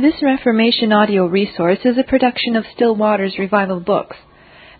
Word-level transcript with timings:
This 0.00 0.22
Reformation 0.22 0.92
audio 0.92 1.26
resource 1.26 1.80
is 1.84 1.98
a 1.98 2.04
production 2.08 2.54
of 2.54 2.64
Still 2.72 2.94
Waters 2.94 3.34
Revival 3.36 3.80
Books. 3.80 4.16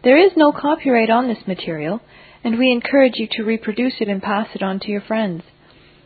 There 0.05 0.17
is 0.17 0.31
no 0.37 0.53
copyright 0.53 1.11
on 1.11 1.27
this 1.27 1.45
material, 1.45 2.01
and 2.45 2.57
we 2.57 2.71
encourage 2.71 3.15
you 3.17 3.27
to 3.33 3.43
reproduce 3.43 3.95
it 3.99 4.07
and 4.07 4.23
pass 4.23 4.47
it 4.55 4.63
on 4.63 4.79
to 4.79 4.93
your 4.93 5.01
friends. 5.01 5.43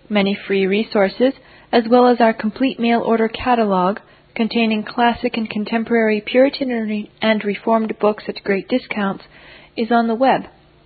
Many 0.09 0.35
free 0.35 0.67
resources, 0.67 1.35
as 1.71 1.85
well 1.91 2.09
as 2.09 2.23
our 2.23 2.33
complete 2.33 2.81
mail 2.81 3.03
order 3.03 3.29
catalog 3.29 3.99
containing 4.35 4.83
classic 4.83 5.37
and 5.37 5.51
contemporary 5.51 6.23
Puritan 6.23 7.07
and 7.21 7.45
Reformed 7.45 7.95
books 8.01 8.25
at 8.29 8.43
great 8.43 8.67
discounts, 8.67 9.25
is 9.77 9.93
on 9.93 10.09
the 10.09 10.15
web 10.15 10.45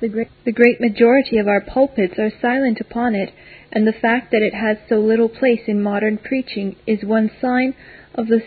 The 0.04 0.10
great, 0.10 0.28
the 0.44 0.52
great 0.52 0.82
majority 0.82 1.38
of 1.38 1.48
our 1.48 1.62
pulpits 1.62 2.18
are 2.18 2.28
silent 2.28 2.78
upon 2.78 3.14
it, 3.14 3.32
and 3.72 3.86
the 3.86 3.92
fact 3.94 4.32
that 4.32 4.42
it 4.42 4.52
has 4.52 4.76
so 4.86 4.98
little 5.00 5.30
place 5.30 5.62
in 5.66 5.82
modern 5.82 6.18
preaching 6.18 6.76
is 6.86 7.02
one 7.02 7.30
sign 7.40 7.72
of 8.14 8.26
the 8.28 8.42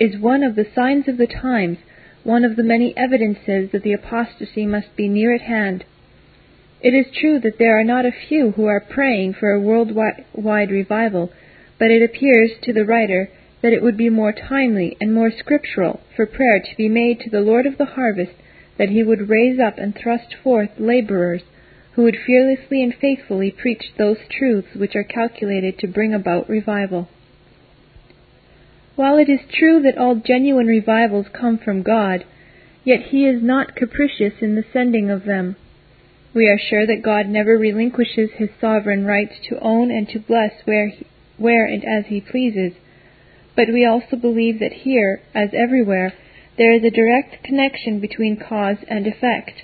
is 0.00 0.16
one 0.16 0.42
of 0.42 0.54
the 0.54 0.64
signs 0.74 1.06
of 1.06 1.18
the 1.18 1.26
times, 1.26 1.76
one 2.24 2.42
of 2.42 2.56
the 2.56 2.62
many 2.62 2.96
evidences 2.96 3.70
that 3.70 3.82
the 3.82 3.92
apostasy 3.92 4.64
must 4.64 4.96
be 4.96 5.08
near 5.08 5.34
at 5.34 5.42
hand. 5.42 5.84
It 6.80 6.94
is 6.94 7.14
true 7.14 7.38
that 7.40 7.58
there 7.58 7.78
are 7.78 7.84
not 7.84 8.06
a 8.06 8.22
few 8.26 8.52
who 8.52 8.64
are 8.64 8.80
praying 8.80 9.34
for 9.34 9.50
a 9.50 9.60
worldwide 9.60 10.70
revival, 10.70 11.30
but 11.78 11.90
it 11.90 12.02
appears 12.02 12.52
to 12.62 12.72
the 12.72 12.86
writer 12.86 13.28
that 13.60 13.74
it 13.74 13.82
would 13.82 13.98
be 13.98 14.08
more 14.08 14.32
timely 14.32 14.96
and 15.02 15.12
more 15.12 15.30
scriptural 15.30 16.00
for 16.16 16.24
prayer 16.24 16.60
to 16.60 16.76
be 16.78 16.88
made 16.88 17.20
to 17.20 17.28
the 17.28 17.42
Lord 17.42 17.66
of 17.66 17.76
the 17.76 17.92
harvest 17.92 18.32
that 18.78 18.88
he 18.88 19.02
would 19.02 19.28
raise 19.28 19.58
up 19.60 19.76
and 19.76 19.94
thrust 19.94 20.34
forth 20.42 20.70
laborers 20.78 21.42
who 21.92 22.04
would 22.04 22.16
fearlessly 22.24 22.82
and 22.82 22.94
faithfully 22.94 23.50
preach 23.50 23.92
those 23.98 24.18
truths 24.30 24.68
which 24.76 24.94
are 24.94 25.04
calculated 25.04 25.76
to 25.78 25.86
bring 25.88 26.14
about 26.14 26.48
revival. 26.48 27.08
While 28.94 29.18
it 29.18 29.28
is 29.28 29.40
true 29.52 29.82
that 29.82 29.98
all 29.98 30.14
genuine 30.14 30.66
revivals 30.66 31.26
come 31.32 31.58
from 31.58 31.82
God, 31.82 32.24
yet 32.84 33.00
he 33.10 33.26
is 33.26 33.42
not 33.42 33.74
capricious 33.74 34.34
in 34.40 34.54
the 34.54 34.64
sending 34.72 35.10
of 35.10 35.24
them. 35.24 35.56
We 36.34 36.46
are 36.46 36.58
sure 36.58 36.86
that 36.86 37.02
God 37.02 37.28
never 37.28 37.58
relinquishes 37.58 38.30
his 38.36 38.50
sovereign 38.60 39.04
right 39.04 39.30
to 39.48 39.60
own 39.60 39.90
and 39.90 40.08
to 40.10 40.20
bless 40.20 40.52
where, 40.64 40.88
he, 40.88 41.06
where 41.36 41.64
and 41.64 41.84
as 41.84 42.06
he 42.06 42.20
pleases, 42.20 42.74
but 43.56 43.68
we 43.72 43.84
also 43.84 44.14
believe 44.14 44.60
that 44.60 44.72
here, 44.72 45.20
as 45.34 45.50
everywhere, 45.52 46.12
there 46.58 46.74
is 46.74 46.82
a 46.82 46.90
direct 46.90 47.44
connection 47.44 48.00
between 48.00 48.36
cause 48.36 48.78
and 48.88 49.06
effect, 49.06 49.62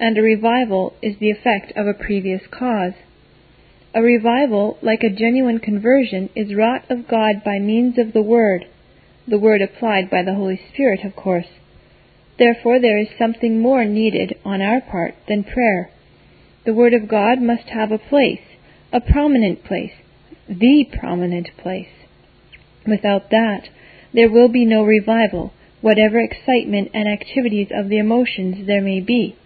and 0.00 0.16
a 0.16 0.22
revival 0.22 0.94
is 1.02 1.18
the 1.20 1.30
effect 1.30 1.70
of 1.76 1.86
a 1.86 1.92
previous 1.92 2.40
cause. 2.50 2.94
A 3.94 4.00
revival, 4.00 4.78
like 4.82 5.02
a 5.02 5.14
genuine 5.14 5.58
conversion, 5.58 6.30
is 6.34 6.54
wrought 6.54 6.90
of 6.90 7.06
God 7.06 7.44
by 7.44 7.58
means 7.58 7.98
of 7.98 8.14
the 8.14 8.22
Word, 8.22 8.64
the 9.28 9.38
Word 9.38 9.60
applied 9.60 10.10
by 10.10 10.22
the 10.22 10.34
Holy 10.34 10.58
Spirit, 10.72 11.04
of 11.04 11.14
course. 11.14 11.46
Therefore, 12.38 12.80
there 12.80 12.98
is 12.98 13.08
something 13.18 13.60
more 13.60 13.84
needed 13.84 14.34
on 14.44 14.62
our 14.62 14.80
part 14.80 15.14
than 15.28 15.44
prayer. 15.44 15.90
The 16.64 16.74
Word 16.74 16.94
of 16.94 17.06
God 17.06 17.40
must 17.40 17.68
have 17.68 17.92
a 17.92 17.98
place, 17.98 18.40
a 18.92 19.00
prominent 19.00 19.62
place, 19.62 19.92
the 20.48 20.86
prominent 20.98 21.50
place. 21.58 21.92
Without 22.86 23.30
that, 23.30 23.68
there 24.14 24.30
will 24.30 24.48
be 24.48 24.64
no 24.64 24.82
revival, 24.82 25.52
whatever 25.84 26.18
excitement 26.18 26.90
and 26.94 27.06
activities 27.06 27.68
of 27.70 27.90
the 27.90 27.98
emotions 27.98 28.66
there 28.66 28.80
may 28.80 29.00
be. 29.00 29.36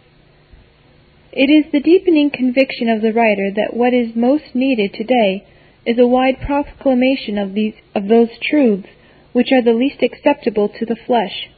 It 1.32 1.50
is 1.50 1.72
the 1.72 1.80
deepening 1.80 2.30
conviction 2.30 2.88
of 2.88 3.02
the 3.02 3.12
writer 3.12 3.50
that 3.56 3.74
what 3.74 3.92
is 3.92 4.14
most 4.14 4.54
needed 4.54 4.94
today 4.94 5.44
is 5.84 5.98
a 5.98 6.06
wide 6.06 6.40
proclamation 6.40 7.38
of 7.38 7.54
these 7.54 7.74
of 7.92 8.06
those 8.06 8.28
truths 8.40 8.86
which 9.32 9.48
are 9.50 9.64
the 9.64 9.76
least 9.76 10.00
acceptable 10.00 10.68
to 10.68 10.86
the 10.86 10.94
flesh. 11.08 11.50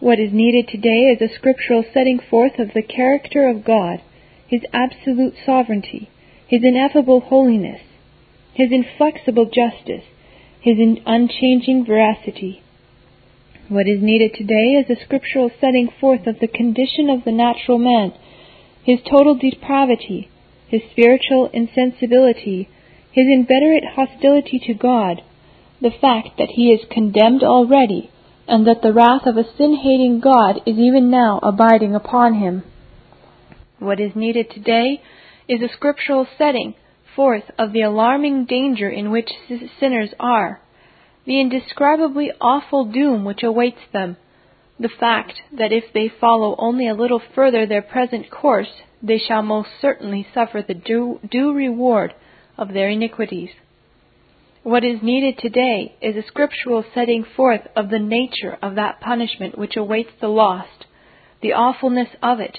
What 0.00 0.20
is 0.20 0.34
needed 0.34 0.68
today 0.68 1.08
is 1.08 1.22
a 1.22 1.34
scriptural 1.34 1.82
setting 1.82 2.20
forth 2.20 2.58
of 2.58 2.74
the 2.74 2.82
character 2.82 3.48
of 3.48 3.64
God, 3.64 4.02
his 4.46 4.60
absolute 4.70 5.34
sovereignty, 5.46 6.10
his 6.46 6.60
ineffable 6.62 7.20
holiness, 7.20 7.80
his 8.52 8.70
inflexible 8.70 9.46
justice, 9.46 10.04
his 10.60 10.76
unchanging 11.06 11.86
veracity, 11.86 12.62
what 13.70 13.86
is 13.86 14.02
needed 14.02 14.34
today 14.34 14.74
is 14.74 14.90
a 14.90 15.00
scriptural 15.04 15.48
setting 15.60 15.88
forth 16.00 16.26
of 16.26 16.40
the 16.40 16.48
condition 16.48 17.08
of 17.08 17.22
the 17.24 17.30
natural 17.30 17.78
man, 17.78 18.12
his 18.82 18.98
total 19.08 19.38
depravity, 19.38 20.28
his 20.66 20.82
spiritual 20.90 21.48
insensibility, 21.52 22.68
his 23.12 23.26
inveterate 23.30 23.84
hostility 23.94 24.60
to 24.66 24.74
God, 24.74 25.22
the 25.80 25.92
fact 26.00 26.30
that 26.36 26.50
he 26.56 26.72
is 26.72 26.80
condemned 26.90 27.44
already, 27.44 28.10
and 28.48 28.66
that 28.66 28.82
the 28.82 28.92
wrath 28.92 29.22
of 29.24 29.36
a 29.36 29.44
sin 29.56 29.76
hating 29.76 30.18
God 30.18 30.56
is 30.66 30.76
even 30.76 31.08
now 31.08 31.38
abiding 31.40 31.94
upon 31.94 32.34
him. 32.34 32.64
What 33.78 34.00
is 34.00 34.16
needed 34.16 34.50
today 34.50 35.00
is 35.48 35.62
a 35.62 35.72
scriptural 35.72 36.26
setting 36.36 36.74
forth 37.14 37.44
of 37.56 37.72
the 37.72 37.82
alarming 37.82 38.46
danger 38.46 38.90
in 38.90 39.12
which 39.12 39.30
sinners 39.78 40.10
are 40.18 40.60
the 41.24 41.40
indescribably 41.40 42.30
awful 42.40 42.84
doom 42.84 43.24
which 43.24 43.42
awaits 43.42 43.80
them, 43.92 44.16
the 44.78 44.88
fact 44.88 45.34
that 45.52 45.72
if 45.72 45.84
they 45.92 46.08
follow 46.20 46.56
only 46.58 46.88
a 46.88 46.94
little 46.94 47.22
further 47.34 47.66
their 47.66 47.82
present 47.82 48.30
course, 48.30 48.82
they 49.02 49.18
shall 49.18 49.42
most 49.42 49.68
certainly 49.80 50.26
suffer 50.32 50.62
the 50.66 50.74
due, 50.74 51.20
due 51.30 51.52
reward 51.52 52.14
of 52.56 52.72
their 52.72 52.88
iniquities. 52.88 53.50
What 54.62 54.84
is 54.84 55.02
needed 55.02 55.38
today 55.38 55.96
is 56.02 56.16
a 56.16 56.26
scriptural 56.26 56.84
setting 56.94 57.24
forth 57.24 57.62
of 57.74 57.88
the 57.88 57.98
nature 57.98 58.58
of 58.62 58.74
that 58.74 59.00
punishment 59.00 59.56
which 59.56 59.76
awaits 59.76 60.10
the 60.20 60.28
lost, 60.28 60.86
the 61.40 61.54
awfulness 61.54 62.08
of 62.22 62.40
it, 62.40 62.58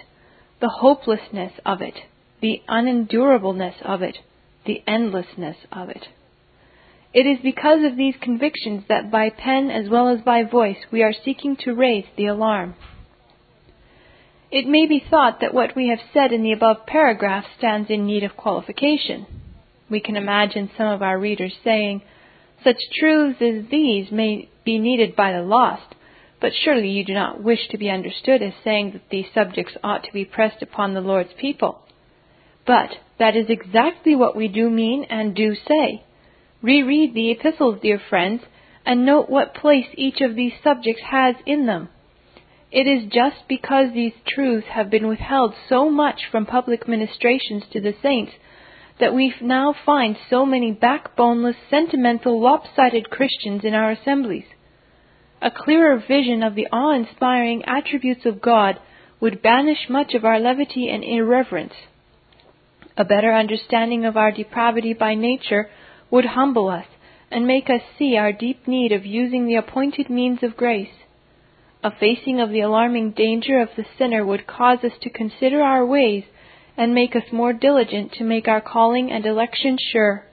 the 0.60 0.70
hopelessness 0.80 1.54
of 1.66 1.82
it, 1.82 1.96
the 2.42 2.62
unendurableness 2.68 3.76
of 3.84 4.02
it, 4.02 4.18
the 4.66 4.84
endlessness 4.88 5.58
of 5.72 5.90
it. 5.90 6.08
It 7.14 7.26
is 7.26 7.40
because 7.44 7.84
of 7.84 7.98
these 7.98 8.16
convictions 8.22 8.84
that 8.88 9.12
by 9.12 9.30
pen 9.30 9.70
as 9.70 9.90
well 9.90 10.08
as 10.08 10.22
by 10.22 10.44
voice 10.44 10.78
we 10.92 11.04
are 11.04 11.14
seeking 11.14 11.58
to 11.58 11.74
raise 11.74 12.06
the 12.16 12.28
alarm. 12.28 12.76
It 14.50 14.68
may 14.68 14.86
be 14.86 15.04
thought 15.10 15.40
that 15.42 15.54
what 15.54 15.76
we 15.76 15.90
have 15.90 16.00
said 16.14 16.32
in 16.32 16.44
the 16.44 16.54
above 16.54 16.86
paragraph 16.86 17.46
stands 17.58 17.90
in 17.90 18.06
need 18.06 18.24
of 18.24 18.38
qualification. 18.38 19.26
We 19.90 20.00
can 20.00 20.16
imagine 20.16 20.72
some 20.78 20.88
of 20.88 21.02
our 21.02 21.20
readers 21.20 21.54
saying, 21.64 22.02
Such 22.64 22.78
truths 22.98 23.42
as 23.42 23.70
these 23.70 24.10
may 24.12 24.50
be 24.64 24.78
needed 24.78 25.16
by 25.16 25.34
the 25.34 25.42
lost, 25.42 25.96
but 26.40 26.54
surely 26.54 26.90
you 26.90 27.04
do 27.04 27.14
not 27.14 27.44
wish 27.44 27.68
to 27.70 27.78
be 27.78 27.90
understood 27.90 28.42
as 28.42 28.54
saying 28.64 28.92
that 28.92 29.10
these 29.10 29.28
subjects 29.34 29.74
ought 29.84 30.04
to 30.04 30.14
be 30.14 30.26
pressed 30.26 30.62
upon 30.62 30.94
the 30.94 31.02
Lord's 31.02 31.34
people. 31.38 31.82
But 32.66 32.90
that 33.20 33.36
is 33.36 33.48
exactly 33.50 34.16
what 34.16 34.36
we 34.36 34.48
do 34.48 34.70
mean 34.70 35.06
and 35.10 35.36
do 35.36 35.56
say. 35.56 36.04
Reread 36.62 37.14
the 37.14 37.32
epistles, 37.32 37.80
dear 37.82 38.00
friends, 38.10 38.44
and 38.86 39.06
note 39.06 39.30
what 39.30 39.56
place 39.56 39.88
each 39.96 40.22
of 40.22 40.36
these 40.36 40.54
subjects 40.64 41.02
has 41.10 41.36
in 41.46 41.66
them. 41.66 41.90
It 42.72 42.88
is 42.88 43.12
just 43.12 43.48
because 43.50 43.94
these 43.94 44.14
truths 44.28 44.68
have 44.68 44.90
been 44.90 45.08
withheld 45.08 45.54
so 45.68 45.90
much 45.90 46.22
from 46.32 46.46
public 46.46 46.88
ministrations 46.88 47.64
to 47.74 47.82
the 47.82 47.96
saints 48.02 48.32
that 49.00 49.14
we 49.14 49.34
now 49.42 49.74
find 49.86 50.16
so 50.30 50.46
many 50.46 50.72
backboneless, 50.74 51.56
sentimental, 51.70 52.40
lopsided 52.40 53.10
Christians 53.10 53.64
in 53.64 53.74
our 53.74 53.92
assemblies. 53.92 54.46
A 55.42 55.52
clearer 55.52 55.98
vision 56.08 56.44
of 56.44 56.54
the 56.54 56.68
awe 56.68 56.94
inspiring 56.94 57.64
attributes 57.66 58.26
of 58.26 58.42
God 58.42 58.80
would 59.20 59.42
banish 59.42 59.90
much 59.90 60.14
of 60.14 60.24
our 60.24 60.40
levity 60.40 60.88
and 60.88 61.04
irreverence. 61.04 61.74
A 62.96 63.04
better 63.04 63.34
understanding 63.34 64.06
of 64.06 64.16
our 64.16 64.32
depravity 64.32 64.94
by 64.94 65.16
nature 65.16 65.70
would 66.12 66.26
humble 66.26 66.70
us 66.70 66.86
and 67.32 67.48
make 67.48 67.70
us 67.70 67.82
see 67.98 68.18
our 68.18 68.32
deep 68.32 68.68
need 68.68 68.92
of 68.92 69.06
using 69.06 69.48
the 69.48 69.56
appointed 69.56 70.10
means 70.10 70.44
of 70.44 70.58
grace. 70.58 70.94
A 71.84 71.92
facing 71.92 72.40
of 72.40 72.52
the 72.52 72.60
alarming 72.60 73.12
danger 73.12 73.60
of 73.60 73.70
the 73.76 73.86
sinner 73.98 74.24
would 74.24 74.46
cause 74.46 74.80
us 74.84 74.92
to 75.02 75.10
consider 75.10 75.64
our 75.64 75.86
ways 75.86 76.26
and 76.78 76.94
make 76.94 77.16
us 77.16 77.24
more 77.32 77.54
diligent 77.54 78.12
to 78.14 78.24
make 78.24 78.48
our 78.48 78.62
calling 78.62 79.12
and 79.12 79.26
election 79.26 79.78
sure. 79.92 80.26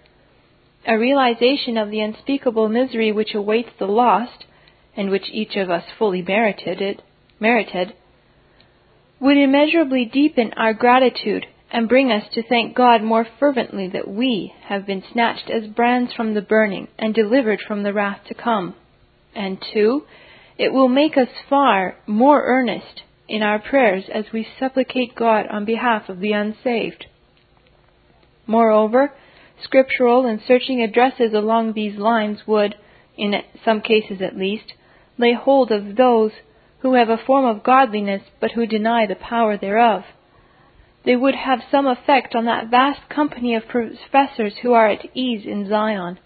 A 0.86 0.98
realization 0.98 1.78
of 1.78 1.90
the 1.90 2.00
unspeakable 2.00 2.68
misery 2.68 3.12
which 3.12 3.34
awaits 3.34 3.70
the 3.78 3.86
lost, 3.86 4.44
and 4.96 5.10
which 5.10 5.30
each 5.32 5.56
of 5.56 5.70
us 5.70 5.84
fully 5.98 6.22
merited, 6.22 6.80
it, 6.80 7.02
merited 7.40 7.94
would 9.20 9.36
immeasurably 9.36 10.04
deepen 10.04 10.52
our 10.56 10.72
gratitude 10.72 11.46
and 11.70 11.88
bring 11.88 12.10
us 12.10 12.24
to 12.32 12.42
thank 12.42 12.74
God 12.74 13.02
more 13.02 13.26
fervently 13.38 13.88
that 13.88 14.08
we 14.08 14.54
have 14.68 14.86
been 14.86 15.02
snatched 15.12 15.50
as 15.50 15.68
brands 15.68 16.12
from 16.14 16.34
the 16.34 16.40
burning 16.40 16.88
and 16.98 17.14
delivered 17.14 17.60
from 17.66 17.82
the 17.82 17.92
wrath 17.92 18.20
to 18.28 18.34
come. 18.34 18.74
And 19.34 19.58
two, 19.72 20.04
it 20.56 20.72
will 20.72 20.88
make 20.88 21.16
us 21.16 21.28
far 21.48 21.96
more 22.06 22.42
earnest 22.44 23.02
in 23.28 23.42
our 23.42 23.58
prayers 23.58 24.04
as 24.12 24.24
we 24.32 24.46
supplicate 24.58 25.14
God 25.14 25.46
on 25.50 25.66
behalf 25.66 26.08
of 26.08 26.20
the 26.20 26.32
unsaved. 26.32 27.06
Moreover, 28.46 29.12
scriptural 29.62 30.24
and 30.24 30.40
searching 30.48 30.80
addresses 30.82 31.34
along 31.34 31.74
these 31.74 31.98
lines 31.98 32.38
would, 32.46 32.74
in 33.16 33.34
some 33.62 33.82
cases 33.82 34.22
at 34.22 34.36
least, 34.36 34.72
lay 35.18 35.34
hold 35.34 35.70
of 35.70 35.96
those 35.96 36.32
who 36.78 36.94
have 36.94 37.10
a 37.10 37.22
form 37.26 37.44
of 37.44 37.62
godliness 37.62 38.22
but 38.40 38.52
who 38.52 38.66
deny 38.66 39.04
the 39.06 39.16
power 39.16 39.58
thereof 39.58 40.04
they 41.08 41.16
would 41.16 41.34
have 41.34 41.60
some 41.70 41.86
effect 41.86 42.34
on 42.34 42.44
that 42.44 42.68
vast 42.68 43.08
company 43.08 43.54
of 43.54 43.66
professors 43.66 44.52
who 44.60 44.74
are 44.74 44.90
at 44.90 45.06
ease 45.16 45.46
in 45.46 45.66
Zion. 45.66 46.18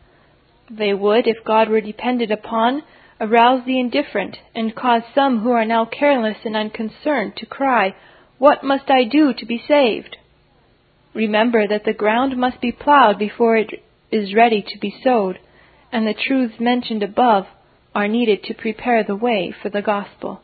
They 0.69 0.93
would, 0.93 1.29
if 1.29 1.45
God 1.45 1.69
were 1.69 1.81
depended 1.81 2.33
upon, 2.33 2.83
arouse 3.21 3.65
the 3.65 3.79
indifferent, 3.79 4.39
and 4.57 4.75
cause 4.75 5.03
some 5.15 5.39
who 5.39 5.53
are 5.53 5.65
now 5.65 5.85
careless 5.85 6.39
and 6.45 6.57
unconcerned 6.57 7.37
to 7.37 7.47
cry, 7.47 7.95
What 8.39 8.65
must 8.65 8.91
I 8.91 9.05
do 9.05 9.33
to 9.33 9.47
be 9.47 9.63
saved? 9.69 10.17
Remember 11.15 11.69
that 11.69 11.85
the 11.85 11.93
ground 11.93 12.37
must 12.37 12.61
be 12.61 12.73
plowed 12.73 13.21
before 13.21 13.57
it 13.57 13.85
is 14.11 14.35
ready 14.35 14.63
to 14.63 14.79
be 14.81 14.93
sowed, 15.05 15.39
and 15.93 16.09
the 16.09 16.13
truths 16.27 16.59
mentioned 16.59 17.05
above 17.05 17.47
are 17.95 18.09
needed 18.09 18.43
to 18.43 18.55
prepare 18.55 19.05
the 19.05 19.15
way 19.15 19.55
for 19.63 19.69
the 19.69 19.81
gospel. 19.81 20.41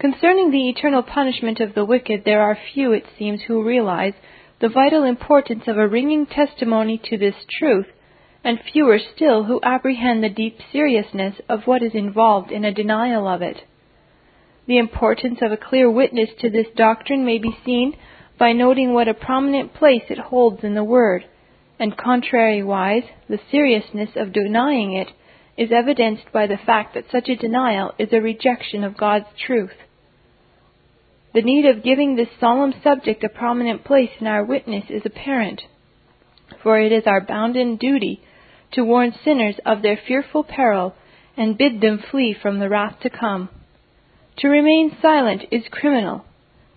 Concerning 0.00 0.50
the 0.50 0.70
eternal 0.70 1.02
punishment 1.02 1.60
of 1.60 1.74
the 1.74 1.84
wicked, 1.84 2.22
there 2.24 2.40
are 2.40 2.56
few, 2.72 2.92
it 2.92 3.04
seems, 3.18 3.42
who 3.42 3.62
realize 3.62 4.14
the 4.58 4.68
vital 4.70 5.04
importance 5.04 5.64
of 5.66 5.76
a 5.76 5.86
ringing 5.86 6.24
testimony 6.24 6.98
to 7.04 7.18
this 7.18 7.34
truth, 7.58 7.84
and 8.42 8.58
fewer 8.72 8.98
still 8.98 9.44
who 9.44 9.60
apprehend 9.62 10.24
the 10.24 10.30
deep 10.30 10.56
seriousness 10.72 11.34
of 11.50 11.66
what 11.66 11.82
is 11.82 11.92
involved 11.92 12.50
in 12.50 12.64
a 12.64 12.72
denial 12.72 13.28
of 13.28 13.42
it. 13.42 13.58
The 14.66 14.78
importance 14.78 15.40
of 15.42 15.52
a 15.52 15.58
clear 15.58 15.90
witness 15.90 16.30
to 16.38 16.48
this 16.48 16.68
doctrine 16.74 17.26
may 17.26 17.36
be 17.36 17.58
seen 17.66 17.94
by 18.38 18.54
noting 18.54 18.94
what 18.94 19.08
a 19.08 19.12
prominent 19.12 19.74
place 19.74 20.04
it 20.08 20.18
holds 20.18 20.64
in 20.64 20.74
the 20.74 20.82
Word, 20.82 21.26
and 21.78 21.94
contrariwise, 21.94 23.06
the 23.28 23.40
seriousness 23.50 24.10
of 24.16 24.32
denying 24.32 24.94
it 24.94 25.08
is 25.58 25.70
evidenced 25.70 26.32
by 26.32 26.46
the 26.46 26.56
fact 26.56 26.94
that 26.94 27.04
such 27.12 27.28
a 27.28 27.36
denial 27.36 27.92
is 27.98 28.08
a 28.14 28.20
rejection 28.22 28.82
of 28.82 28.96
God's 28.96 29.26
truth. 29.46 29.72
The 31.32 31.42
need 31.42 31.64
of 31.66 31.84
giving 31.84 32.16
this 32.16 32.28
solemn 32.40 32.74
subject 32.82 33.22
a 33.22 33.28
prominent 33.28 33.84
place 33.84 34.10
in 34.20 34.26
our 34.26 34.44
witness 34.44 34.84
is 34.90 35.02
apparent, 35.04 35.62
for 36.62 36.80
it 36.80 36.90
is 36.90 37.06
our 37.06 37.20
bounden 37.20 37.76
duty 37.76 38.20
to 38.72 38.84
warn 38.84 39.12
sinners 39.24 39.56
of 39.64 39.82
their 39.82 39.96
fearful 39.96 40.42
peril 40.42 40.94
and 41.36 41.56
bid 41.56 41.80
them 41.80 41.98
flee 42.10 42.34
from 42.34 42.58
the 42.58 42.68
wrath 42.68 42.98
to 43.00 43.10
come. 43.10 43.48
To 44.38 44.48
remain 44.48 44.96
silent 45.00 45.44
is 45.50 45.62
criminal. 45.70 46.24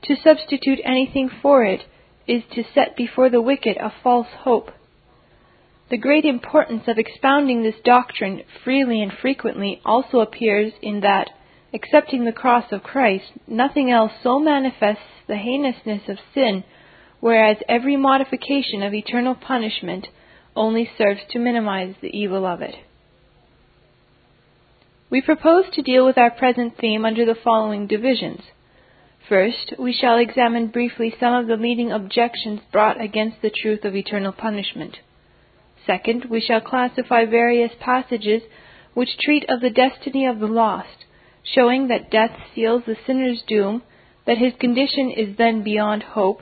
To 0.03 0.15
substitute 0.15 0.79
anything 0.83 1.29
for 1.41 1.63
it 1.63 1.81
is 2.27 2.43
to 2.53 2.63
set 2.75 2.95
before 2.95 3.29
the 3.29 3.41
wicked 3.41 3.77
a 3.77 3.93
false 4.03 4.27
hope. 4.39 4.71
The 5.89 5.97
great 5.97 6.25
importance 6.25 6.83
of 6.87 6.97
expounding 6.97 7.63
this 7.63 7.79
doctrine 7.83 8.43
freely 8.63 9.01
and 9.01 9.11
frequently 9.11 9.81
also 9.85 10.19
appears 10.19 10.73
in 10.81 11.01
that 11.01 11.29
Accepting 11.75 12.23
the 12.23 12.31
cross 12.31 12.71
of 12.71 12.83
Christ, 12.83 13.31
nothing 13.47 13.89
else 13.89 14.11
so 14.21 14.39
manifests 14.39 15.01
the 15.27 15.37
heinousness 15.37 16.07
of 16.07 16.19
sin, 16.31 16.63
whereas 17.19 17.57
every 17.67 17.97
modification 17.97 18.83
of 18.83 18.93
eternal 18.93 19.33
punishment 19.33 20.07
only 20.55 20.87
serves 20.95 21.21
to 21.31 21.39
minimize 21.39 21.95
the 21.99 22.15
evil 22.15 22.45
of 22.45 22.61
it. 22.61 22.75
We 25.09 25.21
propose 25.21 25.65
to 25.73 25.81
deal 25.81 26.05
with 26.05 26.17
our 26.17 26.29
present 26.29 26.77
theme 26.77 27.05
under 27.05 27.25
the 27.25 27.39
following 27.43 27.87
divisions. 27.87 28.41
First, 29.27 29.73
we 29.79 29.93
shall 29.93 30.17
examine 30.19 30.67
briefly 30.67 31.15
some 31.19 31.33
of 31.33 31.47
the 31.47 31.57
leading 31.57 31.91
objections 31.91 32.59
brought 32.71 33.01
against 33.01 33.41
the 33.41 33.49
truth 33.49 33.83
of 33.83 33.95
eternal 33.95 34.31
punishment. 34.31 34.97
Second, 35.87 36.25
we 36.25 36.39
shall 36.39 36.61
classify 36.61 37.25
various 37.25 37.71
passages 37.79 38.43
which 38.93 39.17
treat 39.17 39.43
of 39.49 39.61
the 39.61 39.71
destiny 39.71 40.27
of 40.27 40.39
the 40.39 40.47
lost 40.47 41.02
showing 41.43 41.87
that 41.87 42.11
death 42.11 42.31
seals 42.53 42.83
the 42.85 42.95
sinner's 43.05 43.43
doom, 43.47 43.83
that 44.25 44.37
his 44.37 44.53
condition 44.59 45.11
is 45.11 45.37
then 45.37 45.63
beyond 45.63 46.03
hope, 46.03 46.41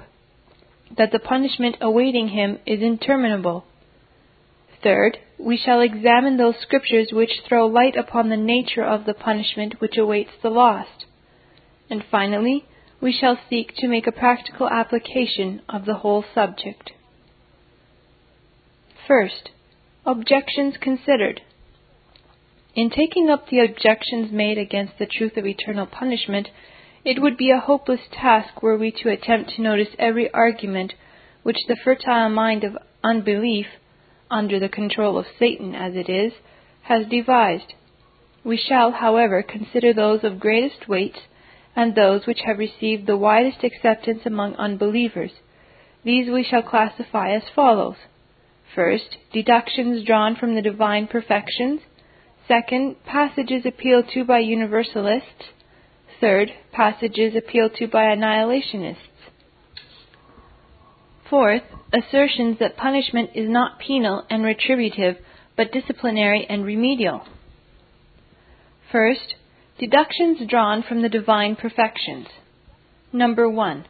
that 0.98 1.12
the 1.12 1.20
punishment 1.20 1.76
awaiting 1.82 2.30
him 2.30 2.60
is 2.66 2.82
interminable. 2.82 3.66
Third, 4.84 5.18
we 5.40 5.58
shall 5.58 5.82
examine 5.82 6.38
those 6.38 6.56
scriptures 6.62 7.10
which 7.12 7.42
throw 7.48 7.68
light 7.68 7.96
upon 7.96 8.30
the 8.30 8.38
nature 8.38 8.84
of 8.84 9.06
the 9.06 9.14
punishment 9.14 9.80
which 9.80 9.98
awaits 9.98 10.32
the 10.42 10.50
lost. 10.50 11.06
And 11.90 12.04
finally, 12.10 12.66
we 13.00 13.12
shall 13.12 13.38
seek 13.50 13.76
to 13.78 13.88
make 13.88 14.08
a 14.08 14.12
practical 14.12 14.70
application 14.70 15.62
of 15.68 15.86
the 15.86 15.96
whole 15.96 16.24
subject. 16.34 16.92
First, 19.08 19.50
objections 20.06 20.76
considered. 20.80 21.42
In 22.74 22.90
taking 22.90 23.30
up 23.30 23.50
the 23.50 23.60
objections 23.60 24.32
made 24.32 24.58
against 24.58 24.98
the 24.98 25.06
truth 25.06 25.36
of 25.36 25.46
eternal 25.46 25.86
punishment, 25.86 26.50
it 27.04 27.22
would 27.22 27.36
be 27.36 27.52
a 27.52 27.60
hopeless 27.60 28.02
task 28.14 28.64
were 28.64 28.78
we 28.78 28.92
to 28.92 29.10
attempt 29.10 29.52
to 29.52 29.62
notice 29.62 29.90
every 30.00 30.32
argument 30.34 30.94
which 31.44 31.58
the 31.68 31.76
fertile 31.76 32.30
mind 32.30 32.64
of 32.64 32.78
unbelief, 33.04 33.66
under 34.30 34.58
the 34.58 34.70
control 34.70 35.18
of 35.18 35.26
Satan 35.38 35.76
as 35.76 35.96
it 35.96 36.08
is, 36.08 36.32
has 36.84 37.06
devised. 37.08 37.74
We 38.46 38.56
shall, 38.56 38.92
however, 38.92 39.44
consider 39.44 39.94
those 39.94 40.24
of 40.24 40.40
greatest 40.40 40.88
weight 40.88 41.18
and 41.76 41.94
those 41.94 42.26
which 42.26 42.42
have 42.46 42.58
received 42.58 43.06
the 43.06 43.18
widest 43.18 43.66
acceptance 43.66 44.22
among 44.26 44.56
unbelievers. 44.56 45.32
These 46.06 46.30
we 46.30 46.44
shall 46.44 46.64
classify 46.64 47.32
as 47.32 47.44
follows. 47.54 47.98
First, 48.74 49.18
deductions 49.34 50.06
drawn 50.06 50.38
from 50.38 50.56
the 50.56 50.62
divine 50.62 51.08
perfections. 51.08 51.82
Second, 52.48 52.96
passages 53.06 53.66
appealed 53.66 54.06
to 54.14 54.24
by 54.24 54.40
universalists. 54.40 55.52
Third, 56.20 56.52
passages 56.72 57.36
appealed 57.36 57.76
to 57.76 57.88
by 57.88 58.04
annihilationists. 58.04 58.98
Fourth, 61.30 61.64
assertions 61.94 62.58
that 62.60 62.76
punishment 62.76 63.32
is 63.36 63.50
not 63.50 63.80
penal 63.80 64.26
and 64.30 64.44
retributive, 64.44 65.16
but 65.56 65.72
disciplinary 65.72 66.46
and 66.50 66.66
remedial. 66.66 67.24
First, 68.92 69.36
deductions 69.80 70.40
drawn 70.50 70.84
from 70.84 71.02
the 71.02 71.10
divine 71.10 71.56
perfections. 71.56 72.28
Number 73.14 73.50
1. 73.50 73.86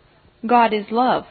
God 0.45 0.73
is 0.73 0.85
love. 0.91 1.25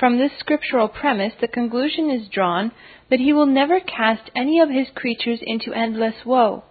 From 0.00 0.16
this 0.16 0.32
scriptural 0.38 0.88
premise, 0.88 1.34
the 1.42 1.46
conclusion 1.46 2.08
is 2.08 2.26
drawn 2.28 2.72
that 3.10 3.20
he 3.20 3.34
will 3.34 3.44
never 3.44 3.80
cast 3.80 4.30
any 4.34 4.58
of 4.58 4.70
his 4.70 4.88
creatures 4.94 5.40
into 5.42 5.74
endless 5.74 6.24
woe. 6.24 6.64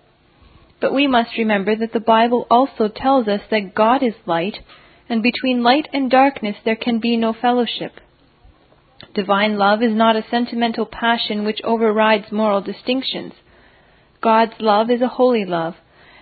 But 0.82 0.96
we 0.96 1.06
must 1.06 1.38
remember 1.38 1.76
that 1.76 1.94
the 1.94 2.00
Bible 2.00 2.48
also 2.50 2.88
tells 2.88 3.28
us 3.28 3.42
that 3.52 3.76
God 3.76 4.02
is 4.02 4.16
light, 4.26 4.58
and 5.08 5.22
between 5.22 5.62
light 5.62 5.88
and 5.94 6.10
darkness 6.10 6.56
there 6.66 6.76
can 6.76 6.98
be 6.98 7.18
no 7.18 7.32
fellowship. 7.32 8.00
Divine 9.14 9.60
love 9.60 9.84
is 9.84 9.94
not 9.94 10.16
a 10.16 10.26
sentimental 10.32 10.88
passion 10.88 11.46
which 11.46 11.62
overrides 11.64 12.32
moral 12.32 12.62
distinctions. 12.62 13.34
God's 14.22 14.54
love 14.60 14.90
is 14.90 15.02
a 15.02 15.08
holy 15.08 15.46
love, 15.46 15.76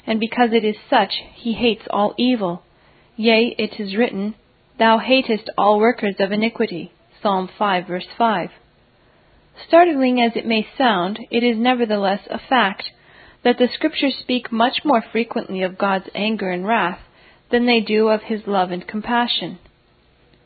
and 0.05 0.19
because 0.19 0.49
it 0.51 0.65
is 0.65 0.75
such, 0.89 1.13
he 1.35 1.53
hates 1.53 1.87
all 1.89 2.13
evil. 2.17 2.63
Yea, 3.15 3.55
it 3.57 3.79
is 3.79 3.95
written, 3.95 4.35
Thou 4.77 4.97
hatest 4.97 5.49
all 5.57 5.79
workers 5.79 6.15
of 6.19 6.33
iniquity. 6.33 6.91
Psalm 7.27 7.49
5, 7.57 7.87
verse 7.87 8.07
5. 8.17 8.51
Startling 9.67 10.21
as 10.21 10.31
it 10.37 10.45
may 10.45 10.65
sound, 10.77 11.19
it 11.29 11.43
is 11.43 11.57
nevertheless 11.57 12.21
a 12.29 12.39
fact 12.39 12.91
that 13.43 13.57
the 13.57 13.67
Scriptures 13.73 14.15
speak 14.21 14.49
much 14.49 14.77
more 14.85 15.03
frequently 15.11 15.61
of 15.61 15.77
God's 15.77 16.05
anger 16.15 16.49
and 16.49 16.65
wrath 16.65 17.01
than 17.51 17.65
they 17.65 17.81
do 17.81 18.07
of 18.07 18.21
his 18.21 18.47
love 18.47 18.71
and 18.71 18.87
compassion. 18.87 19.59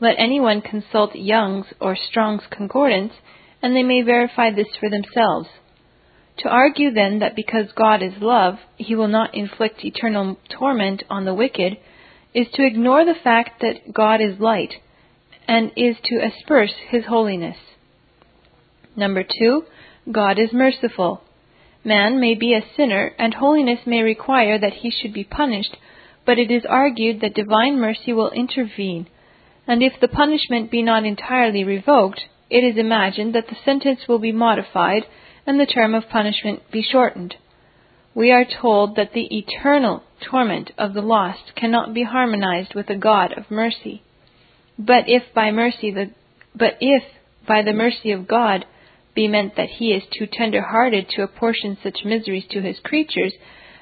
Let 0.00 0.16
anyone 0.18 0.60
consult 0.60 1.14
Young's 1.14 1.66
or 1.80 1.94
Strong's 1.94 2.42
Concordance, 2.50 3.12
and 3.62 3.76
they 3.76 3.84
may 3.84 4.02
verify 4.02 4.50
this 4.50 4.74
for 4.80 4.90
themselves. 4.90 5.50
To 6.38 6.48
argue 6.48 6.90
then 6.90 7.20
that 7.20 7.36
because 7.36 7.70
God 7.76 8.02
is 8.02 8.20
love, 8.20 8.56
he 8.76 8.96
will 8.96 9.06
not 9.06 9.36
inflict 9.36 9.84
eternal 9.84 10.36
torment 10.50 11.04
on 11.08 11.26
the 11.26 11.34
wicked 11.34 11.76
is 12.34 12.48
to 12.54 12.66
ignore 12.66 13.04
the 13.04 13.20
fact 13.22 13.60
that 13.60 13.94
God 13.94 14.20
is 14.20 14.40
light 14.40 14.72
and 15.52 15.70
is 15.76 15.96
to 16.02 16.16
asperse 16.16 16.72
his 16.88 17.04
holiness. 17.04 17.58
Number 18.96 19.22
two, 19.22 19.64
God 20.10 20.38
is 20.38 20.50
merciful. 20.50 21.20
Man 21.84 22.18
may 22.18 22.34
be 22.34 22.54
a 22.54 22.64
sinner 22.74 23.12
and 23.18 23.34
holiness 23.34 23.80
may 23.84 24.00
require 24.00 24.58
that 24.58 24.72
he 24.80 24.90
should 24.90 25.12
be 25.12 25.24
punished, 25.24 25.76
but 26.24 26.38
it 26.38 26.50
is 26.50 26.64
argued 26.66 27.20
that 27.20 27.34
divine 27.34 27.78
mercy 27.78 28.14
will 28.14 28.30
intervene, 28.30 29.08
and 29.68 29.82
if 29.82 29.92
the 30.00 30.08
punishment 30.08 30.70
be 30.70 30.80
not 30.80 31.04
entirely 31.04 31.64
revoked, 31.64 32.22
it 32.48 32.64
is 32.64 32.78
imagined 32.78 33.34
that 33.34 33.48
the 33.48 33.62
sentence 33.62 34.00
will 34.08 34.18
be 34.18 34.32
modified 34.32 35.02
and 35.46 35.60
the 35.60 35.66
term 35.66 35.94
of 35.94 36.08
punishment 36.08 36.62
be 36.70 36.82
shortened. 36.82 37.34
We 38.14 38.32
are 38.32 38.46
told 38.46 38.96
that 38.96 39.12
the 39.12 39.28
eternal 39.36 40.02
torment 40.30 40.70
of 40.78 40.94
the 40.94 41.02
lost 41.02 41.54
cannot 41.54 41.92
be 41.92 42.04
harmonized 42.04 42.74
with 42.74 42.88
a 42.88 42.96
God 42.96 43.34
of 43.36 43.50
mercy. 43.50 44.02
But 44.78 45.04
if 45.06 45.22
by 45.34 45.50
mercy 45.50 45.90
the 45.90 46.10
but 46.54 46.76
if 46.80 47.02
by 47.46 47.62
the 47.62 47.72
mercy 47.72 48.12
of 48.12 48.28
God 48.28 48.64
be 49.14 49.28
meant 49.28 49.56
that 49.56 49.68
he 49.68 49.92
is 49.92 50.02
too 50.16 50.26
tender 50.30 50.62
hearted 50.62 51.08
to 51.10 51.22
apportion 51.22 51.76
such 51.82 52.04
miseries 52.04 52.46
to 52.50 52.62
his 52.62 52.78
creatures, 52.82 53.34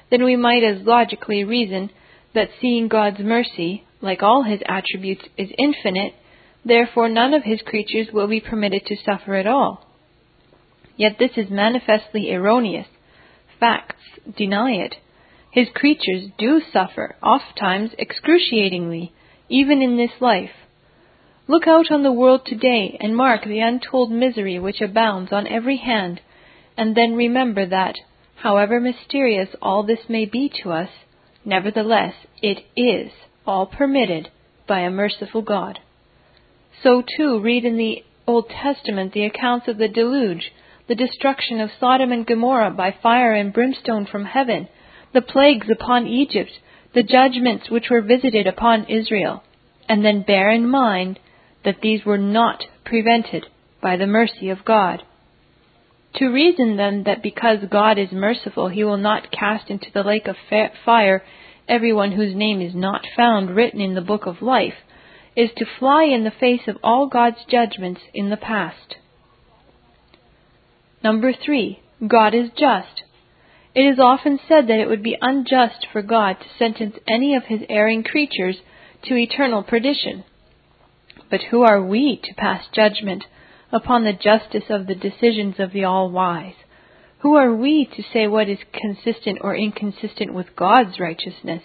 then 0.09 0.23
we 0.23 0.35
might 0.35 0.63
as 0.63 0.85
logically 0.85 1.43
reason 1.43 1.89
that 2.33 2.49
seeing 2.59 2.87
God's 2.87 3.19
mercy, 3.19 3.85
like 4.01 4.21
all 4.21 4.43
his 4.43 4.59
attributes, 4.65 5.23
is 5.37 5.49
infinite, 5.57 6.13
therefore 6.65 7.09
none 7.09 7.33
of 7.33 7.43
his 7.43 7.61
creatures 7.61 8.07
will 8.11 8.27
be 8.27 8.41
permitted 8.41 8.85
to 8.85 8.95
suffer 9.05 9.35
at 9.35 9.47
all. 9.47 9.87
Yet 10.97 11.17
this 11.17 11.31
is 11.37 11.49
manifestly 11.49 12.33
erroneous. 12.33 12.87
Facts 13.59 13.95
deny 14.37 14.71
it. 14.71 14.95
His 15.51 15.67
creatures 15.73 16.29
do 16.37 16.61
suffer, 16.71 17.15
ofttimes 17.23 17.91
excruciatingly, 17.97 19.13
even 19.49 19.81
in 19.81 19.97
this 19.97 20.11
life. 20.19 20.51
Look 21.51 21.67
out 21.67 21.91
on 21.91 22.01
the 22.01 22.13
world 22.13 22.45
today 22.45 22.97
and 23.01 23.13
mark 23.13 23.43
the 23.43 23.59
untold 23.59 24.09
misery 24.09 24.57
which 24.57 24.79
abounds 24.79 25.33
on 25.33 25.47
every 25.47 25.75
hand, 25.75 26.21
and 26.77 26.95
then 26.95 27.13
remember 27.13 27.65
that, 27.65 27.95
however 28.35 28.79
mysterious 28.79 29.49
all 29.61 29.83
this 29.83 29.99
may 30.07 30.23
be 30.23 30.49
to 30.63 30.71
us, 30.71 30.87
nevertheless 31.43 32.13
it 32.41 32.63
is 32.77 33.11
all 33.45 33.65
permitted 33.65 34.29
by 34.65 34.79
a 34.79 34.89
merciful 34.89 35.41
God. 35.41 35.79
So 36.83 37.03
too 37.17 37.41
read 37.41 37.65
in 37.65 37.75
the 37.75 38.05
Old 38.25 38.49
Testament 38.49 39.11
the 39.11 39.25
accounts 39.25 39.67
of 39.67 39.77
the 39.77 39.89
deluge, 39.89 40.53
the 40.87 40.95
destruction 40.95 41.59
of 41.59 41.69
Sodom 41.77 42.13
and 42.13 42.25
Gomorrah 42.25 42.71
by 42.71 42.95
fire 43.03 43.33
and 43.33 43.51
brimstone 43.51 44.05
from 44.05 44.23
heaven, 44.23 44.69
the 45.13 45.21
plagues 45.21 45.69
upon 45.69 46.07
Egypt, 46.07 46.51
the 46.93 47.03
judgments 47.03 47.69
which 47.69 47.89
were 47.89 48.01
visited 48.01 48.47
upon 48.47 48.85
Israel, 48.85 49.43
and 49.89 50.05
then 50.05 50.21
bear 50.21 50.49
in 50.49 50.65
mind 50.65 51.19
that 51.63 51.81
these 51.81 52.05
were 52.05 52.17
not 52.17 52.63
prevented 52.85 53.45
by 53.81 53.97
the 53.97 54.07
mercy 54.07 54.49
of 54.49 54.65
God. 54.65 55.03
To 56.15 56.27
reason 56.27 56.77
then 56.77 57.03
that 57.03 57.23
because 57.23 57.59
God 57.69 57.97
is 57.97 58.11
merciful 58.11 58.67
he 58.69 58.83
will 58.83 58.97
not 58.97 59.31
cast 59.31 59.69
into 59.69 59.87
the 59.93 60.03
lake 60.03 60.27
of 60.27 60.35
fire 60.85 61.23
everyone 61.67 62.11
whose 62.11 62.35
name 62.35 62.61
is 62.61 62.75
not 62.75 63.05
found 63.15 63.55
written 63.55 63.79
in 63.79 63.95
the 63.95 64.01
book 64.01 64.25
of 64.25 64.41
life 64.41 64.73
is 65.35 65.49
to 65.55 65.65
fly 65.79 66.03
in 66.03 66.23
the 66.23 66.31
face 66.31 66.67
of 66.67 66.77
all 66.83 67.07
God's 67.07 67.37
judgments 67.49 68.01
in 68.13 68.29
the 68.29 68.37
past. 68.37 68.95
Number 71.03 71.31
three, 71.33 71.79
God 72.05 72.35
is 72.35 72.49
just. 72.57 73.03
It 73.73 73.81
is 73.81 73.99
often 73.99 74.39
said 74.47 74.67
that 74.67 74.79
it 74.79 74.89
would 74.89 75.01
be 75.01 75.17
unjust 75.21 75.87
for 75.91 76.01
God 76.01 76.33
to 76.33 76.57
sentence 76.59 76.97
any 77.07 77.35
of 77.35 77.43
his 77.45 77.61
erring 77.69 78.03
creatures 78.03 78.57
to 79.05 79.15
eternal 79.15 79.63
perdition. 79.63 80.25
But 81.31 81.41
who 81.49 81.63
are 81.63 81.81
we 81.81 82.17
to 82.25 82.33
pass 82.35 82.65
judgment 82.75 83.23
upon 83.71 84.03
the 84.03 84.13
justice 84.13 84.65
of 84.69 84.85
the 84.85 84.95
decisions 84.95 85.55
of 85.59 85.71
the 85.71 85.85
All 85.85 86.11
Wise? 86.11 86.55
Who 87.19 87.35
are 87.35 87.55
we 87.55 87.85
to 87.85 88.03
say 88.11 88.27
what 88.27 88.49
is 88.49 88.59
consistent 88.73 89.39
or 89.41 89.55
inconsistent 89.55 90.33
with 90.33 90.55
God's 90.57 90.99
righteousness? 90.99 91.63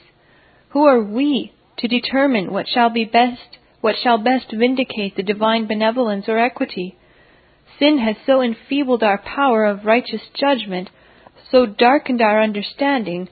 Who 0.68 0.84
are 0.84 1.02
we 1.02 1.52
to 1.78 1.88
determine 1.88 2.52
what 2.52 2.68
shall 2.68 2.90
be 2.90 3.04
best, 3.04 3.58
what 3.80 3.96
shall 4.02 4.18
best 4.18 4.52
vindicate 4.52 5.16
the 5.16 5.22
divine 5.22 5.66
benevolence 5.66 6.26
or 6.28 6.38
equity? 6.38 6.96
Sin 7.78 7.98
has 7.98 8.16
so 8.24 8.40
enfeebled 8.40 9.02
our 9.02 9.18
power 9.18 9.64
of 9.64 9.84
righteous 9.84 10.22
judgment 10.34 10.90
so 11.50 11.66
darkened 11.66 12.20
our 12.20 12.42
understanding, 12.42 13.28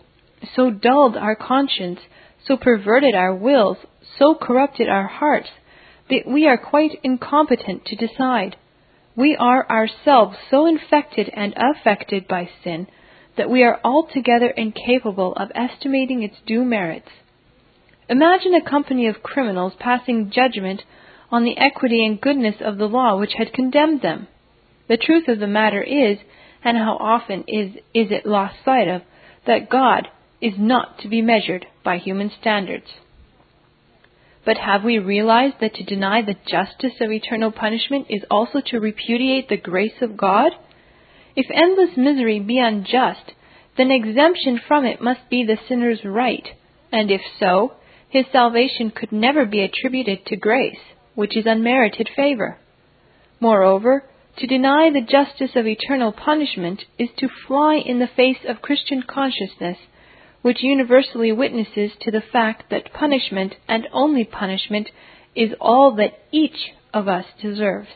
so 0.54 0.70
dulled 0.70 1.16
our 1.16 1.34
conscience, 1.34 2.00
so 2.46 2.56
perverted 2.56 3.14
our 3.14 3.34
wills, 3.34 3.78
so 4.18 4.34
corrupted 4.34 4.88
our 4.88 5.06
hearts, 5.06 5.48
that 6.10 6.26
we 6.26 6.46
are 6.46 6.58
quite 6.58 6.98
incompetent 7.02 7.84
to 7.86 7.96
decide. 7.96 8.56
We 9.16 9.36
are 9.36 9.68
ourselves 9.68 10.36
so 10.50 10.66
infected 10.66 11.30
and 11.34 11.54
affected 11.56 12.28
by 12.28 12.48
sin 12.62 12.86
that 13.36 13.50
we 13.50 13.62
are 13.62 13.80
altogether 13.82 14.48
incapable 14.48 15.32
of 15.34 15.50
estimating 15.54 16.22
its 16.22 16.36
due 16.46 16.64
merits. 16.64 17.08
Imagine 18.08 18.54
a 18.54 18.68
company 18.68 19.06
of 19.06 19.22
criminals 19.22 19.72
passing 19.78 20.30
judgment 20.30 20.82
on 21.30 21.44
the 21.44 21.56
equity 21.56 22.04
and 22.04 22.20
goodness 22.20 22.56
of 22.60 22.76
the 22.78 22.86
law 22.86 23.18
which 23.18 23.32
had 23.38 23.52
condemned 23.52 24.02
them. 24.02 24.28
The 24.88 24.98
truth 24.98 25.26
of 25.28 25.38
the 25.38 25.46
matter 25.46 25.82
is 25.82 26.18
and 26.62 26.76
how 26.76 26.96
often 27.00 27.44
is, 27.48 27.74
is 27.94 28.10
it 28.10 28.26
lost 28.26 28.56
sight 28.64 28.88
of, 28.88 29.02
that 29.46 29.70
God 29.70 30.08
is 30.40 30.54
not 30.58 30.98
to 31.00 31.08
be 31.08 31.22
measured 31.22 31.66
by 31.82 31.98
human 31.98 32.30
standards. 32.40 32.86
But 34.44 34.58
have 34.58 34.84
we 34.84 34.98
realized 34.98 35.56
that 35.60 35.74
to 35.74 35.84
deny 35.84 36.20
the 36.22 36.36
justice 36.46 37.00
of 37.00 37.10
eternal 37.10 37.50
punishment 37.50 38.06
is 38.10 38.22
also 38.30 38.60
to 38.66 38.80
repudiate 38.80 39.48
the 39.48 39.56
grace 39.56 40.02
of 40.02 40.16
God? 40.16 40.52
If 41.34 41.46
endless 41.50 41.96
misery 41.96 42.40
be 42.40 42.58
unjust, 42.58 43.32
then 43.76 43.90
exemption 43.90 44.60
from 44.68 44.84
it 44.84 45.00
must 45.00 45.28
be 45.30 45.44
the 45.44 45.58
sinner's 45.68 46.04
right, 46.04 46.46
and 46.92 47.10
if 47.10 47.22
so, 47.40 47.72
his 48.08 48.26
salvation 48.30 48.90
could 48.90 49.10
never 49.10 49.44
be 49.44 49.62
attributed 49.62 50.26
to 50.26 50.36
grace, 50.36 50.78
which 51.14 51.36
is 51.36 51.46
unmerited 51.46 52.08
favor. 52.14 52.58
Moreover, 53.40 54.04
to 54.36 54.46
deny 54.46 54.90
the 54.90 55.00
justice 55.00 55.56
of 55.56 55.66
eternal 55.66 56.12
punishment 56.12 56.84
is 56.98 57.08
to 57.18 57.28
fly 57.46 57.76
in 57.76 57.98
the 57.98 58.06
face 58.06 58.44
of 58.46 58.62
Christian 58.62 59.02
consciousness, 59.02 59.78
which 60.44 60.62
universally 60.62 61.32
witnesses 61.32 61.90
to 62.02 62.10
the 62.10 62.20
fact 62.20 62.64
that 62.70 62.92
punishment, 62.92 63.54
and 63.66 63.88
only 63.94 64.24
punishment, 64.24 64.90
is 65.34 65.48
all 65.58 65.94
that 65.96 66.12
each 66.30 66.74
of 66.92 67.08
us 67.08 67.24
deserves. 67.40 67.88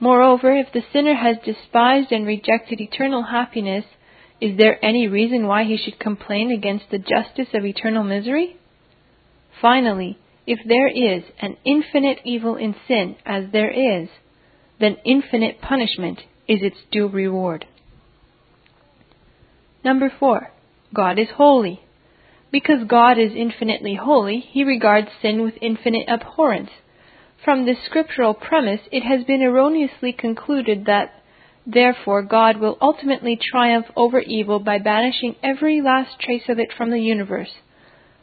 Moreover, 0.00 0.56
if 0.56 0.72
the 0.72 0.80
sinner 0.94 1.12
has 1.12 1.36
despised 1.44 2.10
and 2.10 2.26
rejected 2.26 2.80
eternal 2.80 3.24
happiness, 3.24 3.84
is 4.40 4.56
there 4.56 4.82
any 4.82 5.08
reason 5.08 5.46
why 5.46 5.64
he 5.64 5.76
should 5.76 6.00
complain 6.00 6.50
against 6.50 6.86
the 6.90 6.96
justice 6.96 7.48
of 7.52 7.66
eternal 7.66 8.02
misery? 8.02 8.56
Finally, 9.60 10.16
if 10.46 10.58
there 10.66 10.88
is 10.88 11.22
an 11.38 11.58
infinite 11.66 12.20
evil 12.24 12.56
in 12.56 12.74
sin, 12.88 13.16
as 13.26 13.44
there 13.52 13.70
is, 13.70 14.08
then 14.80 14.96
infinite 15.04 15.60
punishment 15.60 16.20
is 16.48 16.60
its 16.62 16.78
due 16.90 17.08
reward. 17.08 17.66
Number 19.84 20.10
four, 20.18 20.50
God 20.94 21.18
is 21.18 21.28
holy. 21.36 21.82
Because 22.50 22.84
God 22.86 23.18
is 23.18 23.32
infinitely 23.34 23.94
holy, 23.94 24.40
he 24.40 24.64
regards 24.64 25.08
sin 25.22 25.42
with 25.42 25.54
infinite 25.60 26.08
abhorrence. 26.08 26.70
From 27.44 27.64
this 27.64 27.78
scriptural 27.86 28.34
premise, 28.34 28.80
it 28.90 29.02
has 29.02 29.24
been 29.24 29.42
erroneously 29.42 30.12
concluded 30.12 30.86
that 30.86 31.14
Therefore, 31.66 32.22
God 32.22 32.56
will 32.56 32.78
ultimately 32.80 33.36
triumph 33.36 33.86
over 33.94 34.18
evil 34.18 34.58
by 34.58 34.78
banishing 34.78 35.36
every 35.42 35.80
last 35.80 36.18
trace 36.18 36.48
of 36.48 36.58
it 36.58 36.72
from 36.76 36.90
the 36.90 37.00
universe. 37.00 37.52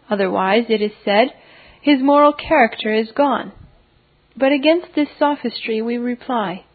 Otherwise, 0.10 0.66
it 0.70 0.82
is 0.82 0.92
said, 1.06 1.34
his 1.82 2.02
moral 2.02 2.34
character 2.34 2.94
is 2.94 3.12
gone. 3.12 3.52
But 4.36 4.52
against 4.52 4.96
this 4.96 5.10
sophistry 5.18 5.82
we 5.82 5.98
reply, 5.98 6.66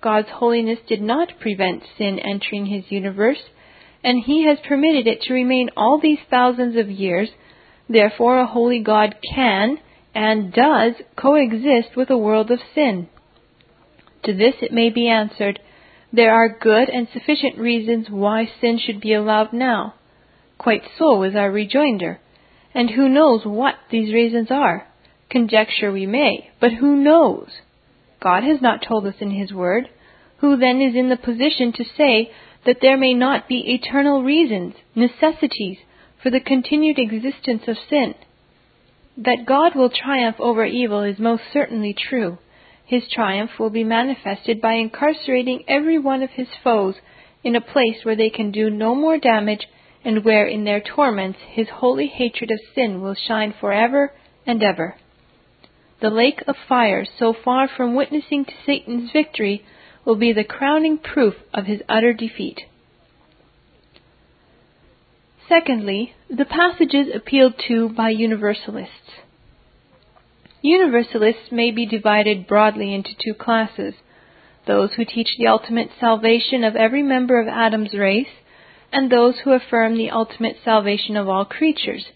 God's 0.00 0.28
holiness 0.30 0.78
did 0.86 1.02
not 1.02 1.40
prevent 1.40 1.82
sin 1.98 2.18
entering 2.18 2.66
his 2.66 2.90
universe, 2.90 3.42
and 4.04 4.22
he 4.22 4.46
has 4.46 4.58
permitted 4.68 5.06
it 5.06 5.22
to 5.22 5.32
remain 5.32 5.70
all 5.76 5.98
these 5.98 6.18
thousands 6.30 6.76
of 6.76 6.90
years. 6.90 7.30
Therefore, 7.88 8.38
a 8.38 8.46
holy 8.46 8.80
God 8.80 9.16
can 9.34 9.78
and 10.14 10.52
does 10.52 10.92
coexist 11.16 11.96
with 11.96 12.10
a 12.10 12.18
world 12.18 12.50
of 12.50 12.60
sin. 12.74 13.08
To 14.24 14.34
this 14.34 14.54
it 14.60 14.72
may 14.72 14.90
be 14.90 15.08
answered, 15.08 15.58
there 16.12 16.32
are 16.32 16.58
good 16.60 16.88
and 16.88 17.08
sufficient 17.12 17.58
reasons 17.58 18.06
why 18.08 18.48
sin 18.60 18.78
should 18.78 19.00
be 19.00 19.14
allowed 19.14 19.52
now. 19.52 19.94
Quite 20.58 20.82
so 20.98 21.22
is 21.24 21.34
our 21.34 21.50
rejoinder. 21.50 22.20
And 22.74 22.90
who 22.90 23.08
knows 23.08 23.44
what 23.44 23.74
these 23.90 24.14
reasons 24.14 24.48
are? 24.50 24.86
Conjecture 25.30 25.90
we 25.90 26.06
may, 26.06 26.50
but 26.60 26.74
who 26.74 26.96
knows? 26.96 27.48
God 28.22 28.44
has 28.44 28.60
not 28.60 28.84
told 28.86 29.06
us 29.06 29.14
in 29.20 29.30
His 29.30 29.52
Word. 29.52 29.88
Who 30.38 30.56
then 30.56 30.80
is 30.80 30.94
in 30.94 31.08
the 31.08 31.16
position 31.16 31.72
to 31.72 31.84
say 31.96 32.30
that 32.66 32.78
there 32.80 32.96
may 32.96 33.14
not 33.14 33.48
be 33.48 33.74
eternal 33.74 34.22
reasons, 34.22 34.74
necessities, 34.94 35.78
for 36.22 36.30
the 36.30 36.40
continued 36.40 36.98
existence 36.98 37.62
of 37.66 37.76
sin? 37.90 38.14
That 39.16 39.46
God 39.46 39.74
will 39.74 39.90
triumph 39.90 40.36
over 40.38 40.64
evil 40.64 41.02
is 41.02 41.18
most 41.18 41.42
certainly 41.52 41.94
true. 41.94 42.38
His 42.86 43.02
triumph 43.08 43.58
will 43.58 43.70
be 43.70 43.84
manifested 43.84 44.60
by 44.60 44.74
incarcerating 44.74 45.64
every 45.68 45.98
one 45.98 46.22
of 46.22 46.30
his 46.30 46.48
foes 46.62 46.96
in 47.42 47.54
a 47.54 47.60
place 47.60 48.04
where 48.04 48.16
they 48.16 48.30
can 48.30 48.50
do 48.50 48.70
no 48.70 48.94
more 48.94 49.18
damage 49.18 49.66
and 50.04 50.24
where 50.24 50.46
in 50.46 50.64
their 50.64 50.80
torments 50.80 51.38
his 51.48 51.68
holy 51.68 52.06
hatred 52.06 52.50
of 52.50 52.60
sin 52.74 53.00
will 53.00 53.14
shine 53.14 53.54
forever 53.58 54.12
and 54.46 54.62
ever. 54.62 54.96
The 56.00 56.10
lake 56.10 56.42
of 56.46 56.56
fire, 56.68 57.06
so 57.18 57.32
far 57.32 57.68
from 57.68 57.94
witnessing 57.94 58.44
to 58.44 58.52
Satan's 58.66 59.10
victory, 59.12 59.64
will 60.04 60.16
be 60.16 60.32
the 60.32 60.44
crowning 60.44 60.98
proof 60.98 61.34
of 61.52 61.66
his 61.66 61.80
utter 61.88 62.12
defeat. 62.12 62.60
Secondly, 65.48 66.14
the 66.28 66.44
passages 66.44 67.08
appealed 67.14 67.54
to 67.68 67.88
by 67.90 68.10
universalists. 68.10 69.20
Universalists 70.62 71.52
may 71.52 71.70
be 71.70 71.84
divided 71.84 72.46
broadly 72.46 72.94
into 72.94 73.10
two 73.22 73.34
classes 73.34 73.94
those 74.66 74.94
who 74.94 75.04
teach 75.04 75.36
the 75.36 75.46
ultimate 75.46 75.90
salvation 76.00 76.64
of 76.64 76.74
every 76.74 77.02
member 77.02 77.38
of 77.40 77.48
Adam's 77.48 77.92
race, 77.92 78.40
and 78.92 79.10
those 79.10 79.34
who 79.40 79.52
affirm 79.52 79.98
the 79.98 80.10
ultimate 80.10 80.56
salvation 80.64 81.16
of 81.16 81.28
all 81.28 81.44
creatures, 81.44 82.06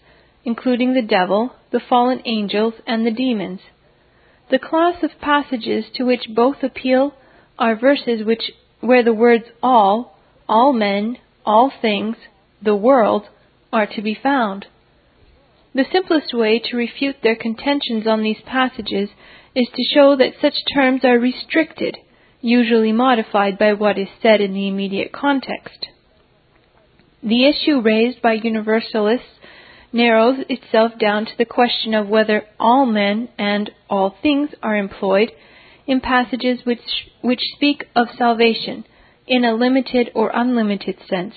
including 0.43 0.93
the 0.93 1.01
devil, 1.01 1.53
the 1.71 1.79
fallen 1.79 2.21
angels, 2.25 2.73
and 2.87 3.05
the 3.05 3.11
demons. 3.11 3.59
The 4.49 4.57
class 4.57 5.03
of 5.03 5.21
passages 5.21 5.85
to 5.95 6.05
which 6.05 6.33
both 6.33 6.63
appeal 6.63 7.13
are 7.59 7.75
verses 7.75 8.25
which, 8.25 8.51
where 8.79 9.03
the 9.03 9.13
words 9.13 9.43
all, 9.61 10.17
all 10.47 10.73
men, 10.73 11.17
all 11.45 11.71
things, 11.81 12.15
the 12.63 12.75
world, 12.75 13.25
are 13.71 13.85
to 13.85 14.01
be 14.01 14.17
found. 14.21 14.65
The 15.75 15.85
simplest 15.91 16.33
way 16.33 16.59
to 16.59 16.77
refute 16.77 17.17
their 17.21 17.35
contentions 17.35 18.07
on 18.07 18.23
these 18.23 18.41
passages 18.45 19.09
is 19.53 19.67
to 19.75 19.93
show 19.93 20.15
that 20.15 20.33
such 20.41 20.55
terms 20.73 21.01
are 21.03 21.19
restricted, 21.19 21.97
usually 22.41 22.91
modified 22.91 23.59
by 23.59 23.73
what 23.73 23.97
is 23.97 24.07
said 24.21 24.41
in 24.41 24.53
the 24.53 24.67
immediate 24.67 25.11
context. 25.11 25.87
The 27.21 27.47
issue 27.47 27.81
raised 27.81 28.21
by 28.21 28.33
Universalists 28.33 29.27
narrows 29.91 30.37
itself 30.47 30.93
down 30.99 31.25
to 31.25 31.37
the 31.37 31.45
question 31.45 31.93
of 31.93 32.07
whether 32.07 32.43
all 32.59 32.85
men 32.85 33.27
and 33.37 33.69
all 33.89 34.15
things 34.21 34.49
are 34.63 34.75
employed 34.75 35.31
in 35.89 35.99
passages 35.99 36.59
which, 36.65 37.09
which 37.21 37.41
speak 37.55 37.83
of 37.95 38.07
salvation 38.15 38.85
in 39.25 39.43
a 39.43 39.55
limited 39.55 40.11
or 40.13 40.29
unlimited 40.31 40.95
sense. 41.09 41.33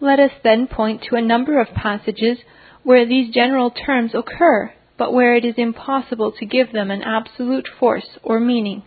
Let 0.00 0.18
us 0.18 0.30
then 0.42 0.66
point 0.66 1.02
to 1.02 1.16
a 1.16 1.22
number 1.22 1.60
of 1.60 1.74
passages 1.74 2.38
where 2.82 3.06
these 3.06 3.32
general 3.32 3.70
terms 3.70 4.12
occur, 4.14 4.72
but 4.96 5.12
where 5.12 5.36
it 5.36 5.44
is 5.44 5.56
impossible 5.58 6.32
to 6.32 6.46
give 6.46 6.72
them 6.72 6.90
an 6.90 7.02
absolute 7.02 7.68
force 7.78 8.08
or 8.22 8.40
meaning. 8.40 8.84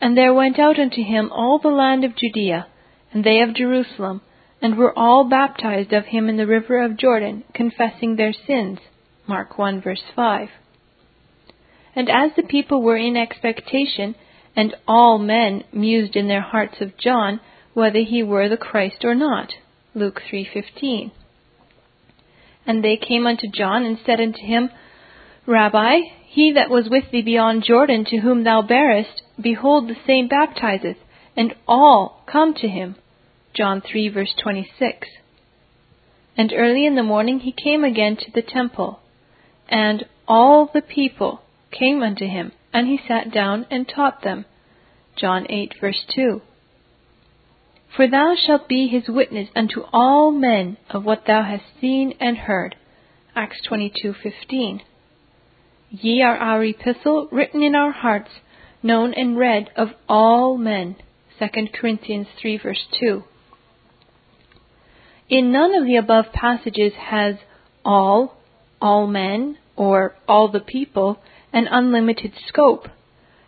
And 0.00 0.18
there 0.18 0.34
went 0.34 0.58
out 0.58 0.76
unto 0.76 1.04
him 1.04 1.30
all 1.32 1.60
the 1.60 1.68
land 1.68 2.02
of 2.02 2.16
Judea, 2.16 2.66
and 3.12 3.22
they 3.22 3.42
of 3.42 3.54
Jerusalem, 3.54 4.22
and 4.60 4.76
were 4.76 4.98
all 4.98 5.28
baptized 5.28 5.92
of 5.92 6.06
him 6.06 6.28
in 6.28 6.36
the 6.36 6.48
river 6.48 6.84
of 6.84 6.98
Jordan, 6.98 7.44
confessing 7.54 8.16
their 8.16 8.32
sins. 8.32 8.80
Mark 9.28 9.56
1 9.56 9.80
verse 9.80 10.02
5. 10.16 10.48
And 11.96 12.10
as 12.10 12.32
the 12.36 12.42
people 12.42 12.82
were 12.82 12.98
in 12.98 13.16
expectation, 13.16 14.14
and 14.54 14.74
all 14.86 15.18
men 15.18 15.64
mused 15.72 16.14
in 16.14 16.28
their 16.28 16.42
hearts 16.42 16.76
of 16.80 16.98
John, 16.98 17.40
whether 17.72 18.00
he 18.00 18.22
were 18.22 18.48
the 18.48 18.58
Christ 18.58 19.02
or 19.02 19.14
not. 19.14 19.54
Luke 19.94 20.20
3:15. 20.30 21.10
And 22.66 22.84
they 22.84 22.96
came 22.96 23.26
unto 23.26 23.48
John 23.48 23.84
and 23.84 23.98
said 24.04 24.20
unto 24.20 24.40
him, 24.40 24.70
Rabbi, 25.46 26.00
he 26.26 26.52
that 26.52 26.68
was 26.68 26.90
with 26.90 27.10
thee 27.10 27.22
beyond 27.22 27.64
Jordan, 27.64 28.04
to 28.06 28.18
whom 28.18 28.44
thou 28.44 28.60
bearest, 28.60 29.22
behold, 29.40 29.88
the 29.88 29.96
same 30.06 30.28
baptizeth, 30.28 30.98
and 31.34 31.54
all 31.66 32.22
come 32.26 32.52
to 32.54 32.68
him. 32.68 32.96
John 33.54 33.80
3 33.80 34.08
verse 34.10 34.34
26. 34.42 35.08
And 36.36 36.52
early 36.54 36.84
in 36.84 36.94
the 36.94 37.02
morning 37.02 37.40
he 37.40 37.52
came 37.52 37.84
again 37.84 38.16
to 38.16 38.30
the 38.34 38.42
temple, 38.42 39.00
and 39.68 40.04
all 40.28 40.66
the 40.66 40.82
people 40.82 41.40
came 41.78 42.02
unto 42.02 42.26
him, 42.26 42.52
and 42.72 42.86
he 42.86 43.00
sat 43.06 43.32
down 43.32 43.66
and 43.70 43.88
taught 43.88 44.22
them. 44.22 44.44
John 45.16 45.46
8 45.48 45.74
verse 45.80 46.04
2. 46.14 46.42
For 47.96 48.06
thou 48.06 48.34
shalt 48.36 48.68
be 48.68 48.88
his 48.88 49.08
witness 49.08 49.48
unto 49.56 49.82
all 49.92 50.30
men 50.30 50.76
of 50.90 51.04
what 51.04 51.24
thou 51.26 51.42
hast 51.42 51.64
seen 51.80 52.14
and 52.20 52.36
heard. 52.36 52.76
Acts 53.34 53.60
22:15. 53.66 54.82
Ye 55.90 56.22
are 56.22 56.36
our 56.36 56.62
epistle 56.64 57.28
written 57.30 57.62
in 57.62 57.74
our 57.74 57.92
hearts, 57.92 58.30
known 58.82 59.14
and 59.14 59.38
read 59.38 59.70
of 59.76 59.94
all 60.08 60.58
men. 60.58 60.96
2 61.38 61.68
Corinthians 61.72 62.26
3 62.38 62.58
verse 62.58 62.86
2. 62.98 63.24
In 65.28 65.52
none 65.52 65.74
of 65.74 65.86
the 65.86 65.96
above 65.96 66.32
passages 66.32 66.92
has 66.94 67.36
all, 67.84 68.36
all 68.80 69.06
men, 69.06 69.58
or 69.76 70.14
all 70.28 70.48
the 70.48 70.60
people 70.60 71.18
an 71.52 71.68
unlimited 71.70 72.32
scope. 72.48 72.88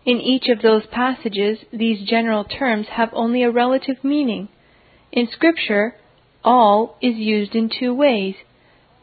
In 0.05 0.21
each 0.21 0.49
of 0.49 0.63
those 0.63 0.87
passages, 0.87 1.59
these 1.73 2.09
general 2.09 2.45
terms 2.45 2.87
have 2.89 3.11
only 3.13 3.43
a 3.43 3.51
relative 3.51 4.03
meaning. 4.03 4.49
In 5.13 5.29
Scripture, 5.31 5.97
all 6.45 6.97
is 7.03 7.17
used 7.17 7.55
in 7.55 7.69
two 7.69 7.95
ways, 7.95 8.35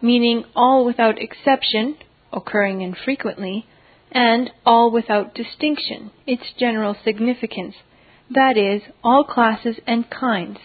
meaning 0.01 0.45
all 0.55 0.85
without 0.85 1.21
exception, 1.21 1.97
occurring 2.31 2.81
infrequently, 2.81 3.65
and 4.11 4.49
all 4.65 4.89
without 4.89 5.35
distinction, 5.35 6.11
its 6.25 6.53
general 6.57 6.95
significance, 7.03 7.75
that 8.29 8.57
is, 8.57 8.81
all 9.03 9.23
classes 9.23 9.75
and 9.85 10.09
kinds, 10.09 10.57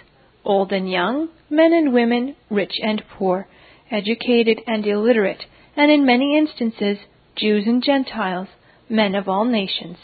old 0.44 0.72
and 0.72 0.90
young, 0.90 1.28
men 1.50 1.72
and 1.72 1.92
women, 1.92 2.36
rich 2.48 2.74
and 2.82 3.02
poor, 3.18 3.46
educated 3.90 4.60
and 4.66 4.86
illiterate, 4.86 5.44
and 5.76 5.90
in 5.90 6.06
many 6.06 6.38
instances, 6.38 6.98
Jews 7.36 7.64
and 7.66 7.82
Gentiles, 7.82 8.48
men 8.88 9.14
of 9.14 9.28
all 9.28 9.44
nations. 9.44 9.96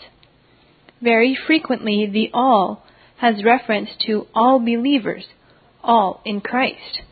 Very 1.02 1.36
frequently, 1.46 2.06
the 2.06 2.30
all 2.32 2.84
has 3.18 3.44
reference 3.44 3.90
to 4.06 4.26
all 4.34 4.58
believers, 4.58 5.26
all 5.82 6.22
in 6.24 6.40
Christ. 6.40 7.02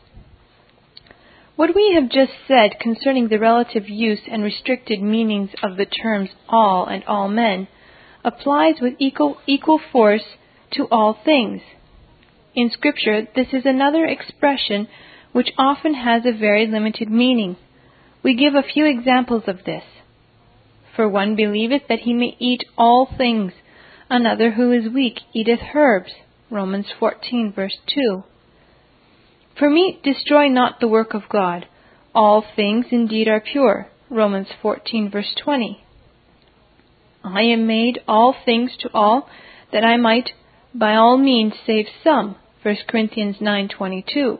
What 1.55 1.73
we 1.73 1.93
have 1.95 2.09
just 2.09 2.33
said 2.47 2.79
concerning 2.81 3.29
the 3.29 3.39
relative 3.39 3.87
use 3.87 4.19
and 4.29 4.43
restricted 4.43 5.01
meanings 5.01 5.51
of 5.63 5.77
the 5.77 5.85
terms 5.85 6.29
all 6.49 6.85
and 6.85 7.03
all 7.05 7.29
men 7.29 7.67
applies 8.25 8.75
with 8.81 8.95
equal, 8.99 9.37
equal 9.47 9.79
force 9.91 10.25
to 10.71 10.87
all 10.91 11.17
things. 11.23 11.61
In 12.55 12.71
Scripture, 12.71 13.27
this 13.35 13.47
is 13.53 13.65
another 13.65 14.05
expression 14.05 14.87
which 15.31 15.51
often 15.57 15.93
has 15.93 16.23
a 16.25 16.37
very 16.37 16.67
limited 16.67 17.09
meaning. 17.09 17.55
We 18.23 18.35
give 18.35 18.55
a 18.55 18.63
few 18.63 18.85
examples 18.85 19.43
of 19.47 19.63
this. 19.65 19.83
For 20.95 21.09
one 21.09 21.35
believeth 21.35 21.87
that 21.89 21.99
he 21.99 22.13
may 22.13 22.35
eat 22.39 22.63
all 22.77 23.05
things, 23.17 23.53
Another 24.09 24.51
who 24.51 24.71
is 24.71 24.87
weak 24.87 25.21
eateth 25.33 25.59
herbs. 25.73 26.13
Romans 26.51 26.85
14 26.99 27.51
verse 27.53 27.77
2. 27.87 28.23
For 29.57 29.69
me, 29.69 29.99
destroy 30.03 30.47
not 30.47 30.79
the 30.79 30.87
work 30.87 31.13
of 31.13 31.27
God. 31.27 31.67
All 32.13 32.45
things 32.55 32.85
indeed 32.91 33.27
are 33.27 33.41
pure. 33.41 33.87
Romans 34.09 34.49
14 34.61 35.09
verse 35.09 35.33
20. 35.43 35.83
I 37.23 37.41
am 37.41 37.65
made 37.65 37.99
all 38.07 38.35
things 38.45 38.77
to 38.81 38.89
all, 38.93 39.27
that 39.71 39.83
I 39.83 39.97
might 39.97 40.29
by 40.73 40.93
all 40.93 41.17
means 41.17 41.53
save 41.65 41.87
some. 42.03 42.35
1 42.61 42.75
Corinthians 42.87 43.37
9:22. 43.37 44.39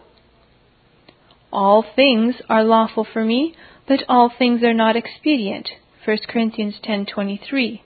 All 1.51 1.81
things 1.95 2.35
are 2.47 2.63
lawful 2.63 3.03
for 3.03 3.25
me, 3.25 3.55
but 3.87 4.03
all 4.07 4.29
things 4.29 4.61
are 4.63 4.73
not 4.73 4.95
expedient. 4.95 5.69
1 6.05 6.17
Corinthians 6.27 6.75
10:23. 6.83 7.81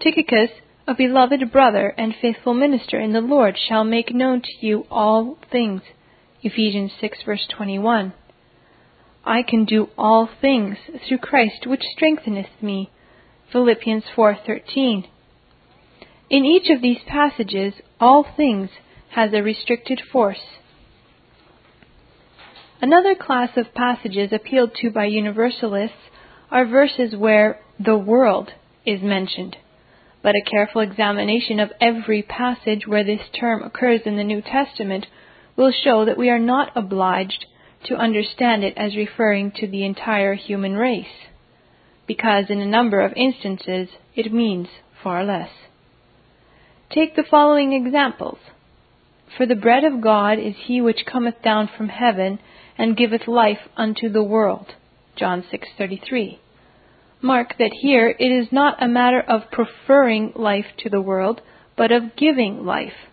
Tychicus, 0.00 0.50
a 0.88 0.94
beloved 0.94 1.52
brother 1.52 1.94
and 1.96 2.12
faithful 2.20 2.54
minister 2.54 2.98
in 2.98 3.12
the 3.12 3.20
Lord, 3.20 3.56
shall 3.56 3.84
make 3.84 4.12
known 4.12 4.40
to 4.40 4.66
you 4.66 4.84
all 4.90 5.38
things. 5.48 5.82
Ephesians 6.42 6.90
6 7.00 7.22
verse 7.22 7.46
21. 7.46 8.12
I 9.24 9.42
can 9.42 9.64
do 9.64 9.90
all 9.96 10.26
things 10.26 10.76
through 11.06 11.18
Christ 11.18 11.68
which 11.68 11.84
strengtheneth 11.94 12.60
me. 12.60 12.90
Philippians 13.52 14.06
4:13. 14.16 15.06
In 16.28 16.44
each 16.44 16.68
of 16.68 16.82
these 16.82 17.04
passages, 17.06 17.74
all 18.00 18.24
things 18.24 18.70
has 19.10 19.32
a 19.32 19.40
restricted 19.40 20.00
force. 20.00 20.58
Another 22.80 23.14
class 23.14 23.56
of 23.56 23.72
passages 23.72 24.32
appealed 24.32 24.74
to 24.74 24.90
by 24.90 25.04
Universalists 25.04 26.10
are 26.50 26.66
verses 26.66 27.14
where 27.16 27.60
the 27.78 27.96
world 27.96 28.50
is 28.84 29.02
mentioned. 29.02 29.56
But 30.22 30.34
a 30.34 30.50
careful 30.50 30.80
examination 30.80 31.60
of 31.60 31.72
every 31.80 32.22
passage 32.22 32.86
where 32.86 33.04
this 33.04 33.20
term 33.38 33.62
occurs 33.62 34.00
in 34.04 34.16
the 34.16 34.24
New 34.24 34.42
Testament 34.42 35.06
will 35.56 35.72
show 35.72 36.04
that 36.04 36.18
we 36.18 36.30
are 36.30 36.38
not 36.38 36.72
obliged 36.76 37.46
to 37.84 37.96
understand 37.96 38.64
it 38.64 38.74
as 38.76 38.96
referring 38.96 39.52
to 39.52 39.66
the 39.66 39.84
entire 39.84 40.34
human 40.34 40.74
race, 40.74 41.06
because 42.06 42.46
in 42.48 42.60
a 42.60 42.66
number 42.66 43.00
of 43.00 43.12
instances 43.14 43.88
it 44.14 44.32
means 44.32 44.68
far 45.02 45.24
less. 45.24 45.50
Take 46.90 47.16
the 47.16 47.24
following 47.28 47.72
examples. 47.72 48.38
For 49.36 49.46
the 49.46 49.54
bread 49.54 49.84
of 49.84 50.00
God 50.00 50.38
is 50.38 50.54
he 50.64 50.80
which 50.80 51.04
cometh 51.10 51.42
down 51.42 51.68
from 51.76 51.88
heaven 51.88 52.38
and 52.78 52.96
giveth 52.96 53.28
life 53.28 53.58
unto 53.76 54.08
the 54.08 54.22
world. 54.22 54.74
John 55.16 55.42
6:33. 55.50 56.38
Mark 57.22 57.56
that 57.58 57.72
here 57.80 58.14
it 58.18 58.30
is 58.30 58.52
not 58.52 58.82
a 58.82 58.86
matter 58.86 59.20
of 59.20 59.50
preferring 59.50 60.32
life 60.36 60.66
to 60.78 60.90
the 60.90 61.00
world, 61.00 61.40
but 61.74 61.90
of 61.90 62.16
giving 62.16 62.64
life. 62.64 63.08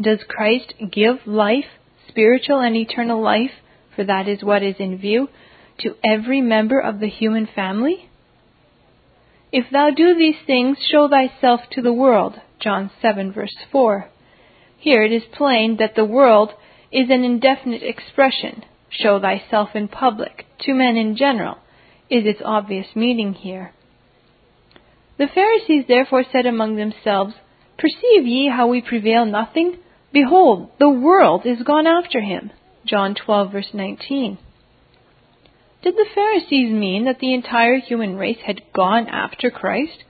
Does 0.00 0.18
Christ 0.28 0.74
give 0.90 1.26
life, 1.26 1.78
spiritual 2.08 2.60
and 2.60 2.76
eternal 2.76 3.20
life, 3.20 3.52
for 3.94 4.04
that 4.04 4.28
is 4.28 4.42
what 4.42 4.62
is 4.62 4.76
in 4.78 4.98
view, 4.98 5.28
to 5.78 5.94
every 6.04 6.40
member 6.40 6.80
of 6.80 6.98
the 6.98 7.08
human 7.08 7.46
family? 7.46 8.08
If 9.52 9.70
thou 9.70 9.90
do 9.90 10.14
these 10.14 10.40
things, 10.44 10.76
show 10.90 11.08
thyself 11.08 11.60
to 11.70 11.82
the 11.82 11.92
world. 11.92 12.34
John 12.58 12.90
7 13.00 13.32
verse 13.32 13.56
4. 13.70 14.08
Here 14.78 15.04
it 15.04 15.12
is 15.12 15.24
plain 15.32 15.76
that 15.78 15.94
the 15.94 16.04
world 16.04 16.52
is 16.90 17.10
an 17.10 17.24
indefinite 17.24 17.82
expression. 17.82 18.64
Show 18.90 19.20
thyself 19.20 19.70
in 19.74 19.88
public, 19.88 20.46
to 20.60 20.74
men 20.74 20.96
in 20.96 21.16
general, 21.16 21.58
is 22.08 22.24
its 22.24 22.40
obvious 22.44 22.86
meaning 22.94 23.34
here. 23.34 23.72
The 25.18 25.28
Pharisees 25.32 25.84
therefore 25.88 26.24
said 26.30 26.46
among 26.46 26.76
themselves, 26.76 27.34
Perceive 27.78 28.26
ye 28.26 28.48
how 28.48 28.68
we 28.68 28.80
prevail 28.80 29.24
nothing? 29.24 29.78
Behold, 30.12 30.70
the 30.78 30.90
world 30.90 31.44
is 31.44 31.62
gone 31.62 31.86
after 31.86 32.20
him. 32.20 32.50
John 32.86 33.14
12 33.14 33.52
verse 33.52 33.70
19. 33.74 34.38
Did 35.82 35.94
the 35.94 36.06
Pharisees 36.14 36.72
mean 36.72 37.04
that 37.04 37.18
the 37.18 37.34
entire 37.34 37.78
human 37.78 38.16
race 38.16 38.40
had 38.46 38.62
gone 38.72 39.08
after 39.08 39.50
Christ? 39.50 40.04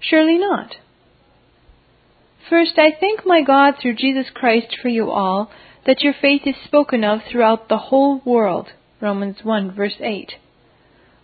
Surely 0.00 0.38
not. 0.38 0.76
First, 2.48 2.72
I 2.76 2.90
thank 2.98 3.24
my 3.24 3.42
God 3.42 3.74
through 3.80 3.94
Jesus 3.94 4.26
Christ 4.34 4.76
for 4.80 4.88
you 4.88 5.10
all, 5.10 5.50
that 5.86 6.02
your 6.02 6.14
faith 6.20 6.42
is 6.46 6.54
spoken 6.64 7.04
of 7.04 7.20
throughout 7.30 7.68
the 7.68 7.78
whole 7.78 8.20
world. 8.24 8.68
Romans 9.00 9.38
1 9.42 9.74
verse 9.74 9.96
8. 10.00 10.32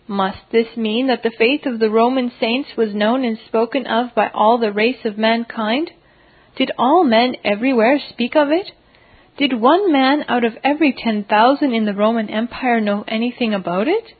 Must 0.07 0.39
this 0.51 0.75
mean 0.75 1.07
that 1.07 1.23
the 1.23 1.31
faith 1.37 1.65
of 1.65 1.79
the 1.79 1.89
Roman 1.89 2.31
saints 2.39 2.69
was 2.75 2.93
known 2.93 3.23
and 3.23 3.37
spoken 3.47 3.85
of 3.85 4.13
by 4.15 4.29
all 4.33 4.57
the 4.57 4.71
race 4.71 5.05
of 5.05 5.17
mankind? 5.17 5.91
Did 6.57 6.71
all 6.77 7.03
men 7.03 7.35
everywhere 7.43 7.99
speak 8.09 8.35
of 8.35 8.49
it? 8.49 8.71
Did 9.37 9.61
one 9.61 9.91
man 9.91 10.25
out 10.27 10.43
of 10.43 10.57
every 10.63 10.91
ten 10.91 11.23
thousand 11.23 11.73
in 11.73 11.85
the 11.85 11.93
Roman 11.93 12.29
Empire 12.29 12.81
know 12.81 13.05
anything 13.07 13.53
about 13.53 13.87
it? 13.87 14.13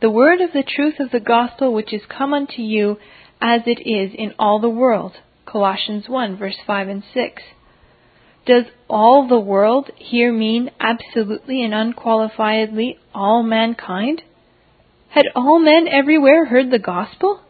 The 0.00 0.10
word 0.10 0.40
of 0.40 0.52
the 0.52 0.64
truth 0.64 0.98
of 0.98 1.10
the 1.10 1.20
gospel 1.20 1.72
which 1.72 1.92
is 1.92 2.02
come 2.08 2.32
unto 2.32 2.62
you 2.62 2.98
as 3.40 3.60
it 3.66 3.86
is 3.86 4.12
in 4.14 4.34
all 4.38 4.58
the 4.58 4.68
world. 4.68 5.12
Colossians 5.46 6.08
1 6.08 6.36
verse 6.36 6.56
5 6.66 6.88
and 6.88 7.04
6. 7.14 7.42
Does 8.50 8.64
all 8.88 9.28
the 9.28 9.38
world 9.38 9.92
here 9.96 10.32
mean 10.32 10.72
absolutely 10.80 11.62
and 11.62 11.72
unqualifiedly 11.72 12.98
all 13.14 13.44
mankind? 13.44 14.22
Had 15.10 15.26
all 15.36 15.60
men 15.60 15.86
everywhere 15.86 16.46
heard 16.46 16.72
the 16.72 16.80
gospel? 16.80 17.42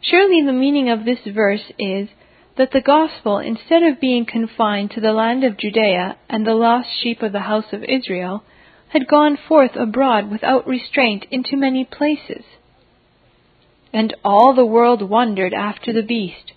Surely 0.00 0.40
the 0.40 0.54
meaning 0.54 0.88
of 0.88 1.04
this 1.04 1.18
verse 1.26 1.70
is 1.78 2.08
that 2.56 2.70
the 2.70 2.80
gospel, 2.80 3.36
instead 3.36 3.82
of 3.82 4.00
being 4.00 4.24
confined 4.24 4.92
to 4.92 5.00
the 5.02 5.12
land 5.12 5.44
of 5.44 5.58
Judea 5.58 6.16
and 6.30 6.46
the 6.46 6.54
lost 6.54 6.88
sheep 7.02 7.20
of 7.20 7.32
the 7.32 7.40
house 7.40 7.70
of 7.74 7.84
Israel, 7.84 8.42
had 8.88 9.06
gone 9.06 9.36
forth 9.36 9.76
abroad 9.76 10.30
without 10.30 10.66
restraint 10.66 11.26
into 11.30 11.54
many 11.54 11.84
places. 11.84 12.46
And 13.92 14.16
all 14.24 14.54
the 14.54 14.64
world 14.64 15.02
wondered 15.02 15.52
after 15.52 15.92
the 15.92 16.02
beast. 16.02 16.52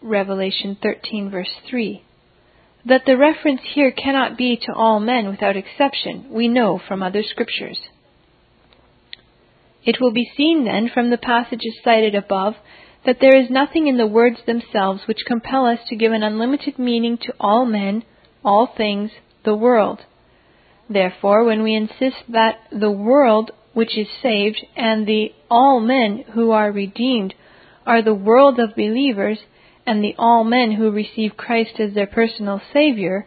Revelation 0.00 0.78
13 0.80 1.28
verse 1.28 1.56
3. 1.68 2.04
That 2.88 3.04
the 3.04 3.18
reference 3.18 3.60
here 3.74 3.90
cannot 3.90 4.38
be 4.38 4.56
to 4.56 4.72
all 4.72 4.98
men 4.98 5.28
without 5.28 5.56
exception, 5.56 6.26
we 6.30 6.48
know 6.48 6.78
from 6.88 7.02
other 7.02 7.22
scriptures. 7.22 7.78
It 9.84 10.00
will 10.00 10.12
be 10.12 10.30
seen 10.36 10.64
then 10.64 10.88
from 10.92 11.10
the 11.10 11.18
passages 11.18 11.78
cited 11.84 12.14
above 12.14 12.54
that 13.04 13.18
there 13.20 13.36
is 13.36 13.50
nothing 13.50 13.88
in 13.88 13.98
the 13.98 14.06
words 14.06 14.38
themselves 14.46 15.02
which 15.06 15.26
compel 15.26 15.66
us 15.66 15.80
to 15.88 15.96
give 15.96 16.12
an 16.12 16.22
unlimited 16.22 16.78
meaning 16.78 17.18
to 17.18 17.34
all 17.38 17.66
men, 17.66 18.04
all 18.42 18.66
things, 18.66 19.10
the 19.44 19.54
world. 19.54 20.00
Therefore, 20.88 21.44
when 21.44 21.62
we 21.62 21.74
insist 21.74 22.16
that 22.30 22.58
the 22.72 22.90
world 22.90 23.50
which 23.74 23.98
is 23.98 24.08
saved 24.22 24.64
and 24.76 25.06
the 25.06 25.32
all 25.50 25.80
men 25.80 26.24
who 26.32 26.52
are 26.52 26.72
redeemed 26.72 27.34
are 27.86 28.02
the 28.02 28.14
world 28.14 28.58
of 28.58 28.74
believers, 28.74 29.38
and 29.88 30.04
the 30.04 30.14
all 30.18 30.44
men 30.44 30.72
who 30.72 30.90
receive 30.90 31.34
Christ 31.34 31.80
as 31.80 31.94
their 31.94 32.06
personal 32.06 32.60
Savior, 32.74 33.26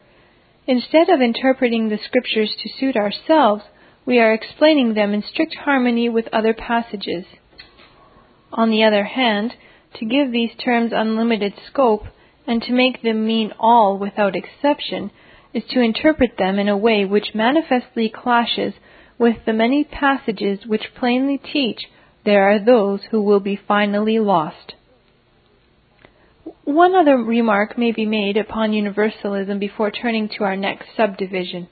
instead 0.67 1.09
of 1.09 1.19
interpreting 1.19 1.89
the 1.89 1.97
Scriptures 1.97 2.55
to 2.61 2.69
suit 2.79 2.95
ourselves, 2.95 3.63
we 4.05 4.19
are 4.19 4.31
explaining 4.31 4.93
them 4.93 5.11
in 5.11 5.23
strict 5.23 5.55
harmony 5.55 6.07
with 6.07 6.27
other 6.31 6.53
passages. 6.53 7.25
On 8.53 8.69
the 8.69 8.83
other 8.83 9.05
hand, 9.05 9.55
to 9.95 10.05
give 10.05 10.31
these 10.31 10.51
terms 10.63 10.91
unlimited 10.93 11.53
scope 11.65 12.03
and 12.45 12.61
to 12.61 12.73
make 12.73 13.01
them 13.01 13.25
mean 13.25 13.51
all 13.59 13.97
without 13.97 14.35
exception 14.35 15.09
is 15.55 15.63
to 15.71 15.81
interpret 15.81 16.37
them 16.37 16.59
in 16.59 16.69
a 16.69 16.77
way 16.77 17.05
which 17.05 17.33
manifestly 17.33 18.07
clashes 18.07 18.75
with 19.17 19.37
the 19.47 19.53
many 19.53 19.83
passages 19.83 20.59
which 20.67 20.93
plainly 20.95 21.39
teach 21.39 21.87
there 22.23 22.43
are 22.51 22.63
those 22.63 22.99
who 23.09 23.19
will 23.19 23.39
be 23.39 23.59
finally 23.67 24.19
lost. 24.19 24.75
One 26.71 26.95
other 26.95 27.17
remark 27.17 27.77
may 27.77 27.91
be 27.91 28.05
made 28.05 28.37
upon 28.37 28.71
universalism 28.71 29.59
before 29.59 29.91
turning 29.91 30.29
to 30.29 30.45
our 30.45 30.55
next 30.55 30.95
subdivision, 30.95 31.67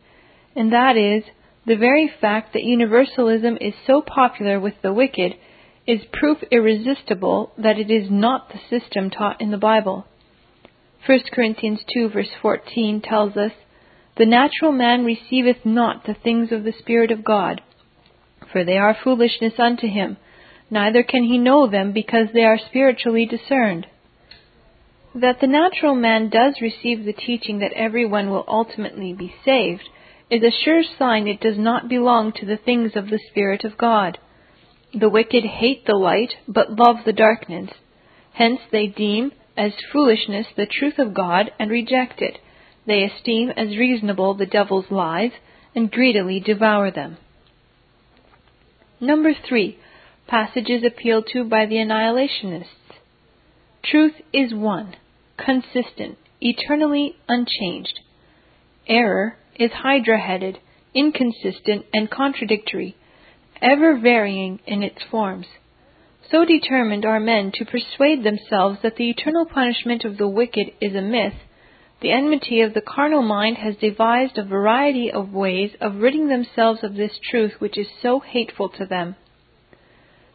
and 0.57 0.73
that 0.73 0.97
is 0.97 1.23
the 1.65 1.77
very 1.77 2.09
fact 2.19 2.51
that 2.51 2.65
universalism 2.65 3.57
is 3.61 3.73
so 3.87 4.01
popular 4.01 4.59
with 4.59 4.73
the 4.81 4.91
wicked 4.91 5.35
is 5.87 6.01
proof 6.11 6.39
irresistible 6.51 7.53
that 7.57 7.79
it 7.79 7.89
is 7.89 8.11
not 8.11 8.49
the 8.49 8.59
system 8.69 9.09
taught 9.09 9.39
in 9.39 9.51
the 9.51 9.57
Bible. 9.57 10.05
1 11.05 11.19
Corinthians 11.31 11.79
2 11.93 12.09
verse 12.09 12.33
14 12.41 12.99
tells 12.99 13.37
us, 13.37 13.53
The 14.17 14.25
natural 14.25 14.73
man 14.73 15.05
receiveth 15.05 15.65
not 15.65 16.03
the 16.07 16.13
things 16.13 16.51
of 16.51 16.65
the 16.65 16.73
Spirit 16.77 17.09
of 17.09 17.23
God, 17.23 17.61
for 18.51 18.65
they 18.65 18.77
are 18.77 18.97
foolishness 19.01 19.53
unto 19.59 19.87
him, 19.87 20.17
neither 20.69 21.03
can 21.03 21.23
he 21.23 21.37
know 21.37 21.67
them 21.67 21.93
because 21.93 22.27
they 22.33 22.43
are 22.43 22.59
spiritually 22.59 23.25
discerned 23.25 23.87
that 25.15 25.39
the 25.41 25.47
natural 25.47 25.95
man 25.95 26.29
does 26.29 26.55
receive 26.61 27.03
the 27.03 27.13
teaching 27.13 27.59
that 27.59 27.73
everyone 27.73 28.29
will 28.29 28.45
ultimately 28.47 29.13
be 29.13 29.33
saved 29.43 29.89
is 30.29 30.43
a 30.43 30.51
sure 30.63 30.83
sign 30.97 31.27
it 31.27 31.41
does 31.41 31.57
not 31.57 31.89
belong 31.89 32.31
to 32.31 32.45
the 32.45 32.57
things 32.57 32.91
of 32.95 33.09
the 33.09 33.19
Spirit 33.31 33.63
of 33.63 33.77
God. 33.77 34.17
The 34.93 35.09
wicked 35.09 35.43
hate 35.43 35.85
the 35.85 35.95
light, 35.95 36.33
but 36.47 36.71
love 36.71 36.97
the 37.05 37.13
darkness. 37.13 37.71
Hence 38.33 38.59
they 38.71 38.87
deem 38.87 39.31
as 39.57 39.73
foolishness 39.91 40.47
the 40.55 40.67
truth 40.67 40.99
of 40.99 41.13
God 41.13 41.51
and 41.59 41.69
reject 41.69 42.21
it, 42.21 42.37
They 42.85 43.03
esteem 43.03 43.51
as 43.51 43.77
reasonable 43.77 44.33
the 44.33 44.45
devil's 44.45 44.89
lies 44.89 45.31
and 45.75 45.91
greedily 45.91 46.39
devour 46.39 46.89
them. 46.91 47.17
Number 48.99 49.33
three, 49.47 49.77
passages 50.27 50.83
appealed 50.83 51.27
to 51.33 51.43
by 51.43 51.65
the 51.65 51.75
annihilationists. 51.75 52.78
Truth 53.83 54.15
is 54.33 54.53
one, 54.53 54.95
consistent, 55.37 56.17
eternally 56.41 57.15
unchanged. 57.27 57.99
Error 58.87 59.37
is 59.55 59.71
hydra 59.71 60.19
headed, 60.19 60.59
inconsistent, 60.93 61.85
and 61.93 62.09
contradictory, 62.09 62.95
ever 63.61 63.97
varying 63.97 64.59
in 64.65 64.83
its 64.83 65.01
forms. 65.09 65.47
So 66.29 66.45
determined 66.45 67.05
are 67.05 67.19
men 67.19 67.51
to 67.55 67.65
persuade 67.65 68.23
themselves 68.23 68.79
that 68.83 68.95
the 68.97 69.09
eternal 69.09 69.45
punishment 69.45 70.05
of 70.05 70.17
the 70.17 70.27
wicked 70.27 70.71
is 70.79 70.95
a 70.95 71.01
myth, 71.01 71.33
the 72.01 72.11
enmity 72.11 72.61
of 72.61 72.73
the 72.73 72.81
carnal 72.81 73.21
mind 73.21 73.57
has 73.57 73.75
devised 73.75 74.37
a 74.37 74.43
variety 74.43 75.11
of 75.11 75.33
ways 75.33 75.71
of 75.81 75.97
ridding 75.97 76.29
themselves 76.29 76.81
of 76.83 76.95
this 76.95 77.19
truth 77.29 77.53
which 77.59 77.77
is 77.77 77.87
so 78.01 78.19
hateful 78.19 78.69
to 78.69 78.85
them. 78.85 79.15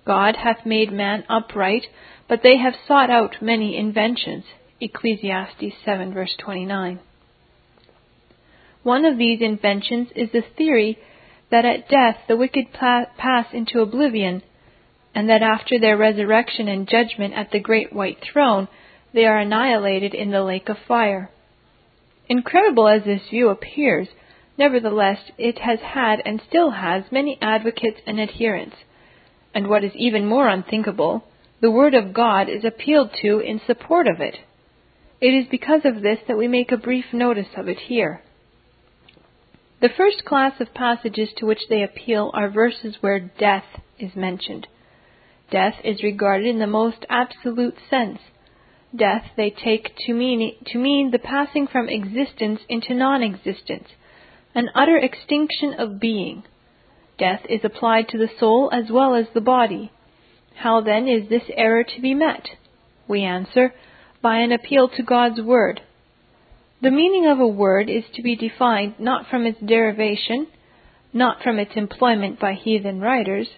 God 0.04 0.36
hath 0.36 0.66
made 0.66 0.92
man 0.92 1.24
upright, 1.30 1.86
but 2.28 2.42
they 2.42 2.56
have 2.56 2.74
sought 2.86 3.10
out 3.10 3.42
many 3.42 3.76
inventions. 3.76 4.44
Ecclesiastes 4.80 5.74
7 5.84 6.12
verse 6.12 6.34
29. 6.38 6.98
One 8.82 9.04
of 9.04 9.16
these 9.16 9.40
inventions 9.40 10.08
is 10.14 10.30
the 10.32 10.42
theory 10.56 10.98
that 11.50 11.64
at 11.64 11.88
death 11.88 12.16
the 12.28 12.36
wicked 12.36 12.72
pass 12.72 13.46
into 13.52 13.80
oblivion, 13.80 14.42
and 15.14 15.28
that 15.28 15.42
after 15.42 15.78
their 15.78 15.96
resurrection 15.96 16.68
and 16.68 16.88
judgment 16.88 17.34
at 17.34 17.50
the 17.50 17.60
great 17.60 17.92
white 17.92 18.18
throne, 18.20 18.68
they 19.12 19.24
are 19.24 19.38
annihilated 19.38 20.12
in 20.12 20.30
the 20.30 20.42
lake 20.42 20.68
of 20.68 20.76
fire. 20.88 21.30
Incredible 22.28 22.88
as 22.88 23.04
this 23.04 23.22
view 23.30 23.48
appears, 23.48 24.08
nevertheless 24.58 25.18
it 25.38 25.58
has 25.60 25.78
had 25.80 26.20
and 26.24 26.42
still 26.48 26.72
has 26.72 27.04
many 27.12 27.38
advocates 27.40 28.00
and 28.06 28.20
adherents. 28.20 28.76
And 29.54 29.68
what 29.68 29.84
is 29.84 29.92
even 29.94 30.26
more 30.26 30.48
unthinkable, 30.48 31.24
the 31.60 31.70
Word 31.70 31.94
of 31.94 32.12
God 32.12 32.48
is 32.48 32.64
appealed 32.64 33.10
to 33.22 33.38
in 33.38 33.60
support 33.66 34.06
of 34.06 34.20
it. 34.20 34.36
It 35.20 35.28
is 35.28 35.46
because 35.50 35.82
of 35.84 36.02
this 36.02 36.18
that 36.28 36.36
we 36.36 36.48
make 36.48 36.72
a 36.72 36.76
brief 36.76 37.06
notice 37.12 37.48
of 37.56 37.68
it 37.68 37.78
here. 37.78 38.20
The 39.80 39.88
first 39.96 40.24
class 40.24 40.60
of 40.60 40.74
passages 40.74 41.30
to 41.36 41.46
which 41.46 41.68
they 41.68 41.82
appeal 41.82 42.30
are 42.34 42.48
verses 42.48 42.96
where 43.00 43.20
death 43.20 43.64
is 43.98 44.14
mentioned. 44.14 44.66
Death 45.50 45.74
is 45.84 46.02
regarded 46.02 46.46
in 46.46 46.58
the 46.58 46.66
most 46.66 47.04
absolute 47.08 47.76
sense. 47.90 48.18
Death 48.94 49.24
they 49.36 49.50
take 49.50 49.94
to 50.06 50.14
mean, 50.14 50.56
to 50.66 50.78
mean 50.78 51.10
the 51.10 51.18
passing 51.18 51.66
from 51.66 51.88
existence 51.88 52.60
into 52.68 52.94
non 52.94 53.22
existence, 53.22 53.88
an 54.54 54.70
utter 54.74 54.96
extinction 54.96 55.74
of 55.74 56.00
being. 56.00 56.44
Death 57.18 57.42
is 57.48 57.60
applied 57.64 58.08
to 58.08 58.18
the 58.18 58.30
soul 58.38 58.70
as 58.72 58.90
well 58.90 59.14
as 59.14 59.26
the 59.34 59.40
body. 59.40 59.90
How 60.56 60.80
then 60.80 61.08
is 61.08 61.28
this 61.28 61.42
error 61.54 61.84
to 61.84 62.00
be 62.00 62.14
met? 62.14 62.48
We 63.06 63.22
answer, 63.22 63.74
by 64.22 64.38
an 64.38 64.52
appeal 64.52 64.88
to 64.88 65.02
God's 65.02 65.40
Word, 65.40 65.82
the 66.84 66.90
meaning 66.90 67.26
of 67.26 67.40
a 67.40 67.46
word 67.46 67.88
is 67.88 68.04
to 68.14 68.22
be 68.22 68.36
defined 68.36 68.96
not 68.98 69.26
from 69.30 69.46
its 69.46 69.58
derivation, 69.58 70.48
not 71.14 71.42
from 71.42 71.58
its 71.58 71.70
employment 71.76 72.38
by 72.38 72.52
heathen 72.52 73.00
writers, 73.00 73.48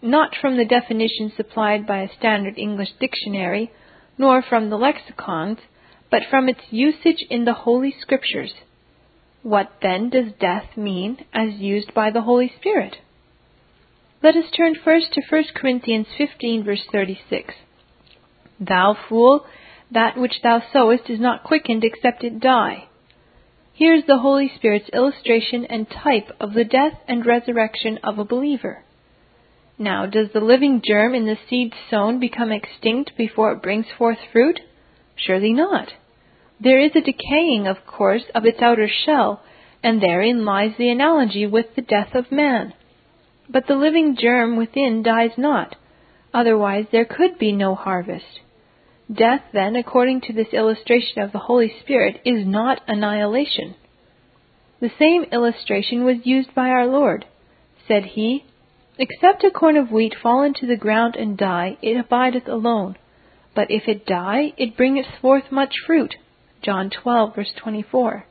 not 0.00 0.36
from 0.40 0.56
the 0.56 0.64
definition 0.64 1.32
supplied 1.36 1.84
by 1.84 2.02
a 2.02 2.14
standard 2.16 2.56
English 2.56 2.90
dictionary, 3.00 3.72
nor 4.16 4.40
from 4.40 4.70
the 4.70 4.76
lexicons, 4.76 5.58
but 6.12 6.22
from 6.30 6.48
its 6.48 6.60
usage 6.70 7.24
in 7.28 7.44
the 7.44 7.54
Holy 7.54 7.92
Scriptures. 8.00 8.54
What 9.42 9.72
then 9.82 10.08
does 10.10 10.32
death 10.38 10.76
mean 10.76 11.24
as 11.34 11.54
used 11.54 11.92
by 11.92 12.12
the 12.12 12.22
Holy 12.22 12.52
Spirit? 12.60 12.98
Let 14.26 14.34
us 14.34 14.50
turn 14.56 14.74
first 14.74 15.12
to 15.12 15.22
1 15.30 15.44
Corinthians 15.54 16.08
15, 16.18 16.64
verse 16.64 16.82
36. 16.90 17.54
Thou 18.58 18.96
fool, 19.08 19.46
that 19.92 20.18
which 20.18 20.42
thou 20.42 20.64
sowest 20.72 21.08
is 21.08 21.20
not 21.20 21.44
quickened 21.44 21.84
except 21.84 22.24
it 22.24 22.40
die. 22.40 22.88
Here 23.72 23.94
is 23.94 24.02
the 24.08 24.18
Holy 24.18 24.50
Spirit's 24.56 24.88
illustration 24.92 25.64
and 25.66 25.88
type 25.88 26.32
of 26.40 26.54
the 26.54 26.64
death 26.64 26.94
and 27.06 27.24
resurrection 27.24 28.00
of 28.02 28.18
a 28.18 28.24
believer. 28.24 28.82
Now, 29.78 30.06
does 30.06 30.32
the 30.32 30.40
living 30.40 30.82
germ 30.84 31.14
in 31.14 31.26
the 31.26 31.38
seed 31.48 31.72
sown 31.88 32.18
become 32.18 32.50
extinct 32.50 33.12
before 33.16 33.52
it 33.52 33.62
brings 33.62 33.86
forth 33.96 34.18
fruit? 34.32 34.58
Surely 35.14 35.52
not. 35.52 35.92
There 36.58 36.80
is 36.80 36.90
a 36.96 37.00
decaying, 37.00 37.68
of 37.68 37.86
course, 37.86 38.24
of 38.34 38.44
its 38.44 38.60
outer 38.60 38.88
shell, 38.88 39.44
and 39.84 40.02
therein 40.02 40.44
lies 40.44 40.72
the 40.76 40.90
analogy 40.90 41.46
with 41.46 41.76
the 41.76 41.82
death 41.82 42.12
of 42.16 42.32
man. 42.32 42.74
But 43.48 43.66
the 43.66 43.76
living 43.76 44.16
germ 44.16 44.56
within 44.56 45.02
dies 45.02 45.32
not, 45.36 45.76
otherwise 46.34 46.86
there 46.90 47.04
could 47.04 47.38
be 47.38 47.52
no 47.52 47.74
harvest. 47.74 48.40
Death, 49.12 49.42
then, 49.52 49.76
according 49.76 50.22
to 50.22 50.32
this 50.32 50.52
illustration 50.52 51.22
of 51.22 51.30
the 51.32 51.38
Holy 51.38 51.72
Spirit, 51.80 52.20
is 52.24 52.44
not 52.44 52.82
annihilation. 52.88 53.76
The 54.80 54.90
same 54.98 55.24
illustration 55.32 56.04
was 56.04 56.26
used 56.26 56.54
by 56.54 56.68
our 56.68 56.86
Lord. 56.86 57.24
Said 57.86 58.04
he, 58.04 58.44
Except 58.98 59.44
a 59.44 59.50
corn 59.50 59.76
of 59.76 59.92
wheat 59.92 60.14
fall 60.20 60.42
into 60.42 60.66
the 60.66 60.76
ground 60.76 61.16
and 61.16 61.36
die, 61.36 61.76
it 61.82 61.96
abideth 61.96 62.48
alone. 62.48 62.96
But 63.54 63.70
if 63.70 63.86
it 63.86 64.06
die, 64.06 64.54
it 64.56 64.76
bringeth 64.76 65.06
forth 65.20 65.52
much 65.52 65.74
fruit. 65.86 66.16
John 66.62 66.90
12, 66.90 67.34
verse 67.34 67.52
24. 67.56 68.26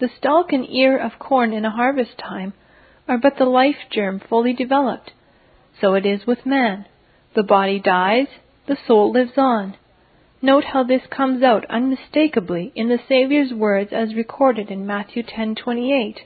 The 0.00 0.08
stalk 0.18 0.52
and 0.52 0.68
ear 0.68 0.98
of 0.98 1.18
corn 1.18 1.52
in 1.52 1.64
a 1.64 1.70
harvest 1.70 2.18
time 2.18 2.54
are 3.08 3.18
but 3.18 3.36
the 3.38 3.44
life 3.44 3.76
germ 3.90 4.20
fully 4.28 4.52
developed. 4.52 5.12
So 5.80 5.94
it 5.94 6.06
is 6.06 6.26
with 6.26 6.46
man. 6.46 6.86
The 7.34 7.42
body 7.42 7.80
dies, 7.80 8.28
the 8.66 8.76
soul 8.86 9.12
lives 9.12 9.36
on. 9.36 9.76
Note 10.40 10.64
how 10.64 10.84
this 10.84 11.02
comes 11.10 11.42
out 11.42 11.64
unmistakably 11.70 12.72
in 12.74 12.88
the 12.88 12.98
Saviour's 13.08 13.52
words 13.52 13.92
as 13.92 14.14
recorded 14.14 14.70
in 14.70 14.86
Matthew 14.86 15.22
10:28. 15.22 16.24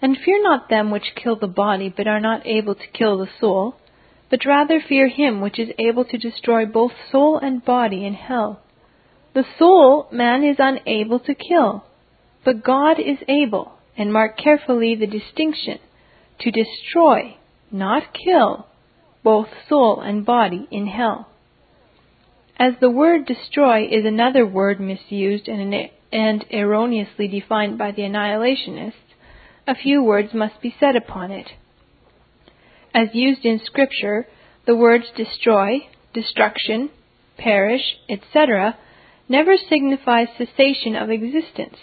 And 0.00 0.16
fear 0.18 0.42
not 0.42 0.68
them 0.68 0.90
which 0.90 1.14
kill 1.16 1.36
the 1.36 1.48
body, 1.48 1.88
but 1.88 2.06
are 2.06 2.20
not 2.20 2.46
able 2.46 2.74
to 2.74 2.86
kill 2.88 3.18
the 3.18 3.28
soul, 3.40 3.76
but 4.30 4.44
rather 4.44 4.80
fear 4.80 5.08
him 5.08 5.40
which 5.40 5.58
is 5.58 5.70
able 5.78 6.04
to 6.04 6.18
destroy 6.18 6.66
both 6.66 6.92
soul 7.10 7.38
and 7.38 7.64
body 7.64 8.04
in 8.04 8.14
hell. 8.14 8.60
The 9.34 9.44
soul 9.58 10.08
man 10.10 10.44
is 10.44 10.56
unable 10.58 11.18
to 11.20 11.34
kill, 11.34 11.84
but 12.44 12.62
God 12.62 12.98
is 12.98 13.18
able, 13.28 13.75
and 13.96 14.12
mark 14.12 14.36
carefully 14.36 14.94
the 14.94 15.06
distinction, 15.06 15.78
to 16.40 16.50
destroy, 16.50 17.36
not 17.70 18.12
kill, 18.12 18.66
both 19.22 19.48
soul 19.68 20.00
and 20.00 20.24
body 20.24 20.68
in 20.70 20.86
hell. 20.86 21.28
As 22.58 22.74
the 22.80 22.90
word 22.90 23.26
destroy 23.26 23.86
is 23.86 24.04
another 24.04 24.46
word 24.46 24.80
misused 24.80 25.48
and, 25.48 25.74
and 26.12 26.44
erroneously 26.50 27.28
defined 27.28 27.76
by 27.76 27.92
the 27.92 28.02
annihilationists, 28.02 28.92
a 29.66 29.74
few 29.74 30.02
words 30.02 30.32
must 30.32 30.60
be 30.60 30.74
said 30.78 30.96
upon 30.96 31.30
it. 31.30 31.48
As 32.94 33.08
used 33.12 33.44
in 33.44 33.60
Scripture, 33.64 34.26
the 34.66 34.76
words 34.76 35.04
destroy, 35.16 35.86
destruction, 36.14 36.90
perish, 37.36 37.96
etc., 38.08 38.78
never 39.28 39.56
signify 39.56 40.24
cessation 40.24 40.96
of 40.96 41.10
existence. 41.10 41.76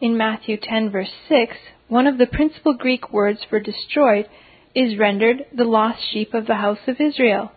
In 0.00 0.16
Matthew 0.16 0.56
10, 0.56 0.90
verse 0.90 1.10
6, 1.28 1.56
one 1.88 2.06
of 2.06 2.18
the 2.18 2.26
principal 2.26 2.72
Greek 2.72 3.12
words 3.12 3.40
for 3.50 3.58
destroyed 3.58 4.28
is 4.72 4.96
rendered 4.96 5.46
the 5.52 5.64
lost 5.64 5.98
sheep 6.12 6.34
of 6.34 6.46
the 6.46 6.54
house 6.54 6.78
of 6.86 7.00
Israel. 7.00 7.50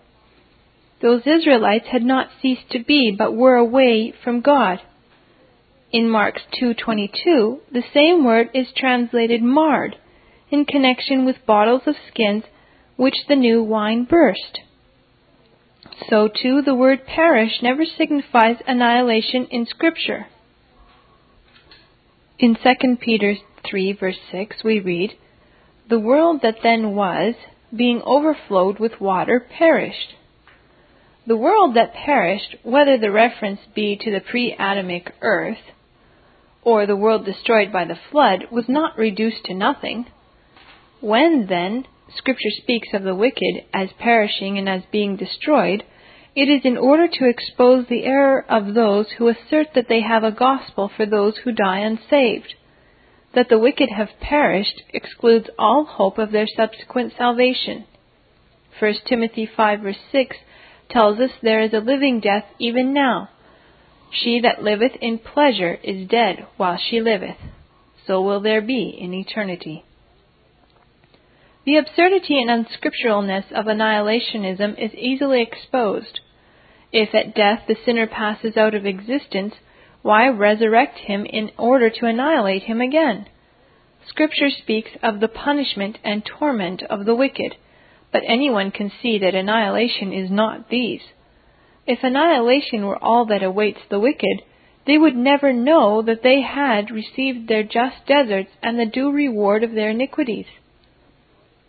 Those 1.02 1.22
Israelites 1.28 1.88
had 1.92 2.04
not 2.04 2.30
ceased 2.42 2.70
to 2.72 2.80
be, 2.84 3.12
but 3.16 3.36
were 3.36 3.56
away 3.56 4.12
from 4.24 4.42
God. 4.42 4.82
In 5.92 6.10
Mark 6.10 6.42
2:22, 6.60 7.60
the 7.72 7.84
same 7.94 8.24
word 8.24 8.50
is 8.56 8.72
translated 8.72 9.44
marred 9.44 9.98
in 10.50 10.66
connection 10.66 11.26
with 11.26 11.46
bottles 11.46 11.86
of 11.86 11.96
skins 12.08 12.46
which 12.96 13.28
the 13.28 13.36
new 13.36 13.62
wine 13.62 14.06
burst. 14.06 14.62
So 16.10 16.28
too 16.28 16.64
the 16.64 16.74
word 16.74 17.06
perish 17.06 17.62
never 17.62 17.86
signifies 17.86 18.58
annihilation 18.66 19.46
in 19.52 19.68
scripture. 19.68 20.28
In 22.42 22.56
2 22.56 22.98
Peter 23.00 23.36
3 23.70 23.94
verse 23.94 24.18
6 24.32 24.64
we 24.64 24.80
read, 24.80 25.12
The 25.90 26.00
world 26.00 26.42
that 26.42 26.64
then 26.64 26.96
was, 26.96 27.36
being 27.76 28.02
overflowed 28.04 28.80
with 28.80 29.00
water, 29.00 29.40
perished 29.40 30.16
the 31.28 31.38
world 31.38 31.76
that 31.76 31.94
perished, 31.94 32.56
whether 32.64 32.98
the 32.98 33.12
reference 33.12 33.60
be 33.76 33.96
to 33.96 34.12
the 34.12 34.22
pre 34.22 34.54
Adamic 34.54 35.14
earth, 35.22 35.62
or 36.64 36.88
the 36.88 36.96
world 36.96 37.26
destroyed 37.26 37.72
by 37.72 37.86
the 37.86 38.00
flood, 38.10 38.46
was 38.52 38.66
not 38.68 38.98
reduced 38.98 39.46
to 39.46 39.54
nothing. 39.54 40.08
When, 41.00 41.46
then, 41.48 41.86
Scripture 42.18 42.50
speaks 42.50 42.90
of 42.94 43.04
the 43.04 43.14
wicked 43.14 43.66
as 43.72 43.90
perishing 44.00 44.58
and 44.58 44.68
as 44.68 44.82
being 44.92 45.16
destroyed, 45.16 45.84
It 46.34 46.48
is 46.48 46.62
in 46.64 46.78
order 46.78 47.08
to 47.08 47.28
expose 47.28 47.88
the 47.88 48.06
error 48.06 48.46
of 48.48 48.74
those 48.74 49.08
who 49.18 49.28
assert 49.28 49.74
that 49.76 49.90
they 49.90 50.02
have 50.02 50.24
a 50.24 50.32
gospel 50.32 50.90
for 50.96 51.06
those 51.06 51.38
who 51.44 51.52
die 51.52 51.80
unsaved. 51.80 52.56
That 53.36 53.50
the 53.50 53.60
wicked 53.60 53.90
have 53.90 54.20
perished 54.22 54.82
excludes 54.94 55.50
all 55.60 55.84
hope 55.84 56.18
of 56.18 56.32
their 56.32 56.48
subsequent 56.48 57.14
salvation. 57.18 57.86
1 58.80 58.94
Timothy 59.08 59.46
5 59.46 59.82
verse 59.82 60.00
6 60.12 60.38
tells 60.90 61.20
us 61.20 61.32
there 61.42 61.62
is 61.62 61.74
a 61.74 61.80
living 61.80 62.22
death 62.22 62.46
even 62.60 62.94
now. 62.94 63.30
She 64.12 64.40
that 64.42 64.64
liveth 64.64 64.96
in 65.02 65.20
pleasure 65.20 65.76
is 65.84 66.08
dead 66.08 66.48
while 66.58 66.78
she 66.78 67.02
liveth. 67.02 67.38
So 68.08 68.22
will 68.22 68.40
there 68.40 68.62
be 68.62 68.98
in 69.00 69.14
eternity. 69.14 69.84
The 71.64 71.78
absurdity 71.78 72.42
and 72.42 72.50
unscripturalness 72.50 73.52
of 73.52 73.66
annihilationism 73.66 74.84
is 74.84 74.94
easily 74.96 75.42
exposed. 75.44 76.21
If 76.92 77.16
at 77.16 77.34
death 77.34 77.64
the 77.68 77.78
sinner 77.86 78.08
passes 78.08 78.58
out 78.58 78.76
of 78.76 78.86
existence, 78.86 79.56
why 80.02 80.28
resurrect 80.28 81.00
him 81.00 81.26
in 81.26 81.52
order 81.58 81.90
to 81.90 82.06
annihilate 82.06 82.64
him 82.64 82.82
again? 82.82 83.28
Scripture 84.08 84.50
speaks 84.50 84.92
of 85.02 85.20
the 85.20 85.28
punishment 85.28 86.00
and 86.04 86.26
torment 86.26 86.84
of 86.84 87.06
the 87.06 87.16
wicked, 87.16 87.56
but 88.12 88.24
anyone 88.26 88.72
can 88.72 88.92
see 89.02 89.18
that 89.20 89.36
annihilation 89.36 90.12
is 90.12 90.30
not 90.30 90.70
these. 90.70 91.02
If 91.88 92.04
annihilation 92.04 92.86
were 92.86 93.02
all 93.02 93.26
that 93.26 93.44
awaits 93.44 93.82
the 93.90 94.00
wicked, 94.00 94.42
they 94.86 94.98
would 94.98 95.16
never 95.16 95.54
know 95.54 96.02
that 96.02 96.24
they 96.24 96.42
had 96.42 96.92
received 96.92 97.48
their 97.48 97.64
just 97.64 98.06
deserts 98.08 98.50
and 98.62 98.78
the 98.78 98.86
due 98.86 99.12
reward 99.12 99.64
of 99.64 99.74
their 99.74 99.92
iniquities. 99.92 100.48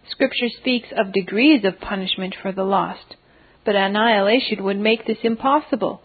Scripture 0.09 0.49
speaks 0.49 0.89
of 0.97 1.13
degrees 1.13 1.65
of 1.65 1.81
punishment 1.81 2.35
for 2.41 2.53
the 2.53 2.65
lost, 2.65 3.17
but 3.64 3.77
annihilation 3.77 4.64
would 4.64 4.79
make 4.79 5.07
this 5.07 5.18
impossible. 5.22 6.03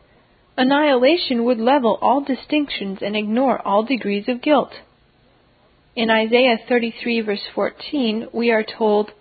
Annihilation 0.57 1.45
would 1.45 1.59
level 1.59 1.97
all 2.01 2.21
distinctions 2.21 2.99
and 3.01 3.15
ignore 3.15 3.65
all 3.65 3.83
degrees 3.83 4.25
of 4.27 4.41
guilt. 4.41 4.71
In 5.95 6.09
Isaiah 6.09 6.57
33 6.67 7.21
verse 7.21 7.47
14, 7.55 8.27
we 8.33 8.51
are 8.51 8.63
told, 8.63 9.11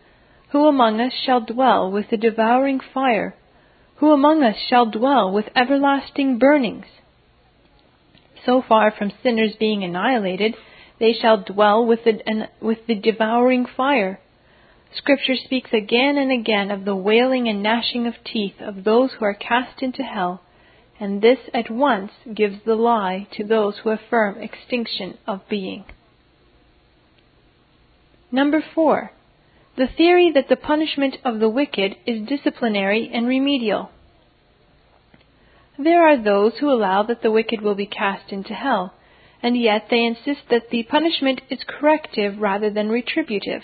Who 0.53 0.67
among 0.67 1.01
us 1.01 1.13
shall 1.25 1.41
dwell 1.41 1.91
with 1.91 2.11
the 2.11 2.17
devouring 2.17 2.81
fire? 2.93 3.35
Who 3.97 4.13
among 4.13 4.43
us 4.43 4.57
shall 4.69 4.87
dwell 4.87 5.33
with 5.33 5.47
everlasting 5.57 6.39
burnings? 6.39 6.85
So 8.45 8.63
far 8.67 8.91
from 8.91 9.13
sinners 9.23 9.55
being 9.59 9.83
annihilated, 9.83 10.55
they 11.01 11.13
shall 11.13 11.43
dwell 11.43 11.85
with 11.85 12.05
the, 12.05 12.49
with 12.61 12.87
the 12.87 12.95
devouring 12.95 13.67
fire. 13.77 14.21
Scripture 14.95 15.37
speaks 15.37 15.73
again 15.73 16.17
and 16.17 16.31
again 16.31 16.71
of 16.71 16.85
the 16.85 16.97
wailing 16.97 17.49
and 17.49 17.63
gnashing 17.63 18.07
of 18.07 18.15
teeth 18.25 18.61
of 18.61 18.85
those 18.85 19.13
who 19.13 19.25
are 19.25 19.35
cast 19.35 19.83
into 19.83 20.03
hell, 20.03 20.41
and 20.99 21.21
this 21.21 21.39
at 21.53 21.71
once 21.71 22.13
gives 22.33 22.63
the 22.65 22.75
lie 22.75 23.27
to 23.33 23.45
those 23.45 23.79
who 23.79 23.91
affirm 23.91 24.41
extinction 24.41 25.19
of 25.27 25.47
being. 25.49 25.85
Number 28.33 28.63
four, 28.75 29.13
the 29.77 29.87
theory 29.87 30.31
that 30.33 30.49
the 30.49 30.57
punishment 30.57 31.17
of 31.25 31.39
the 31.39 31.49
wicked 31.49 31.97
is 32.07 32.27
disciplinary 32.27 33.11
and 33.13 33.27
remedial. 33.27 33.91
There 35.79 36.07
are 36.09 36.17
those 36.17 36.55
who 36.59 36.71
allow 36.71 37.03
that 37.03 37.23
the 37.23 37.31
wicked 37.31 37.61
will 37.61 37.75
be 37.75 37.87
cast 37.87 38.33
into 38.33 38.55
hell, 38.55 38.95
and 39.43 39.57
yet 39.57 39.89
they 39.91 40.03
insist 40.03 40.49
that 40.49 40.71
the 40.71 40.83
punishment 40.85 41.43
is 41.51 41.63
corrective 41.67 42.39
rather 42.39 42.71
than 42.71 42.89
retributive 42.89 43.63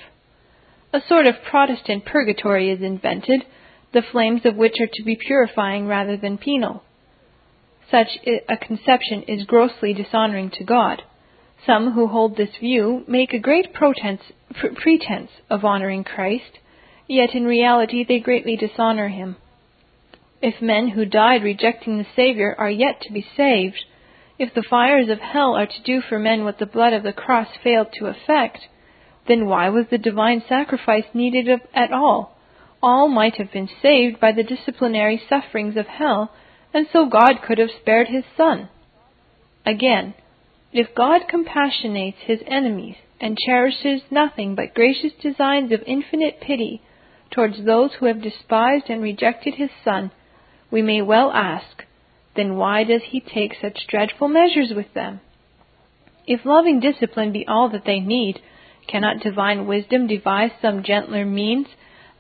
a 0.93 1.01
sort 1.09 1.27
of 1.27 1.43
Protestant 1.49 2.05
purgatory 2.05 2.71
is 2.71 2.83
invented, 2.83 3.45
the 3.93 4.03
flames 4.03 4.43
of 4.45 4.57
which 4.57 4.81
are 4.81 4.89
to 4.93 5.03
be 5.03 5.17
purifying 5.17 5.87
rather 5.87 6.17
than 6.17 6.39
penal. 6.39 6.83
Such 7.91 8.09
a 8.27 8.57
conception 8.57 9.23
is 9.23 9.45
grossly 9.45 9.93
dishonoring 9.93 10.51
to 10.51 10.65
God. 10.65 11.03
Some 11.67 11.93
who 11.93 12.09
hold 12.09 12.37
this 12.37 12.57
view 12.59 13.05
make 13.07 13.33
a 13.33 13.39
great 13.39 13.73
pretense, 13.73 14.23
pretense 14.55 15.31
of 15.51 15.65
honoring 15.65 16.05
Christ, 16.05 16.59
yet 17.07 17.35
in 17.35 17.45
reality 17.45 18.05
they 18.05 18.19
greatly 18.19 18.57
dishonor 18.57 19.09
him. 19.09 19.37
If 20.41 20.61
men 20.61 20.89
who 20.89 21.05
died 21.05 21.43
rejecting 21.43 21.99
the 21.99 22.07
Savior 22.17 22.55
are 22.59 22.71
yet 22.71 23.01
to 23.03 23.13
be 23.13 23.25
saved, 23.37 23.85
if 24.39 24.55
the 24.55 24.65
fires 24.69 25.09
of 25.09 25.21
hell 25.21 25.55
are 25.55 25.67
to 25.67 25.83
do 25.85 26.01
for 26.01 26.19
men 26.19 26.45
what 26.45 26.59
the 26.59 26.67
blood 26.67 26.93
of 26.93 27.03
the 27.03 27.13
cross 27.13 27.49
failed 27.63 27.89
to 27.99 28.07
effect, 28.07 28.59
then 29.29 29.47
why 29.47 29.69
was 29.69 29.87
the 29.91 29.99
divine 29.99 30.43
sacrifice 30.49 31.05
needed 31.15 31.49
at 31.75 31.93
all? 31.93 32.37
All 32.83 33.09
might 33.09 33.37
have 33.37 33.53
been 33.53 33.69
saved 33.81 34.19
by 34.19 34.33
the 34.33 34.43
disciplinary 34.43 35.23
sufferings 35.29 35.77
of 35.77 35.87
hell, 35.87 36.33
and 36.75 36.87
so 36.93 37.07
God 37.07 37.43
could 37.47 37.59
have 37.59 37.71
spared 37.81 38.09
his 38.09 38.25
Son. 38.37 38.69
Again, 39.65 40.15
if 40.73 40.95
God 40.95 41.23
compassionates 41.29 42.19
his 42.25 42.41
enemies 42.47 42.97
and 43.21 43.39
cherishes 43.47 44.03
nothing 44.11 44.55
but 44.55 44.75
gracious 44.75 45.13
designs 45.23 45.71
of 45.71 45.83
infinite 45.87 46.41
pity 46.41 46.83
towards 47.31 47.65
those 47.65 47.93
who 47.95 48.07
have 48.07 48.23
despised 48.23 48.87
and 48.89 49.03
rejected 49.03 49.55
his 49.55 49.71
Son, 49.85 50.11
we 50.71 50.83
may 50.83 51.01
well 51.03 51.31
ask, 51.31 51.85
then 52.35 52.57
why 52.57 52.83
does 52.83 53.03
he 53.11 53.21
take 53.21 53.55
such 53.61 53.87
dreadful 53.87 54.27
measures 54.27 54.73
with 54.75 54.93
them? 54.95 55.21
If 56.27 56.45
loving 56.45 56.81
discipline 56.81 57.33
be 57.33 57.47
all 57.47 57.69
that 57.71 57.85
they 57.85 58.01
need, 58.01 58.41
Cannot 58.87 59.21
divine 59.21 59.67
wisdom 59.67 60.07
devise 60.07 60.51
some 60.61 60.83
gentler 60.83 61.25
means 61.25 61.67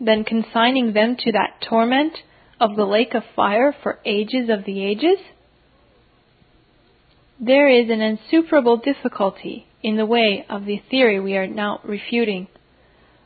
than 0.00 0.24
consigning 0.24 0.92
them 0.92 1.16
to 1.16 1.32
that 1.32 1.60
torment 1.68 2.18
of 2.60 2.76
the 2.76 2.84
lake 2.84 3.14
of 3.14 3.24
fire 3.36 3.74
for 3.82 3.98
ages 4.04 4.48
of 4.48 4.64
the 4.64 4.84
ages? 4.84 5.18
There 7.40 7.68
is 7.68 7.90
an 7.90 8.00
insuperable 8.00 8.76
difficulty 8.76 9.66
in 9.82 9.96
the 9.96 10.06
way 10.06 10.46
of 10.48 10.64
the 10.64 10.80
theory 10.90 11.18
we 11.18 11.36
are 11.36 11.46
now 11.46 11.80
refuting. 11.82 12.46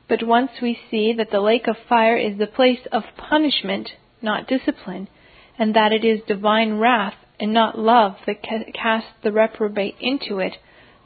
But 0.08 0.26
once 0.26 0.52
we 0.62 0.78
see 0.90 1.12
that 1.12 1.30
the 1.30 1.40
lake 1.40 1.66
of 1.66 1.76
fire 1.88 2.16
is 2.16 2.38
the 2.38 2.46
place 2.46 2.86
of 2.92 3.02
punishment, 3.16 3.90
not 4.22 4.48
discipline, 4.48 5.08
and 5.58 5.74
that 5.74 5.92
it 5.92 6.04
is 6.04 6.20
divine 6.26 6.78
wrath 6.78 7.14
and 7.38 7.52
not 7.52 7.78
love 7.78 8.16
that 8.26 8.42
casts 8.42 9.10
the 9.22 9.32
reprobate 9.32 9.96
into 10.00 10.38
it, 10.38 10.56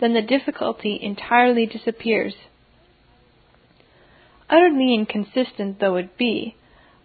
then 0.00 0.14
the 0.14 0.22
difficulty 0.22 0.98
entirely 1.00 1.66
disappears. 1.66 2.34
Utterly 4.48 4.94
inconsistent 4.94 5.78
though 5.78 5.96
it 5.96 6.16
be, 6.16 6.56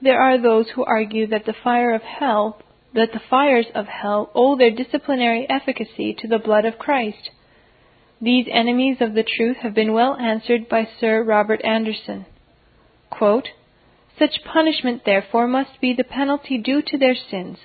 there 0.01 0.19
are 0.19 0.37
those 0.37 0.69
who 0.69 0.83
argue 0.83 1.27
that 1.27 1.45
the 1.45 1.53
fire 1.63 1.93
of 1.93 2.01
hell, 2.01 2.59
that 2.93 3.11
the 3.13 3.21
fires 3.29 3.67
of 3.75 3.87
hell 3.87 4.31
owe 4.33 4.55
their 4.55 4.71
disciplinary 4.71 5.47
efficacy 5.49 6.15
to 6.19 6.27
the 6.27 6.39
blood 6.39 6.65
of 6.65 6.79
Christ. 6.79 7.29
These 8.21 8.47
enemies 8.49 8.97
of 9.01 9.13
the 9.13 9.23
truth 9.23 9.57
have 9.57 9.73
been 9.73 9.93
well 9.93 10.15
answered 10.15 10.67
by 10.69 10.87
Sir 10.99 11.23
Robert 11.23 11.63
Anderson. 11.63 12.25
Quote, 13.09 13.49
Such 14.17 14.43
punishment 14.43 15.03
therefore 15.05 15.47
must 15.47 15.79
be 15.81 15.93
the 15.93 16.03
penalty 16.03 16.57
due 16.57 16.81
to 16.81 16.97
their 16.97 17.15
sins, 17.15 17.57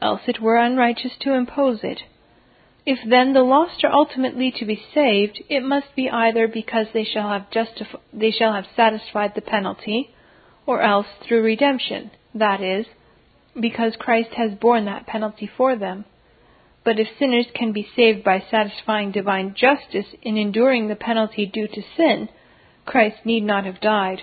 else 0.00 0.22
it 0.26 0.40
were 0.40 0.56
unrighteous 0.56 1.12
to 1.20 1.34
impose 1.34 1.80
it. 1.82 2.02
If 2.86 2.98
then 3.06 3.34
the 3.34 3.42
lost 3.42 3.84
are 3.84 3.92
ultimately 3.92 4.50
to 4.52 4.64
be 4.64 4.82
saved, 4.94 5.42
it 5.48 5.62
must 5.62 5.94
be 5.94 6.08
either 6.08 6.48
because 6.48 6.86
they 6.92 7.04
shall 7.04 7.28
have 7.28 7.50
justif- 7.50 8.00
they 8.12 8.30
shall 8.30 8.54
have 8.54 8.66
satisfied 8.74 9.34
the 9.34 9.42
penalty, 9.42 10.10
or 10.64 10.80
else 10.80 11.06
through 11.20 11.42
redemption, 11.42 12.10
that 12.34 12.62
is, 12.62 12.86
because 13.58 13.96
Christ 13.96 14.30
has 14.34 14.54
borne 14.54 14.86
that 14.86 15.06
penalty 15.06 15.46
for 15.46 15.76
them. 15.76 16.06
But 16.82 16.98
if 16.98 17.08
sinners 17.18 17.48
can 17.52 17.72
be 17.72 17.86
saved 17.94 18.24
by 18.24 18.40
satisfying 18.50 19.10
divine 19.10 19.54
justice 19.54 20.14
in 20.22 20.38
enduring 20.38 20.88
the 20.88 20.96
penalty 20.96 21.44
due 21.44 21.68
to 21.68 21.82
sin, 21.96 22.30
Christ 22.86 23.26
need 23.26 23.42
not 23.42 23.66
have 23.66 23.80
died. 23.80 24.22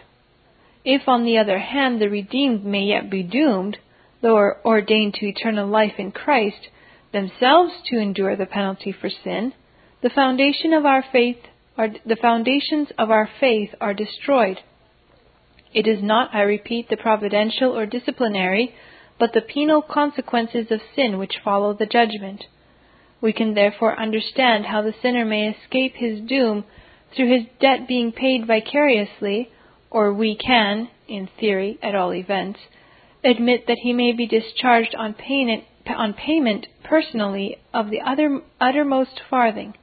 If, 0.84 1.08
on 1.08 1.26
the 1.26 1.38
other 1.38 1.60
hand, 1.60 2.02
the 2.02 2.10
redeemed 2.10 2.66
may 2.66 2.82
yet 2.82 3.10
be 3.10 3.22
doomed, 3.22 3.78
though 4.22 4.54
ordained 4.66 5.14
to 5.16 5.28
eternal 5.28 5.68
life 5.68 6.00
in 6.00 6.12
Christ, 6.12 6.70
themselves 7.12 7.74
to 7.90 7.98
endure 7.98 8.36
the 8.36 8.46
penalty 8.46 8.92
for 8.92 9.10
sin, 9.10 9.54
the 10.02 10.10
foundation 10.10 10.74
of 10.74 10.86
our 10.86 11.04
faith 11.12 11.38
are, 11.78 11.90
the 12.06 12.16
foundations 12.16 12.90
of 12.98 13.12
our 13.12 13.30
faith 13.40 13.70
are 13.80 13.94
destroyed. 13.94 14.60
It 15.74 15.88
is 15.88 16.02
not, 16.02 16.34
I 16.34 16.42
repeat, 16.42 16.90
the 16.90 16.98
providential 16.98 17.78
or 17.78 17.86
disciplinary, 17.86 18.74
but 19.20 19.34
the 19.34 19.42
penal 19.42 19.82
consequences 19.82 20.68
of 20.72 20.82
sin 20.96 21.18
which 21.18 21.40
follow 21.44 21.74
the 21.74 21.86
judgment. 21.86 22.46
We 23.22 23.34
can 23.34 23.54
therefore 23.54 24.00
understand 24.00 24.66
how 24.66 24.82
the 24.82 24.94
sinner 25.02 25.26
may 25.26 25.50
escape 25.50 25.96
his 25.96 26.22
doom 26.22 26.64
through 27.16 27.36
his 27.36 27.48
debt 27.60 27.88
being 27.88 28.12
paid 28.12 28.46
vicariously, 28.46 29.50
or 29.90 30.14
we 30.14 30.36
can, 30.36 30.90
in 31.08 31.30
theory 31.40 31.80
at 31.82 31.96
all 31.96 32.14
events, 32.14 32.60
admit 33.24 33.66
that 33.68 33.80
he 33.82 33.94
may 33.94 34.12
be 34.12 34.28
discharged 34.28 34.94
on 34.96 35.14
payment, 35.14 35.64
on 35.96 36.14
payment 36.14 36.68
personally 36.84 37.58
of 37.74 37.90
the 37.90 38.02
other, 38.02 38.42
uttermost 38.60 39.22
farthing, 39.30 39.76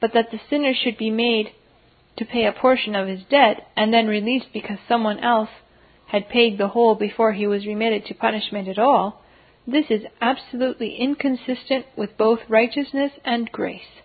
but 0.00 0.12
that 0.14 0.30
the 0.30 0.40
sinner 0.50 0.72
should 0.74 0.98
be 0.98 1.10
made 1.10 1.52
to 2.16 2.24
pay 2.24 2.46
a 2.46 2.52
portion 2.52 2.94
of 2.94 3.08
his 3.08 3.22
debt 3.24 3.66
and 3.76 3.92
then 3.92 4.06
released 4.06 4.52
because 4.52 4.78
someone 4.88 5.18
else 5.18 5.48
had 6.08 6.28
paid 6.28 6.58
the 6.58 6.68
whole 6.68 6.94
before 6.94 7.32
he 7.32 7.46
was 7.46 7.66
remitted 7.66 8.06
to 8.06 8.14
punishment 8.14 8.68
at 8.68 8.78
all, 8.78 9.22
this 9.66 9.86
is 9.90 10.02
absolutely 10.20 10.96
inconsistent 10.96 11.86
with 11.96 12.16
both 12.16 12.40
righteousness 12.48 13.12
and 13.24 13.50
grace. 13.50 14.02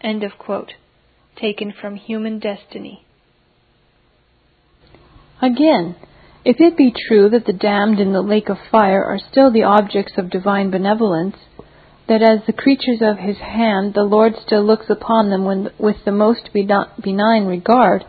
End 0.00 0.22
of 0.22 0.32
quote. 0.38 0.72
Taken 1.36 1.72
from 1.72 1.96
Human 1.96 2.38
Destiny. 2.38 3.04
Again, 5.40 5.96
if 6.44 6.60
it 6.60 6.76
be 6.76 6.92
true 7.08 7.30
that 7.30 7.46
the 7.46 7.52
damned 7.52 7.98
in 7.98 8.12
the 8.12 8.22
lake 8.22 8.48
of 8.48 8.58
fire 8.70 9.02
are 9.02 9.18
still 9.18 9.50
the 9.50 9.62
objects 9.62 10.12
of 10.18 10.30
divine 10.30 10.70
benevolence, 10.70 11.36
that 12.06 12.22
as 12.22 12.40
the 12.46 12.52
creatures 12.52 13.00
of 13.00 13.18
his 13.18 13.38
hand 13.38 13.94
the 13.94 14.02
Lord 14.02 14.34
still 14.44 14.62
looks 14.62 14.90
upon 14.90 15.30
them 15.30 15.44
when, 15.44 15.70
with 15.78 15.96
the 16.04 16.12
most 16.12 16.50
benign 16.52 17.46
regard, 17.46 18.04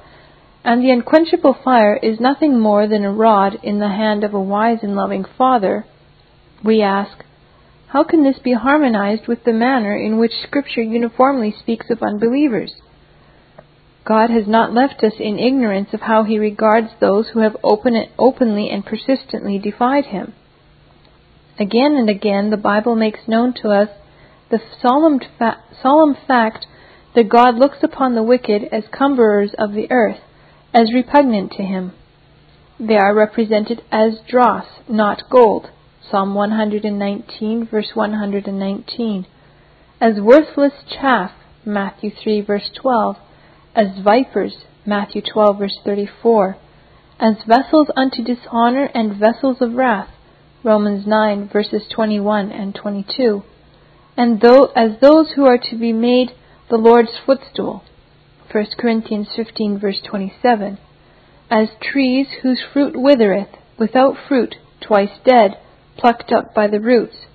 and 0.65 0.83
the 0.83 0.91
unquenchable 0.91 1.55
fire 1.63 1.95
is 1.95 2.19
nothing 2.19 2.59
more 2.59 2.87
than 2.87 3.05
a 3.05 3.11
rod 3.11 3.57
in 3.63 3.79
the 3.79 3.87
hand 3.87 4.23
of 4.23 4.33
a 4.33 4.39
wise 4.39 4.79
and 4.81 4.95
loving 4.95 5.23
Father, 5.37 5.85
we 6.63 6.81
ask, 6.81 7.23
how 7.87 8.03
can 8.03 8.23
this 8.23 8.39
be 8.39 8.53
harmonized 8.53 9.27
with 9.27 9.45
the 9.45 9.53
manner 9.53 9.95
in 9.95 10.17
which 10.17 10.31
Scripture 10.43 10.81
uniformly 10.81 11.55
speaks 11.57 11.89
of 11.89 12.03
unbelievers? 12.03 12.73
God 14.05 14.29
has 14.29 14.47
not 14.47 14.71
left 14.71 15.03
us 15.03 15.13
in 15.19 15.39
ignorance 15.39 15.89
of 15.91 16.01
how 16.01 16.23
He 16.23 16.37
regards 16.37 16.89
those 16.99 17.29
who 17.29 17.39
have 17.39 17.57
open, 17.63 17.95
openly 18.19 18.69
and 18.69 18.85
persistently 18.85 19.57
defied 19.57 20.05
Him. 20.05 20.33
Again 21.59 21.95
and 21.95 22.07
again, 22.07 22.51
the 22.51 22.57
Bible 22.57 22.95
makes 22.95 23.27
known 23.27 23.53
to 23.61 23.69
us 23.69 23.89
the 24.51 24.59
solemn, 24.79 25.19
fa- 25.39 25.63
solemn 25.81 26.15
fact 26.27 26.67
that 27.15 27.29
God 27.29 27.55
looks 27.55 27.77
upon 27.81 28.13
the 28.13 28.21
wicked 28.21 28.65
as 28.71 28.83
cumberers 28.93 29.55
of 29.57 29.73
the 29.73 29.87
earth, 29.89 30.19
as 30.71 30.93
repugnant 30.93 31.53
to 31.53 31.63
Him. 31.63 31.93
They 32.79 32.97
are 32.97 33.15
represented 33.15 33.81
as 33.91 34.19
dross, 34.29 34.65
not 34.87 35.23
gold. 35.31 35.69
Psalm 36.11 36.35
119, 36.35 37.67
verse 37.71 37.91
119. 37.95 39.25
As 39.99 40.19
worthless 40.19 40.73
chaff, 40.87 41.31
Matthew 41.65 42.11
3, 42.21 42.41
verse 42.41 42.69
12. 42.79 43.15
As 43.75 43.99
vipers, 44.01 44.55
Matthew 44.85 45.21
12, 45.21 45.59
verse 45.59 45.77
34. 45.83 46.55
As 47.19 47.35
vessels 47.45 47.89
unto 47.97 48.23
dishonor 48.23 48.89
and 48.95 49.19
vessels 49.19 49.57
of 49.59 49.73
wrath, 49.73 50.09
Romans 50.63 51.05
9 51.05 51.49
verses 51.51 51.83
21 51.93 52.51
and 52.53 52.73
22, 52.73 53.43
and 54.15 54.39
though, 54.39 54.71
as 54.77 54.99
those 55.01 55.33
who 55.35 55.45
are 55.45 55.57
to 55.57 55.75
be 55.77 55.91
made 55.91 56.31
the 56.69 56.77
Lord's 56.77 57.11
footstool, 57.25 57.83
1 58.49 58.65
Corinthians 58.79 59.27
15 59.35 59.77
verse 59.77 60.01
27, 60.09 60.77
as 61.51 61.67
trees 61.81 62.27
whose 62.41 62.63
fruit 62.71 62.95
withereth, 62.95 63.57
without 63.77 64.15
fruit, 64.27 64.55
twice 64.79 65.19
dead, 65.25 65.57
plucked 65.97 66.31
up 66.31 66.55
by 66.55 66.67
the 66.67 66.79
roots, 66.79 67.25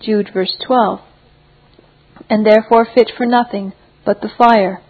Jude 0.00 0.30
verse 0.32 0.56
12, 0.64 1.00
and 2.30 2.46
therefore 2.46 2.86
fit 2.86 3.10
for 3.16 3.26
nothing 3.26 3.72
but 4.04 4.20
the 4.20 4.30
fire, 4.38 4.80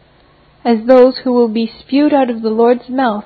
as 0.68 0.86
those 0.86 1.14
who 1.24 1.32
will 1.32 1.48
be 1.48 1.72
spewed 1.80 2.12
out 2.12 2.28
of 2.28 2.42
the 2.42 2.50
Lord's 2.50 2.90
mouth, 2.90 3.24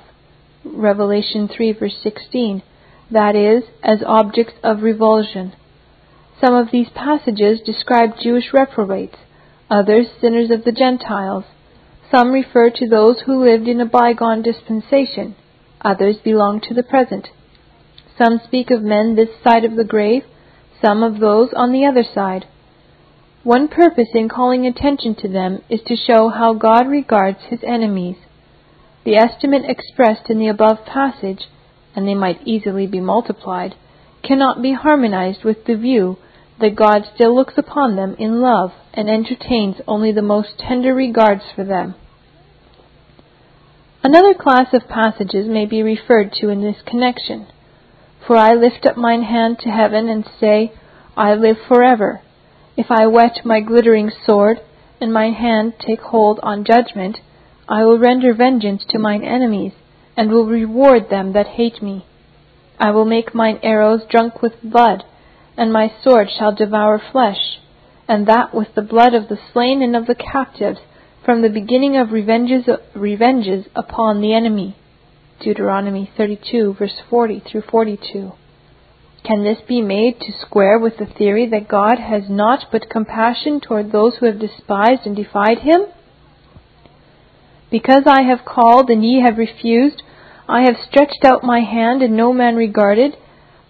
Revelation 0.65 1.49
3 1.49 1.73
verse 1.73 1.97
16, 2.01 2.63
that 3.11 3.35
is, 3.35 3.65
as 3.83 3.99
objects 4.07 4.55
of 4.63 4.83
revulsion. 4.83 5.53
Some 6.41 6.55
of 6.55 6.71
these 6.71 6.87
passages 6.95 7.59
describe 7.67 8.11
Jewish 8.23 8.53
reprobates, 8.53 9.17
others 9.69 10.07
sinners 10.21 10.53
of 10.53 10.63
the 10.63 10.71
Gentiles. 10.71 11.43
Some 12.13 12.31
refer 12.31 12.71
to 12.71 12.89
those 12.89 13.23
who 13.27 13.45
lived 13.45 13.67
in 13.67 13.81
a 13.81 13.87
bygone 13.87 14.43
dispensation, 14.43 15.35
others 15.81 16.19
belong 16.23 16.61
to 16.69 16.75
the 16.75 16.85
present. 16.85 17.27
Some 18.17 18.41
speak 18.45 18.71
of 18.71 18.85
men 18.85 19.17
this 19.17 19.31
side 19.43 19.65
of 19.65 19.75
the 19.75 19.85
grave, 19.85 20.23
some 20.81 21.03
of 21.03 21.19
those 21.19 21.49
on 21.57 21.73
the 21.73 21.87
other 21.87 22.05
side. 22.05 22.47
One 23.45 23.67
purpose 23.67 24.11
in 24.15 24.29
calling 24.29 24.67
attention 24.67 25.17
to 25.17 25.29
them 25.29 25.63
is 25.69 25.81
to 25.87 25.97
show 25.97 26.29
how 26.29 26.55
God 26.55 26.87
regards 26.87 27.39
his 27.49 27.61
enemies. 27.65 28.17
The 29.05 29.17
estimate 29.17 29.65
expressed 29.69 30.31
in 30.31 30.39
the 30.39 30.47
above 30.47 30.85
passage 30.87 31.49
and 31.95 32.07
they 32.07 32.15
might 32.15 32.47
easily 32.47 32.87
be 32.87 33.01
multiplied, 33.01 33.75
cannot 34.23 34.63
be 34.63 34.73
harmonized 34.73 35.45
with 35.45 35.65
the 35.67 35.77
view 35.77 36.19
that 36.61 36.77
God 36.77 37.03
still 37.15 37.35
looks 37.35 37.55
upon 37.59 37.97
them 37.97 38.15
in 38.19 38.41
love 38.41 38.71
and 38.95 39.11
entertains 39.11 39.77
only 39.89 40.13
the 40.13 40.23
most 40.23 40.59
tender 40.59 40.95
regards 40.95 41.43
for 41.55 41.65
them. 41.65 41.95
Another 44.05 44.35
class 44.35 44.73
of 44.73 44.89
passages 44.89 45.49
may 45.49 45.67
be 45.67 45.83
referred 45.83 46.33
to 46.41 46.49
in 46.49 46.63
this 46.63 46.83
connection. 46.87 47.47
For 48.27 48.37
I 48.37 48.55
lift 48.55 48.87
up 48.87 48.97
mine 48.97 49.23
hand 49.23 49.59
to 49.61 49.71
heaven 49.71 50.09
and 50.09 50.25
say, 50.41 50.73
I 51.17 51.35
live 51.35 51.57
forever. 51.69 52.21
If 52.75 52.91
I 52.91 53.07
whet 53.07 53.45
my 53.45 53.61
glittering 53.61 54.11
sword, 54.25 54.61
and 55.01 55.13
mine 55.13 55.35
hand 55.35 55.75
take 55.79 56.01
hold 56.01 56.41
on 56.43 56.65
judgment, 56.65 57.19
I 57.69 57.85
will 57.85 57.99
render 57.99 58.33
vengeance 58.33 58.85
to 58.89 58.99
mine 58.99 59.23
enemies, 59.23 59.73
and 60.17 60.31
will 60.31 60.47
reward 60.47 61.11
them 61.11 61.33
that 61.33 61.59
hate 61.59 61.83
me. 61.83 62.07
I 62.79 62.91
will 62.91 63.05
make 63.05 63.35
mine 63.35 63.59
arrows 63.63 64.03
drunk 64.09 64.41
with 64.41 64.63
blood, 64.63 65.05
and 65.57 65.73
my 65.73 65.93
sword 66.03 66.29
shall 66.31 66.55
devour 66.55 66.99
flesh, 66.99 67.59
and 68.09 68.27
that 68.27 68.55
with 68.55 68.75
the 68.75 68.83
blood 68.83 69.15
of 69.15 69.29
the 69.29 69.39
slain 69.53 69.83
and 69.83 69.95
of 69.95 70.07
the 70.07 70.15
captives, 70.15 70.81
from 71.25 71.43
the 71.43 71.51
beginning 71.51 71.97
of 71.97 72.11
revenges, 72.11 72.69
revenges 72.95 73.67
upon 73.77 74.21
the 74.21 74.35
enemy. 74.35 74.77
Deuteronomy 75.41 76.11
32, 76.17 76.75
verse 76.79 77.01
40 77.11 77.41
through 77.41 77.63
42. 77.63 78.33
Can 79.25 79.45
this 79.45 79.61
be 79.69 79.81
made 79.81 80.21
to 80.21 80.33
square 80.33 80.79
with 80.81 80.97
the 80.97 81.07
theory 81.07 81.47
that 81.47 81.69
God 81.69 81.99
has 82.01 82.29
not 82.29 82.67
but 82.73 82.91
compassion 82.91 83.61
toward 83.61 83.93
those 83.93 84.17
who 84.17 84.27
have 84.27 84.41
despised 84.41 85.07
and 85.07 85.15
defied 85.15 85.61
him? 85.61 85.83
Because 87.71 88.03
I 88.07 88.23
have 88.23 88.45
called 88.45 88.91
and 88.91 89.05
ye 89.05 89.23
have 89.23 89.39
refused, 89.39 90.03
I 90.49 90.63
have 90.63 90.77
stretched 90.89 91.25
out 91.25 91.45
my 91.45 91.61
hand 91.61 92.03
and 92.03 92.17
no 92.17 92.33
man 92.33 92.57
regarded, 92.57 93.17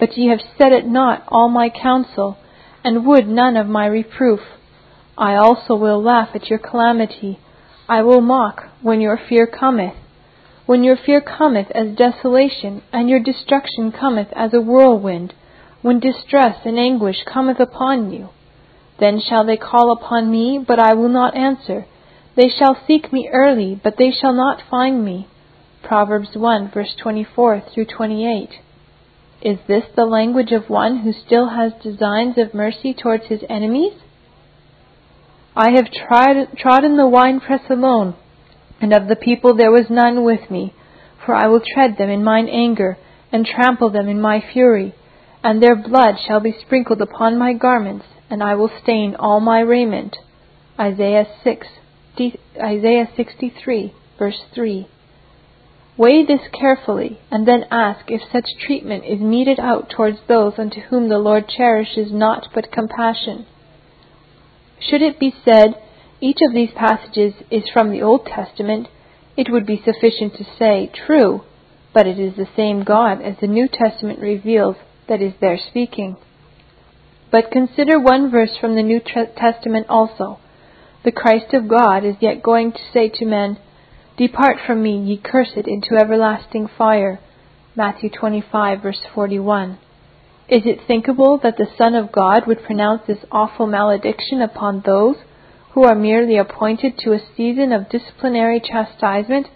but 0.00 0.16
ye 0.16 0.28
have 0.28 0.40
set 0.58 0.72
at 0.72 0.86
naught 0.86 1.22
all 1.28 1.50
my 1.50 1.68
counsel, 1.68 2.38
and 2.82 3.06
would 3.06 3.28
none 3.28 3.56
of 3.56 3.66
my 3.66 3.86
reproof. 3.86 4.40
I 5.18 5.34
also 5.34 5.74
will 5.76 6.02
laugh 6.02 6.30
at 6.34 6.48
your 6.48 6.58
calamity. 6.58 7.38
I 7.88 8.02
will 8.02 8.22
mock 8.22 8.68
when 8.80 9.02
your 9.02 9.18
fear 9.28 9.46
cometh. 9.46 9.94
When 10.64 10.82
your 10.82 10.96
fear 10.96 11.20
cometh 11.20 11.70
as 11.72 11.94
desolation, 11.94 12.82
and 12.90 13.10
your 13.10 13.20
destruction 13.20 13.92
cometh 13.92 14.28
as 14.32 14.54
a 14.54 14.60
whirlwind, 14.60 15.34
when 15.82 16.00
distress 16.00 16.58
and 16.64 16.78
anguish 16.78 17.16
cometh 17.24 17.60
upon 17.60 18.10
you. 18.10 18.28
Then 18.98 19.20
shall 19.20 19.44
they 19.44 19.56
call 19.56 19.92
upon 19.92 20.30
me, 20.30 20.64
but 20.66 20.78
I 20.78 20.94
will 20.94 21.08
not 21.08 21.36
answer. 21.36 21.86
They 22.36 22.48
shall 22.48 22.76
seek 22.86 23.12
me 23.12 23.28
early, 23.32 23.78
but 23.82 23.96
they 23.98 24.10
shall 24.10 24.32
not 24.32 24.62
find 24.70 25.04
me. 25.04 25.28
Proverbs 25.82 26.30
1 26.34 26.70
verse 26.72 26.94
24 27.02 27.64
through 27.74 27.86
28. 27.86 28.50
Is 29.42 29.58
this 29.66 29.84
the 29.96 30.04
language 30.04 30.52
of 30.52 30.70
one 30.70 30.98
who 30.98 31.12
still 31.12 31.48
has 31.50 31.72
designs 31.82 32.38
of 32.38 32.54
mercy 32.54 32.94
towards 32.94 33.26
his 33.26 33.40
enemies? 33.50 33.94
I 35.56 35.72
have 35.72 35.90
tried, 35.90 36.56
trodden 36.56 36.96
the 36.96 37.08
winepress 37.08 37.62
alone, 37.68 38.14
and 38.80 38.94
of 38.94 39.08
the 39.08 39.16
people 39.16 39.54
there 39.54 39.72
was 39.72 39.90
none 39.90 40.24
with 40.24 40.48
me, 40.48 40.72
for 41.26 41.34
I 41.34 41.48
will 41.48 41.60
tread 41.60 41.98
them 41.98 42.08
in 42.08 42.22
mine 42.22 42.48
anger, 42.48 42.96
and 43.32 43.44
trample 43.44 43.90
them 43.90 44.08
in 44.08 44.20
my 44.20 44.42
fury, 44.52 44.94
and 45.42 45.62
their 45.62 45.76
blood 45.76 46.16
shall 46.26 46.40
be 46.40 46.56
sprinkled 46.64 47.00
upon 47.00 47.38
my 47.38 47.52
garments, 47.52 48.06
and 48.30 48.42
I 48.42 48.54
will 48.54 48.70
stain 48.82 49.16
all 49.18 49.40
my 49.40 49.60
raiment. 49.60 50.16
Isaiah 50.78 51.26
6 51.42 51.66
Isaiah 52.56 53.08
63, 53.16 53.94
verse 54.18 54.40
3. 54.54 54.86
Weigh 55.96 56.24
this 56.24 56.40
carefully, 56.52 57.20
and 57.30 57.46
then 57.46 57.64
ask 57.70 58.10
if 58.10 58.20
such 58.30 58.46
treatment 58.64 59.04
is 59.04 59.20
meted 59.20 59.58
out 59.58 59.90
towards 59.90 60.18
those 60.28 60.54
unto 60.58 60.80
whom 60.80 61.08
the 61.08 61.18
Lord 61.18 61.48
cherishes 61.48 62.12
naught 62.12 62.48
but 62.54 62.72
compassion. 62.72 63.46
Should 64.80 65.02
it 65.02 65.20
be 65.20 65.34
said, 65.44 65.74
each 66.20 66.38
of 66.46 66.54
these 66.54 66.70
passages 66.74 67.34
is 67.50 67.64
from 67.72 67.90
the 67.90 68.02
Old 68.02 68.26
Testament, 68.26 68.88
it 69.36 69.50
would 69.50 69.66
be 69.66 69.82
sufficient 69.84 70.34
to 70.36 70.44
say, 70.58 70.90
True, 71.06 71.42
but 71.92 72.06
it 72.06 72.18
is 72.18 72.36
the 72.36 72.48
same 72.56 72.84
God 72.84 73.20
as 73.20 73.36
the 73.40 73.46
New 73.46 73.68
Testament 73.68 74.20
reveals 74.20 74.76
that 75.12 75.20
is 75.20 75.34
there 75.42 75.58
speaking. 75.58 76.16
But 77.30 77.50
consider 77.50 78.00
one 78.00 78.30
verse 78.30 78.56
from 78.58 78.76
the 78.76 78.82
New 78.82 78.98
Testament 78.98 79.86
also 79.90 80.38
the 81.04 81.12
Christ 81.12 81.52
of 81.52 81.68
God 81.68 82.04
is 82.04 82.14
yet 82.20 82.42
going 82.42 82.72
to 82.72 82.78
say 82.94 83.08
to 83.08 83.26
men, 83.26 83.58
Depart 84.16 84.58
from 84.64 84.82
me, 84.82 84.96
ye 84.96 85.16
cursed, 85.16 85.66
into 85.66 85.96
everlasting 86.00 86.68
fire. 86.78 87.18
Matthew 87.74 88.08
25, 88.08 88.82
verse 88.82 89.00
41. 89.12 89.78
Is 90.48 90.62
it 90.64 90.86
thinkable 90.86 91.40
that 91.42 91.56
the 91.56 91.66
Son 91.76 91.94
of 91.94 92.12
God 92.12 92.46
would 92.46 92.62
pronounce 92.62 93.02
this 93.06 93.24
awful 93.32 93.66
malediction 93.66 94.40
upon 94.40 94.82
those 94.86 95.16
who 95.72 95.82
are 95.82 95.96
merely 95.96 96.36
appointed 96.36 96.96
to 96.98 97.12
a 97.12 97.26
season 97.36 97.72
of 97.72 97.90
disciplinary 97.90 98.60
chastisement, 98.60 99.48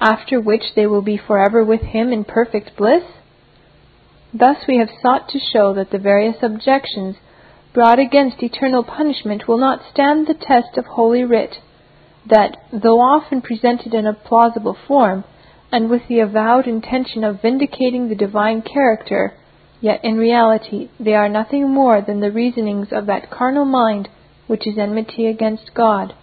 after 0.00 0.40
which 0.40 0.74
they 0.76 0.86
will 0.86 1.02
be 1.02 1.18
forever 1.18 1.64
with 1.64 1.80
Him 1.80 2.12
in 2.12 2.24
perfect 2.24 2.76
bliss? 2.76 3.02
Thus 4.34 4.66
we 4.66 4.78
have 4.78 4.90
sought 5.02 5.28
to 5.28 5.38
show 5.38 5.74
that 5.74 5.90
the 5.90 5.98
various 5.98 6.42
objections 6.42 7.16
brought 7.74 7.98
against 7.98 8.42
eternal 8.42 8.82
punishment 8.82 9.46
will 9.46 9.58
not 9.58 9.82
stand 9.90 10.26
the 10.26 10.34
test 10.34 10.78
of 10.78 10.86
Holy 10.86 11.22
Writ, 11.22 11.58
that, 12.26 12.56
though 12.72 13.00
often 13.00 13.42
presented 13.42 13.92
in 13.92 14.06
a 14.06 14.14
plausible 14.14 14.76
form, 14.86 15.24
and 15.70 15.90
with 15.90 16.06
the 16.08 16.20
avowed 16.20 16.66
intention 16.66 17.24
of 17.24 17.42
vindicating 17.42 18.08
the 18.08 18.14
divine 18.14 18.62
character, 18.62 19.34
yet 19.80 20.02
in 20.04 20.16
reality 20.16 20.88
they 20.98 21.14
are 21.14 21.28
nothing 21.28 21.68
more 21.70 22.00
than 22.00 22.20
the 22.20 22.30
reasonings 22.30 22.88
of 22.92 23.06
that 23.06 23.30
carnal 23.30 23.64
mind 23.64 24.08
which 24.46 24.66
is 24.66 24.78
enmity 24.78 25.26
against 25.26 25.74
God. 25.74 26.14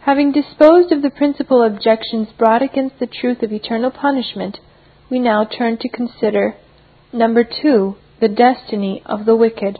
Having 0.00 0.32
disposed 0.32 0.92
of 0.92 1.02
the 1.02 1.10
principal 1.10 1.62
objections 1.62 2.28
brought 2.38 2.62
against 2.62 2.98
the 2.98 3.06
truth 3.06 3.42
of 3.42 3.52
eternal 3.52 3.90
punishment, 3.90 4.58
we 5.10 5.18
now 5.18 5.44
turn 5.44 5.78
to 5.78 5.88
consider 5.88 6.54
number 7.12 7.44
two, 7.44 7.96
the 8.20 8.28
destiny 8.28 9.02
of 9.06 9.24
the 9.24 9.36
wicked. 9.36 9.78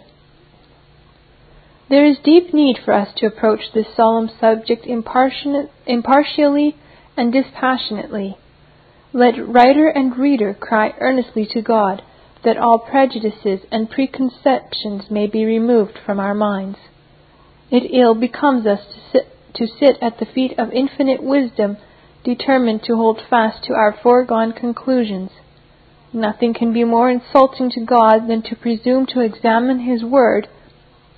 There 1.88 2.04
is 2.04 2.18
deep 2.22 2.52
need 2.52 2.78
for 2.84 2.92
us 2.92 3.08
to 3.16 3.26
approach 3.26 3.72
this 3.72 3.86
solemn 3.96 4.30
subject 4.40 4.86
impartially 4.86 6.76
and 7.16 7.32
dispassionately. 7.32 8.36
Let 9.12 9.48
writer 9.48 9.88
and 9.88 10.16
reader 10.18 10.54
cry 10.54 10.94
earnestly 11.00 11.46
to 11.52 11.62
God 11.62 12.02
that 12.44 12.58
all 12.58 12.78
prejudices 12.78 13.60
and 13.72 13.90
preconceptions 13.90 15.10
may 15.10 15.26
be 15.26 15.44
removed 15.44 15.98
from 16.04 16.20
our 16.20 16.34
minds. 16.34 16.78
It 17.70 17.90
ill 17.92 18.14
becomes 18.14 18.66
us 18.66 18.80
to 18.80 19.00
sit, 19.12 19.54
to 19.54 19.66
sit 19.66 19.96
at 20.00 20.18
the 20.18 20.26
feet 20.26 20.58
of 20.58 20.70
infinite 20.72 21.22
wisdom, 21.22 21.78
determined 22.24 22.82
to 22.84 22.96
hold 22.96 23.20
fast 23.28 23.64
to 23.64 23.72
our 23.74 23.96
foregone 24.02 24.52
conclusions. 24.52 25.30
Nothing 26.12 26.54
can 26.54 26.72
be 26.72 26.84
more 26.84 27.10
insulting 27.10 27.70
to 27.72 27.84
God 27.84 28.28
than 28.28 28.42
to 28.42 28.56
presume 28.56 29.06
to 29.06 29.20
examine 29.20 29.80
His 29.80 30.02
Word, 30.02 30.48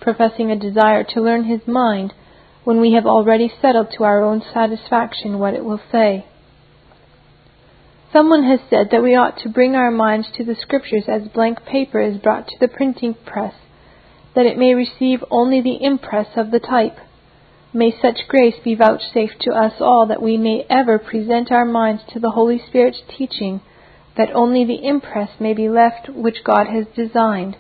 professing 0.01 0.51
a 0.51 0.59
desire 0.59 1.05
to 1.05 1.21
learn 1.21 1.45
His 1.45 1.67
mind, 1.67 2.13
when 2.65 2.81
we 2.81 2.93
have 2.93 3.07
already 3.07 3.51
settled 3.61 3.89
to 3.97 4.05
our 4.05 4.23
own 4.23 4.43
satisfaction 4.53 5.39
what 5.39 5.55
it 5.55 5.65
will 5.65 5.81
say. 5.91 6.27
Someone 8.13 8.43
has 8.45 8.61
said 8.69 8.89
that 8.91 9.03
we 9.03 9.15
ought 9.15 9.39
to 9.39 9.49
bring 9.49 9.77
our 9.77 9.91
minds 9.91 10.29
to 10.37 10.45
the 10.45 10.57
Scriptures 10.57 11.05
as 11.07 11.29
blank 11.29 11.65
paper 11.65 12.01
is 12.01 12.19
brought 12.19 12.49
to 12.49 12.59
the 12.59 12.69
printing 12.69 13.15
press, 13.15 13.55
that 14.35 14.47
it 14.47 14.59
may 14.59 14.75
receive 14.75 15.25
only 15.31 15.61
the 15.61 15.83
impress 15.83 16.27
of 16.37 16.51
the 16.51 16.59
type. 16.59 16.99
May 17.73 17.93
such 18.03 18.27
grace 18.27 18.57
be 18.65 18.75
vouchsafed 18.75 19.41
to 19.43 19.53
us 19.53 19.75
all 19.81 20.07
that 20.07 20.23
we 20.23 20.37
may 20.37 20.67
ever 20.69 20.99
present 20.99 21.53
our 21.53 21.65
minds 21.65 22.03
to 22.13 22.19
the 22.19 22.31
Holy 22.31 22.59
Spirit's 22.59 23.03
teaching 23.17 23.61
that 24.17 24.35
only 24.35 24.65
the 24.65 24.85
impress 24.85 25.31
may 25.39 25.55
be 25.55 25.69
left 25.69 26.09
which 26.09 26.43
God 26.45 26.67
has 26.67 26.87
designed. 26.97 27.57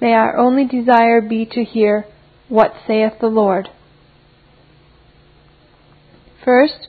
May 0.00 0.12
our 0.12 0.36
only 0.36 0.66
desire 0.66 1.20
be 1.20 1.46
to 1.46 1.64
hear, 1.64 2.06
What 2.48 2.74
saith 2.86 3.14
the 3.20 3.28
Lord? 3.28 3.70
First, 6.44 6.88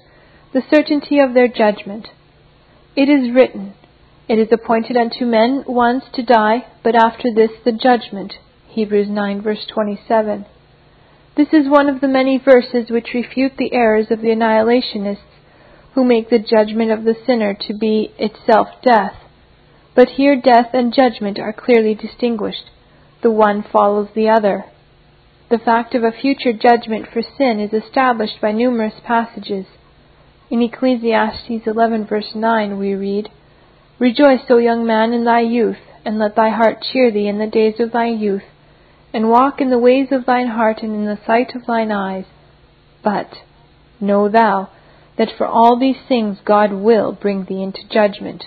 the 0.52 0.64
certainty 0.74 1.20
of 1.20 1.34
their 1.34 1.48
judgment. 1.48 2.10
It 2.96 3.08
is 3.08 3.34
written, 3.34 3.74
It 4.28 4.38
is 4.38 4.50
appointed 4.52 4.98
unto 4.98 5.26
men 5.26 5.64
once 5.66 6.04
to 6.14 6.24
die, 6.24 6.66
but 6.84 6.96
after 6.96 7.34
this 7.34 7.52
the 7.64 7.72
judgment. 7.72 8.34
Hebrews 8.68 9.08
9 9.10 9.42
verse 9.42 9.66
27. 9.74 10.46
This 11.36 11.52
is 11.52 11.68
one 11.68 11.90
of 11.90 12.00
the 12.00 12.08
many 12.08 12.38
verses 12.38 12.92
which 12.92 13.16
refute 13.16 13.54
the 13.58 13.74
errors 13.74 14.12
of 14.12 14.22
the 14.22 14.30
annihilationists 14.30 15.42
who 15.96 16.04
make 16.04 16.30
the 16.30 16.38
judgment 16.38 16.92
of 16.92 17.06
the 17.06 17.16
sinner 17.26 17.56
to 17.56 17.74
be 17.74 18.12
itself 18.20 18.68
death. 18.84 19.16
But 19.96 20.10
here 20.10 20.40
death 20.40 20.70
and 20.74 20.94
judgment 20.94 21.40
are 21.40 21.54
clearly 21.54 21.96
distinguished. 21.96 22.70
The 23.24 23.32
one 23.32 23.64
follows 23.64 24.10
the 24.14 24.30
other. 24.30 24.66
The 25.50 25.58
fact 25.58 25.96
of 25.96 26.04
a 26.04 26.12
future 26.12 26.54
judgment 26.54 27.08
for 27.12 27.24
sin 27.24 27.60
is 27.60 27.74
established 27.74 28.40
by 28.40 28.52
numerous 28.52 29.00
passages. 29.04 29.66
In 30.52 30.62
Ecclesiastes 30.62 31.66
11 31.66 32.06
verse 32.06 32.36
9 32.36 32.78
we 32.78 32.94
read, 32.94 33.30
Rejoice, 33.98 34.42
O 34.50 34.58
young 34.58 34.86
man, 34.86 35.14
in 35.14 35.26
thy 35.26 35.42
youth, 35.42 35.82
and 36.06 36.20
let 36.20 36.36
thy 36.36 36.50
heart 36.50 36.84
cheer 36.92 37.12
thee 37.12 37.28
in 37.28 37.40
the 37.40 37.48
days 37.48 37.80
of 37.80 37.92
thy 37.92 38.08
youth, 38.08 38.44
and 39.14 39.30
walk 39.30 39.62
in 39.62 39.70
the 39.70 39.80
ways 39.80 40.08
of 40.12 40.26
thine 40.26 40.48
heart 40.48 40.80
and 40.82 40.94
in 40.94 41.06
the 41.06 41.20
sight 41.26 41.56
of 41.56 41.66
thine 41.66 41.92
eyes. 41.92 42.26
But 43.04 43.30
know 44.02 44.28
thou 44.28 44.70
that 45.18 45.32
for 45.38 45.46
all 45.46 45.80
these 45.80 46.02
things 46.08 46.40
God 46.44 46.74
will 46.74 47.12
bring 47.12 47.46
thee 47.46 47.62
into 47.62 47.88
judgment. 47.88 48.46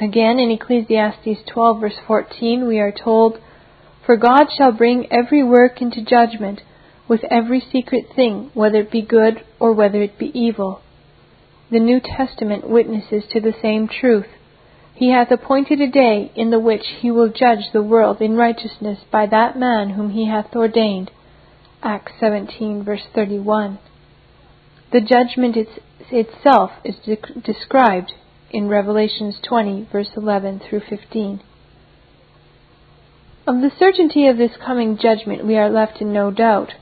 Again, 0.00 0.38
in 0.38 0.50
Ecclesiastes 0.50 1.40
12, 1.52 1.80
verse 1.80 1.98
14, 2.06 2.68
we 2.68 2.78
are 2.78 2.92
told, 2.92 3.38
For 4.06 4.16
God 4.16 4.46
shall 4.56 4.70
bring 4.70 5.10
every 5.10 5.42
work 5.42 5.82
into 5.82 6.04
judgment, 6.04 6.60
with 7.08 7.24
every 7.30 7.60
secret 7.72 8.04
thing, 8.14 8.50
whether 8.54 8.78
it 8.78 8.92
be 8.92 9.02
good 9.02 9.42
or 9.58 9.72
whether 9.72 10.00
it 10.02 10.18
be 10.18 10.30
evil. 10.38 10.82
The 11.70 11.80
New 11.80 12.00
Testament 12.00 12.68
witnesses 12.68 13.24
to 13.32 13.40
the 13.40 13.54
same 13.60 13.88
truth. 13.88 14.26
He 14.98 15.12
hath 15.12 15.30
appointed 15.30 15.80
a 15.80 15.86
day 15.86 16.32
in 16.34 16.50
the 16.50 16.58
which 16.58 16.84
he 16.98 17.12
will 17.12 17.28
judge 17.28 17.70
the 17.72 17.84
world 17.84 18.20
in 18.20 18.34
righteousness 18.34 18.98
by 19.12 19.26
that 19.26 19.56
man 19.56 19.90
whom 19.90 20.10
he 20.10 20.26
hath 20.26 20.56
ordained. 20.56 21.12
Acts 21.84 22.14
17, 22.18 22.82
verse 22.82 23.04
31. 23.14 23.78
The 24.90 25.00
judgment 25.00 25.56
itself 26.10 26.72
is 26.82 26.96
de- 26.96 27.40
described 27.40 28.14
in 28.50 28.66
Revelations 28.66 29.38
20, 29.40 29.86
verse 29.92 30.10
11 30.16 30.62
through 30.68 30.80
15. 30.80 31.42
Of 33.46 33.60
the 33.60 33.70
certainty 33.78 34.26
of 34.26 34.36
this 34.36 34.56
coming 34.56 34.98
judgment 34.98 35.46
we 35.46 35.56
are 35.56 35.70
left 35.70 36.00
in 36.00 36.12
no 36.12 36.32
doubt. 36.32 36.74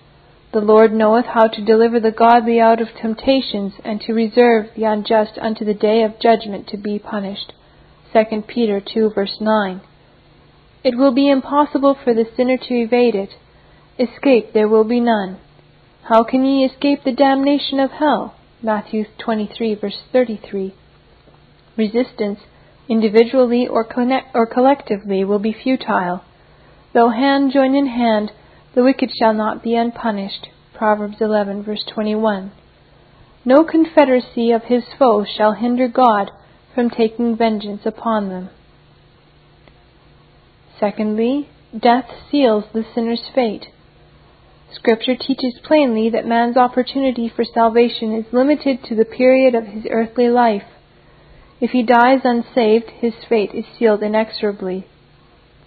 The 0.54 0.60
Lord 0.60 0.90
knoweth 0.90 1.26
how 1.26 1.48
to 1.48 1.62
deliver 1.62 2.00
the 2.00 2.12
godly 2.12 2.60
out 2.60 2.80
of 2.80 2.94
temptations, 2.98 3.74
and 3.84 4.00
to 4.00 4.14
reserve 4.14 4.68
the 4.74 4.84
unjust 4.84 5.38
unto 5.38 5.66
the 5.66 5.74
day 5.74 6.02
of 6.02 6.18
judgment 6.18 6.66
to 6.68 6.78
be 6.78 6.98
punished. 6.98 7.52
2 8.16 8.42
Peter 8.48 8.80
2, 8.80 9.10
verse 9.14 9.36
9. 9.42 9.82
It 10.82 10.96
will 10.96 11.12
be 11.12 11.28
impossible 11.28 11.94
for 12.02 12.14
the 12.14 12.24
sinner 12.34 12.56
to 12.56 12.74
evade 12.74 13.14
it. 13.14 13.34
Escape 13.98 14.54
there 14.54 14.68
will 14.68 14.84
be 14.84 15.00
none. 15.00 15.38
How 16.04 16.24
can 16.24 16.42
ye 16.46 16.64
escape 16.64 17.04
the 17.04 17.12
damnation 17.12 17.78
of 17.78 17.90
hell? 17.90 18.34
Matthew 18.62 19.04
23, 19.22 19.74
verse 19.74 19.98
33. 20.12 20.74
Resistance, 21.76 22.40
individually 22.88 23.68
or, 23.68 23.84
connect, 23.84 24.34
or 24.34 24.46
collectively, 24.46 25.22
will 25.22 25.38
be 25.38 25.52
futile. 25.52 26.24
Though 26.94 27.10
hand 27.10 27.52
join 27.52 27.74
in 27.74 27.88
hand, 27.88 28.32
the 28.74 28.82
wicked 28.82 29.10
shall 29.18 29.34
not 29.34 29.62
be 29.62 29.76
unpunished. 29.76 30.46
Proverbs 30.72 31.16
11, 31.20 31.64
verse 31.64 31.84
21. 31.92 32.50
No 33.44 33.62
confederacy 33.62 34.52
of 34.52 34.62
his 34.62 34.84
foes 34.98 35.26
shall 35.36 35.52
hinder 35.52 35.86
God 35.86 36.30
from 36.76 36.90
taking 36.90 37.34
vengeance 37.34 37.80
upon 37.86 38.28
them. 38.28 38.50
Secondly, 40.78 41.48
death 41.76 42.04
seals 42.30 42.64
the 42.74 42.84
sinner's 42.94 43.22
fate. 43.34 43.68
Scripture 44.74 45.16
teaches 45.16 45.58
plainly 45.64 46.10
that 46.10 46.26
man's 46.26 46.56
opportunity 46.56 47.32
for 47.34 47.44
salvation 47.44 48.12
is 48.12 48.30
limited 48.30 48.84
to 48.84 48.94
the 48.94 49.06
period 49.06 49.54
of 49.54 49.64
his 49.64 49.86
earthly 49.90 50.28
life. 50.28 50.64
If 51.62 51.70
he 51.70 51.82
dies 51.82 52.20
unsaved, 52.24 52.90
his 53.00 53.14
fate 53.26 53.52
is 53.54 53.64
sealed 53.78 54.02
inexorably. 54.02 54.86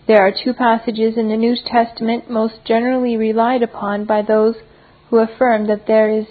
There 0.08 0.22
are 0.22 0.32
two 0.32 0.54
passages 0.54 1.18
in 1.18 1.30
the 1.30 1.38
New 1.38 1.56
Testament 1.56 2.30
most 2.30 2.64
generally 2.66 3.18
relied 3.18 3.64
upon 3.64 4.06
by 4.06 4.22
those 4.22 4.58
who 5.10 5.18
affirm 5.18 5.66
that 5.68 5.88
there 5.88 6.10
is 6.12 6.28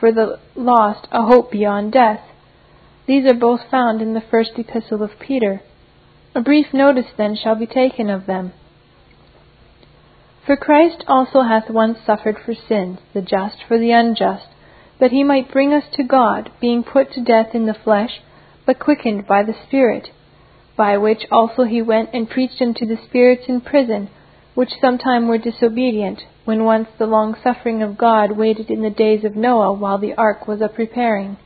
for 0.00 0.10
the 0.10 0.38
lost 0.56 1.08
a 1.12 1.26
hope 1.26 1.50
beyond 1.50 1.92
death. 1.92 2.20
These 3.06 3.26
are 3.26 3.34
both 3.34 3.68
found 3.70 4.00
in 4.00 4.14
the 4.14 4.22
first 4.22 4.52
epistle 4.58 5.02
of 5.02 5.18
Peter. 5.18 5.60
A 6.34 6.40
brief 6.40 6.72
notice 6.72 7.12
then 7.16 7.36
shall 7.36 7.54
be 7.54 7.66
taken 7.66 8.08
of 8.08 8.26
them. 8.26 8.52
For 10.46 10.56
Christ 10.56 11.04
also 11.06 11.42
hath 11.42 11.70
once 11.70 11.98
suffered 12.04 12.38
for 12.38 12.54
sins, 12.54 12.98
the 13.12 13.22
just 13.22 13.62
for 13.68 13.78
the 13.78 13.92
unjust, 13.92 14.48
that 15.00 15.10
he 15.10 15.22
might 15.22 15.52
bring 15.52 15.72
us 15.72 15.84
to 15.92 16.02
God, 16.02 16.50
being 16.60 16.82
put 16.82 17.12
to 17.12 17.22
death 17.22 17.54
in 17.54 17.66
the 17.66 17.74
flesh, 17.74 18.20
but 18.66 18.78
quickened 18.78 19.26
by 19.26 19.42
the 19.42 19.54
Spirit, 19.66 20.10
by 20.76 20.96
which 20.96 21.26
also 21.30 21.64
he 21.64 21.82
went 21.82 22.10
and 22.12 22.28
preached 22.28 22.60
unto 22.60 22.86
the 22.86 22.98
spirits 23.04 23.44
in 23.48 23.60
prison, 23.60 24.08
which 24.54 24.80
sometime 24.80 25.28
were 25.28 25.38
disobedient, 25.38 26.22
when 26.44 26.64
once 26.64 26.88
the 26.98 27.06
long 27.06 27.34
suffering 27.42 27.82
of 27.82 27.98
God 27.98 28.32
waited 28.32 28.70
in 28.70 28.82
the 28.82 28.90
days 28.90 29.24
of 29.24 29.36
Noah 29.36 29.72
while 29.72 29.98
the 29.98 30.14
ark 30.14 30.46
was 30.46 30.60
a 30.60 30.68
preparing. 30.68 31.36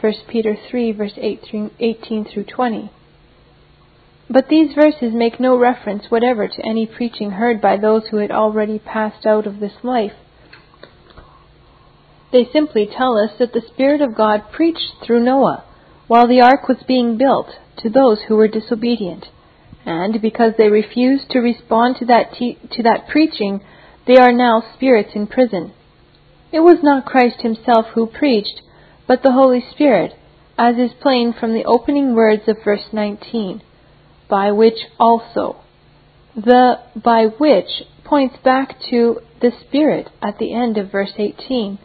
1 0.00 0.12
Peter 0.28 0.56
3, 0.70 0.92
verse 0.92 1.18
18 1.18 2.24
through 2.24 2.44
20. 2.44 2.90
But 4.28 4.48
these 4.48 4.74
verses 4.74 5.12
make 5.14 5.38
no 5.38 5.56
reference 5.56 6.10
whatever 6.10 6.48
to 6.48 6.66
any 6.66 6.86
preaching 6.86 7.32
heard 7.32 7.60
by 7.60 7.76
those 7.76 8.08
who 8.08 8.18
had 8.18 8.30
already 8.30 8.78
passed 8.78 9.24
out 9.24 9.46
of 9.46 9.60
this 9.60 9.72
life. 9.82 10.12
They 12.32 12.46
simply 12.52 12.86
tell 12.86 13.16
us 13.16 13.38
that 13.38 13.52
the 13.52 13.62
Spirit 13.72 14.00
of 14.00 14.16
God 14.16 14.50
preached 14.52 14.94
through 15.04 15.24
Noah 15.24 15.64
while 16.06 16.28
the 16.28 16.40
ark 16.40 16.68
was 16.68 16.78
being 16.86 17.16
built, 17.16 17.48
to 17.78 17.90
those 17.90 18.22
who 18.28 18.36
were 18.36 18.48
disobedient. 18.48 19.26
And 19.84 20.20
because 20.20 20.52
they 20.56 20.68
refused 20.68 21.30
to 21.30 21.40
respond 21.40 21.96
to 21.96 22.04
that, 22.06 22.32
te- 22.34 22.58
to 22.72 22.82
that 22.82 23.08
preaching, 23.08 23.60
they 24.06 24.16
are 24.16 24.32
now 24.32 24.62
spirits 24.74 25.10
in 25.14 25.26
prison. 25.26 25.72
It 26.52 26.60
was 26.60 26.78
not 26.82 27.06
Christ 27.06 27.42
himself 27.42 27.86
who 27.94 28.06
preached, 28.06 28.62
but 29.06 29.22
the 29.22 29.32
Holy 29.32 29.64
Spirit, 29.70 30.12
as 30.58 30.76
is 30.76 30.92
plain 31.00 31.32
from 31.32 31.52
the 31.52 31.64
opening 31.64 32.14
words 32.14 32.42
of 32.48 32.56
verse 32.64 32.86
19, 32.92 33.62
by 34.28 34.50
which 34.50 34.78
also. 34.98 35.56
The 36.34 36.80
by 36.94 37.26
which 37.26 37.84
points 38.04 38.36
back 38.44 38.76
to 38.90 39.20
the 39.40 39.52
Spirit 39.66 40.10
at 40.22 40.38
the 40.38 40.54
end 40.54 40.76
of 40.76 40.92
verse 40.92 41.12
18. 41.16 41.78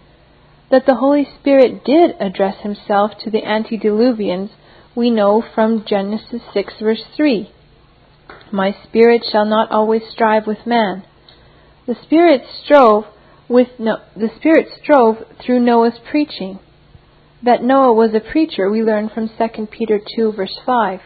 That 0.69 0.85
the 0.85 0.95
Holy 0.95 1.27
Spirit 1.39 1.83
did 1.83 2.15
address 2.19 2.61
himself 2.61 3.11
to 3.23 3.29
the 3.29 3.41
antediluvians, 3.45 4.51
we 4.95 5.09
know 5.09 5.43
from 5.53 5.85
Genesis 5.85 6.41
6 6.53 6.73
verse 6.81 7.03
3. 7.15 7.51
My 8.51 8.75
spirit 8.83 9.23
shall 9.29 9.45
not 9.45 9.71
always 9.71 10.03
strive 10.11 10.47
with 10.47 10.65
man. 10.65 11.03
The 11.87 11.95
Spirit 12.03 12.43
strove 12.63 13.05
with 13.49 13.67
no, 13.79 13.97
the 14.15 14.29
Spirit 14.37 14.67
strove 14.81 15.17
through 15.43 15.59
Noah's 15.59 15.99
preaching. 16.09 16.59
That 17.43 17.63
Noah 17.63 17.93
was 17.93 18.13
a 18.13 18.19
preacher 18.19 18.69
we 18.69 18.83
learn 18.83 19.09
from 19.09 19.29
2 19.29 19.67
Peter 19.67 19.99
2 20.15 20.33
verse 20.33 20.57
5. 20.65 20.99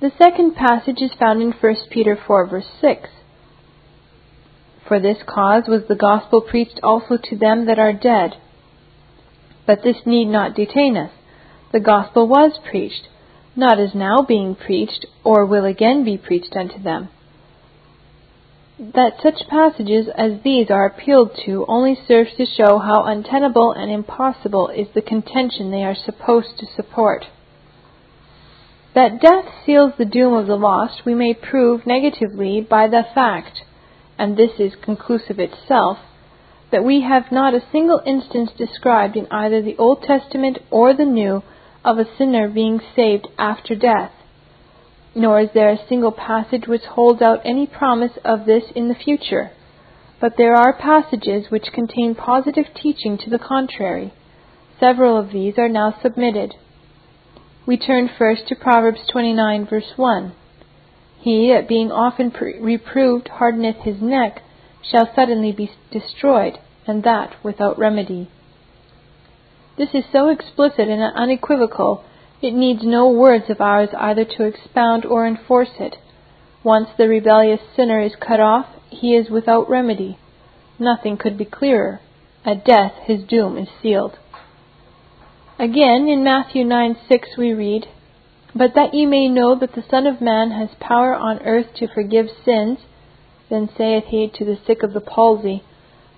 The 0.00 0.12
second 0.18 0.54
passage 0.54 1.00
is 1.00 1.12
found 1.18 1.40
in 1.40 1.52
1 1.52 1.76
Peter 1.90 2.18
4 2.26 2.46
verse 2.46 2.68
6. 2.82 3.08
For 4.86 5.00
this 5.00 5.18
cause 5.26 5.64
was 5.66 5.82
the 5.88 5.94
gospel 5.94 6.42
preached 6.42 6.78
also 6.82 7.16
to 7.16 7.36
them 7.36 7.66
that 7.66 7.78
are 7.78 7.92
dead. 7.92 8.34
But 9.66 9.82
this 9.82 9.96
need 10.04 10.26
not 10.26 10.54
detain 10.54 10.96
us. 10.96 11.10
The 11.72 11.80
gospel 11.80 12.28
was 12.28 12.58
preached, 12.70 13.08
not 13.56 13.80
as 13.80 13.94
now 13.94 14.22
being 14.22 14.54
preached, 14.54 15.06
or 15.24 15.46
will 15.46 15.64
again 15.64 16.04
be 16.04 16.18
preached 16.18 16.54
unto 16.54 16.80
them. 16.80 17.08
That 18.78 19.20
such 19.22 19.48
passages 19.48 20.08
as 20.16 20.42
these 20.42 20.70
are 20.70 20.84
appealed 20.84 21.30
to 21.46 21.64
only 21.66 21.94
serves 22.06 22.34
to 22.34 22.44
show 22.44 22.78
how 22.78 23.04
untenable 23.04 23.72
and 23.72 23.90
impossible 23.90 24.68
is 24.68 24.88
the 24.94 25.00
contention 25.00 25.70
they 25.70 25.82
are 25.82 25.94
supposed 25.94 26.58
to 26.58 26.66
support. 26.66 27.26
That 28.94 29.20
death 29.20 29.46
seals 29.64 29.92
the 29.96 30.04
doom 30.04 30.34
of 30.34 30.46
the 30.46 30.56
lost 30.56 31.06
we 31.06 31.14
may 31.14 31.32
prove 31.32 31.86
negatively 31.86 32.60
by 32.60 32.86
the 32.88 33.06
fact 33.14 33.62
and 34.18 34.36
this 34.36 34.52
is 34.58 34.74
conclusive 34.82 35.38
itself, 35.38 35.98
that 36.70 36.84
we 36.84 37.02
have 37.02 37.30
not 37.30 37.54
a 37.54 37.64
single 37.70 38.02
instance 38.06 38.50
described 38.56 39.16
in 39.16 39.26
either 39.30 39.62
the 39.62 39.76
Old 39.76 40.02
Testament 40.02 40.58
or 40.70 40.94
the 40.94 41.04
New 41.04 41.42
of 41.84 41.98
a 41.98 42.16
sinner 42.16 42.48
being 42.48 42.80
saved 42.94 43.28
after 43.38 43.74
death. 43.74 44.12
Nor 45.16 45.40
is 45.40 45.48
there 45.54 45.70
a 45.70 45.88
single 45.88 46.12
passage 46.12 46.68
which 46.68 46.82
holds 46.82 47.22
out 47.22 47.40
any 47.42 47.66
promise 47.66 48.18
of 48.22 48.44
this 48.44 48.64
in 48.74 48.88
the 48.88 48.94
future. 48.94 49.50
But 50.20 50.36
there 50.36 50.54
are 50.54 50.74
passages 50.74 51.50
which 51.50 51.72
contain 51.72 52.14
positive 52.14 52.66
teaching 52.74 53.16
to 53.18 53.30
the 53.30 53.38
contrary. 53.38 54.12
Several 54.78 55.16
of 55.16 55.32
these 55.32 55.54
are 55.56 55.70
now 55.70 55.94
submitted. 56.02 56.54
We 57.64 57.78
turn 57.78 58.10
first 58.18 58.46
to 58.48 58.54
Proverbs 58.54 59.00
29, 59.10 59.66
verse 59.66 59.92
1. 59.96 60.32
He 61.18 61.50
that 61.50 61.66
being 61.66 61.90
often 61.90 62.30
reproved 62.60 63.28
hardeneth 63.28 63.76
his 63.76 64.02
neck 64.02 64.42
shall 64.82 65.08
suddenly 65.16 65.50
be 65.50 65.70
destroyed, 65.90 66.58
and 66.86 67.02
that 67.04 67.42
without 67.42 67.78
remedy. 67.78 68.28
This 69.78 69.94
is 69.94 70.04
so 70.12 70.28
explicit 70.28 70.88
and 70.88 71.02
unequivocal, 71.02 72.04
it 72.42 72.52
needs 72.52 72.82
no 72.82 73.08
words 73.08 73.48
of 73.48 73.60
ours 73.60 73.88
either 73.96 74.24
to 74.24 74.44
expound 74.44 75.04
or 75.04 75.26
enforce 75.26 75.70
it. 75.80 75.96
Once 76.62 76.88
the 76.96 77.08
rebellious 77.08 77.60
sinner 77.74 78.00
is 78.00 78.12
cut 78.20 78.40
off, 78.40 78.66
he 78.90 79.14
is 79.14 79.30
without 79.30 79.70
remedy. 79.70 80.18
Nothing 80.78 81.16
could 81.16 81.38
be 81.38 81.44
clearer. 81.44 82.00
At 82.44 82.64
death 82.64 82.92
his 83.04 83.22
doom 83.22 83.56
is 83.56 83.68
sealed. 83.82 84.18
Again, 85.58 86.06
in 86.08 86.22
Matthew 86.22 86.64
9 86.64 86.96
6, 87.08 87.28
we 87.38 87.52
read, 87.52 87.86
but 88.54 88.74
that 88.74 88.92
ye 88.92 89.06
may 89.06 89.28
know 89.28 89.54
that 89.58 89.74
the 89.74 89.84
Son 89.90 90.06
of 90.06 90.20
Man 90.20 90.50
has 90.50 90.68
power 90.78 91.14
on 91.14 91.38
earth 91.40 91.74
to 91.76 91.88
forgive 91.88 92.26
sins, 92.44 92.78
then 93.48 93.68
saith 93.76 94.04
he 94.08 94.28
to 94.28 94.44
the 94.44 94.58
sick 94.66 94.82
of 94.82 94.92
the 94.92 95.00
palsy, 95.00 95.62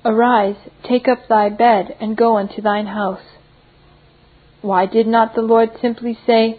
Arise, 0.05 0.57
take 0.83 1.07
up 1.09 1.29
thy 1.29 1.49
bed, 1.49 1.97
and 2.01 2.17
go 2.17 2.37
unto 2.37 2.61
thine 2.61 2.87
house. 2.87 3.38
Why 4.61 4.87
did 4.87 5.07
not 5.07 5.35
the 5.35 5.43
Lord 5.43 5.71
simply 5.81 6.19
say, 6.27 6.59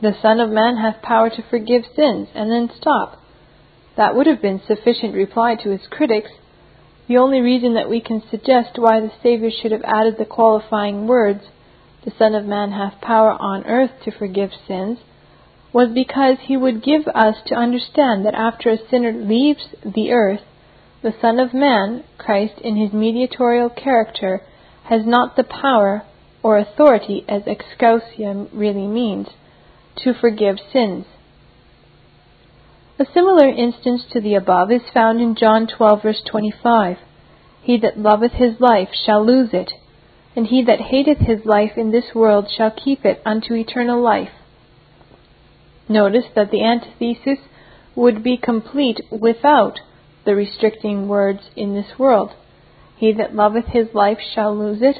The 0.00 0.14
Son 0.22 0.38
of 0.38 0.50
Man 0.50 0.76
hath 0.76 1.02
power 1.02 1.30
to 1.30 1.42
forgive 1.42 1.84
sins, 1.96 2.28
and 2.32 2.50
then 2.50 2.70
stop? 2.76 3.20
That 3.96 4.14
would 4.14 4.28
have 4.28 4.40
been 4.40 4.60
sufficient 4.66 5.14
reply 5.14 5.56
to 5.56 5.70
his 5.70 5.86
critics. 5.90 6.30
The 7.08 7.18
only 7.18 7.40
reason 7.40 7.74
that 7.74 7.90
we 7.90 8.00
can 8.00 8.22
suggest 8.30 8.78
why 8.78 9.00
the 9.00 9.10
Saviour 9.20 9.50
should 9.50 9.72
have 9.72 9.82
added 9.84 10.16
the 10.16 10.24
qualifying 10.24 11.08
words, 11.08 11.44
the 12.04 12.12
Son 12.16 12.36
of 12.36 12.44
Man 12.44 12.70
hath 12.70 13.00
power 13.00 13.32
on 13.32 13.66
earth 13.66 13.90
to 14.04 14.12
forgive 14.12 14.52
sins, 14.68 14.98
was 15.72 15.88
because 15.92 16.36
he 16.42 16.56
would 16.56 16.84
give 16.84 17.08
us 17.08 17.36
to 17.46 17.56
understand 17.56 18.24
that 18.24 18.34
after 18.34 18.70
a 18.70 18.88
sinner 18.90 19.12
leaves 19.12 19.74
the 19.84 20.12
earth, 20.12 20.42
the 21.02 21.14
Son 21.20 21.40
of 21.40 21.52
Man, 21.52 22.04
Christ 22.16 22.60
in 22.60 22.76
his 22.76 22.92
mediatorial 22.92 23.70
character, 23.70 24.42
has 24.84 25.04
not 25.04 25.34
the 25.34 25.44
power 25.44 26.04
or 26.42 26.58
authority, 26.58 27.24
as 27.28 27.42
exousia 27.42 28.48
really 28.52 28.86
means, 28.86 29.28
to 29.96 30.12
forgive 30.12 30.56
sins. 30.72 31.06
A 32.98 33.06
similar 33.12 33.48
instance 33.48 34.04
to 34.12 34.20
the 34.20 34.34
above 34.34 34.70
is 34.70 34.82
found 34.92 35.20
in 35.20 35.34
John 35.34 35.66
12, 35.66 36.02
verse 36.02 36.22
25. 36.30 36.98
He 37.62 37.78
that 37.78 37.98
loveth 37.98 38.32
his 38.32 38.60
life 38.60 38.90
shall 38.92 39.24
lose 39.24 39.50
it, 39.52 39.70
and 40.34 40.46
he 40.46 40.62
that 40.64 40.80
hateth 40.80 41.18
his 41.18 41.44
life 41.44 41.72
in 41.76 41.90
this 41.90 42.14
world 42.14 42.50
shall 42.50 42.70
keep 42.70 43.04
it 43.04 43.22
unto 43.24 43.54
eternal 43.54 44.00
life. 44.00 44.30
Notice 45.88 46.26
that 46.34 46.50
the 46.50 46.64
antithesis 46.64 47.38
would 47.94 48.22
be 48.22 48.36
complete 48.36 49.00
without 49.10 49.80
the 50.24 50.34
restricting 50.34 51.08
words 51.08 51.40
in 51.56 51.74
this 51.74 51.98
world. 51.98 52.30
He 52.96 53.12
that 53.12 53.34
loveth 53.34 53.66
his 53.66 53.88
life 53.94 54.18
shall 54.34 54.56
lose 54.56 54.78
it, 54.80 54.98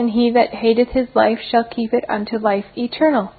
and 0.00 0.12
he 0.12 0.30
that 0.30 0.54
hateth 0.54 0.88
his 0.88 1.08
life 1.14 1.38
shall 1.50 1.62
keep 1.62 1.92
it 1.92 2.06
unto 2.08 2.38
life 2.38 2.64
eternal. 2.74 3.32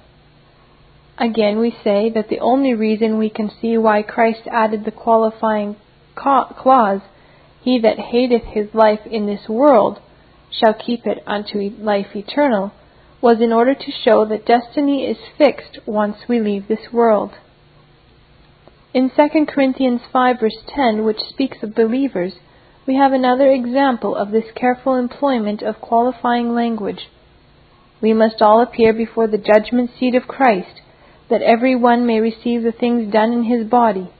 Again, 1.18 1.58
we 1.58 1.74
say 1.82 2.08
that 2.10 2.28
the 2.28 2.38
only 2.38 2.72
reason 2.72 3.18
we 3.18 3.30
can 3.30 3.50
see 3.60 3.76
why 3.76 4.02
Christ 4.02 4.42
added 4.48 4.84
the 4.84 4.92
qualifying 4.92 5.74
clause, 6.14 7.00
He 7.62 7.80
that 7.80 7.98
hateth 7.98 8.44
his 8.44 8.68
life 8.74 9.00
in 9.10 9.26
this 9.26 9.48
world, 9.48 9.98
shall 10.52 10.72
keep 10.72 11.04
it 11.04 11.24
unto 11.26 11.58
life 11.80 12.14
eternal, 12.14 12.70
was 13.20 13.40
in 13.40 13.52
order 13.52 13.74
to 13.74 13.90
show 14.04 14.24
that 14.26 14.46
destiny 14.46 15.04
is 15.04 15.18
fixed 15.36 15.80
once 15.84 16.28
we 16.28 16.38
leave 16.38 16.68
this 16.68 16.92
world. 16.92 17.32
In 18.94 19.10
2 19.10 19.46
Corinthians 19.46 20.02
5 20.12 20.38
verse 20.38 20.58
10, 20.68 21.04
which 21.04 21.18
speaks 21.28 21.60
of 21.64 21.74
believers, 21.74 22.34
we 22.86 22.96
have 22.96 23.12
another 23.12 23.50
example 23.50 24.16
of 24.16 24.30
this 24.30 24.46
careful 24.54 24.96
employment 24.96 25.62
of 25.62 25.80
qualifying 25.80 26.54
language. 26.54 27.08
We 28.00 28.12
must 28.12 28.42
all 28.42 28.60
appear 28.60 28.92
before 28.92 29.28
the 29.28 29.38
judgment 29.38 29.90
seat 29.98 30.16
of 30.16 30.26
Christ, 30.26 30.80
that 31.30 31.42
every 31.42 31.76
one 31.76 32.04
may 32.04 32.20
receive 32.20 32.62
the 32.62 32.72
things 32.72 33.12
done 33.12 33.32
in 33.32 33.44
his 33.44 33.68
body. 33.68 34.10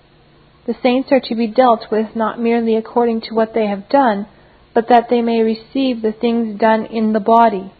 The 0.66 0.76
saints 0.80 1.10
are 1.10 1.20
to 1.20 1.34
be 1.34 1.48
dealt 1.48 1.90
with 1.90 2.14
not 2.14 2.38
merely 2.38 2.76
according 2.76 3.22
to 3.22 3.34
what 3.34 3.52
they 3.52 3.66
have 3.66 3.88
done, 3.88 4.28
but 4.72 4.88
that 4.88 5.08
they 5.10 5.20
may 5.20 5.42
receive 5.42 6.00
the 6.00 6.12
things 6.12 6.58
done 6.58 6.86
in 6.86 7.12
the 7.12 7.20
body. 7.20 7.72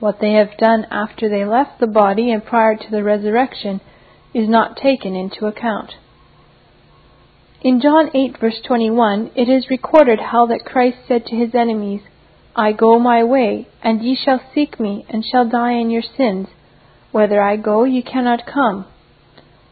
What 0.00 0.18
they 0.20 0.32
have 0.32 0.56
done 0.58 0.86
after 0.90 1.28
they 1.28 1.44
left 1.44 1.78
the 1.78 1.86
body 1.86 2.32
and 2.32 2.44
prior 2.44 2.74
to 2.74 2.90
the 2.90 3.04
resurrection 3.04 3.80
is 4.34 4.48
not 4.48 4.76
taken 4.76 5.14
into 5.14 5.46
account. 5.46 5.92
In 7.62 7.78
John 7.82 8.08
8, 8.14 8.38
verse 8.40 8.58
21, 8.66 9.32
it 9.34 9.50
is 9.50 9.68
recorded 9.68 10.18
how 10.18 10.46
that 10.46 10.64
Christ 10.64 10.96
said 11.06 11.26
to 11.26 11.36
his 11.36 11.54
enemies, 11.54 12.00
I 12.56 12.72
go 12.72 12.98
my 12.98 13.22
way, 13.22 13.68
and 13.82 14.00
ye 14.02 14.16
shall 14.16 14.40
seek 14.54 14.80
me, 14.80 15.04
and 15.10 15.22
shall 15.22 15.46
die 15.46 15.72
in 15.72 15.90
your 15.90 16.02
sins. 16.16 16.48
Whither 17.12 17.42
I 17.42 17.56
go, 17.56 17.84
ye 17.84 18.00
cannot 18.00 18.46
come. 18.46 18.86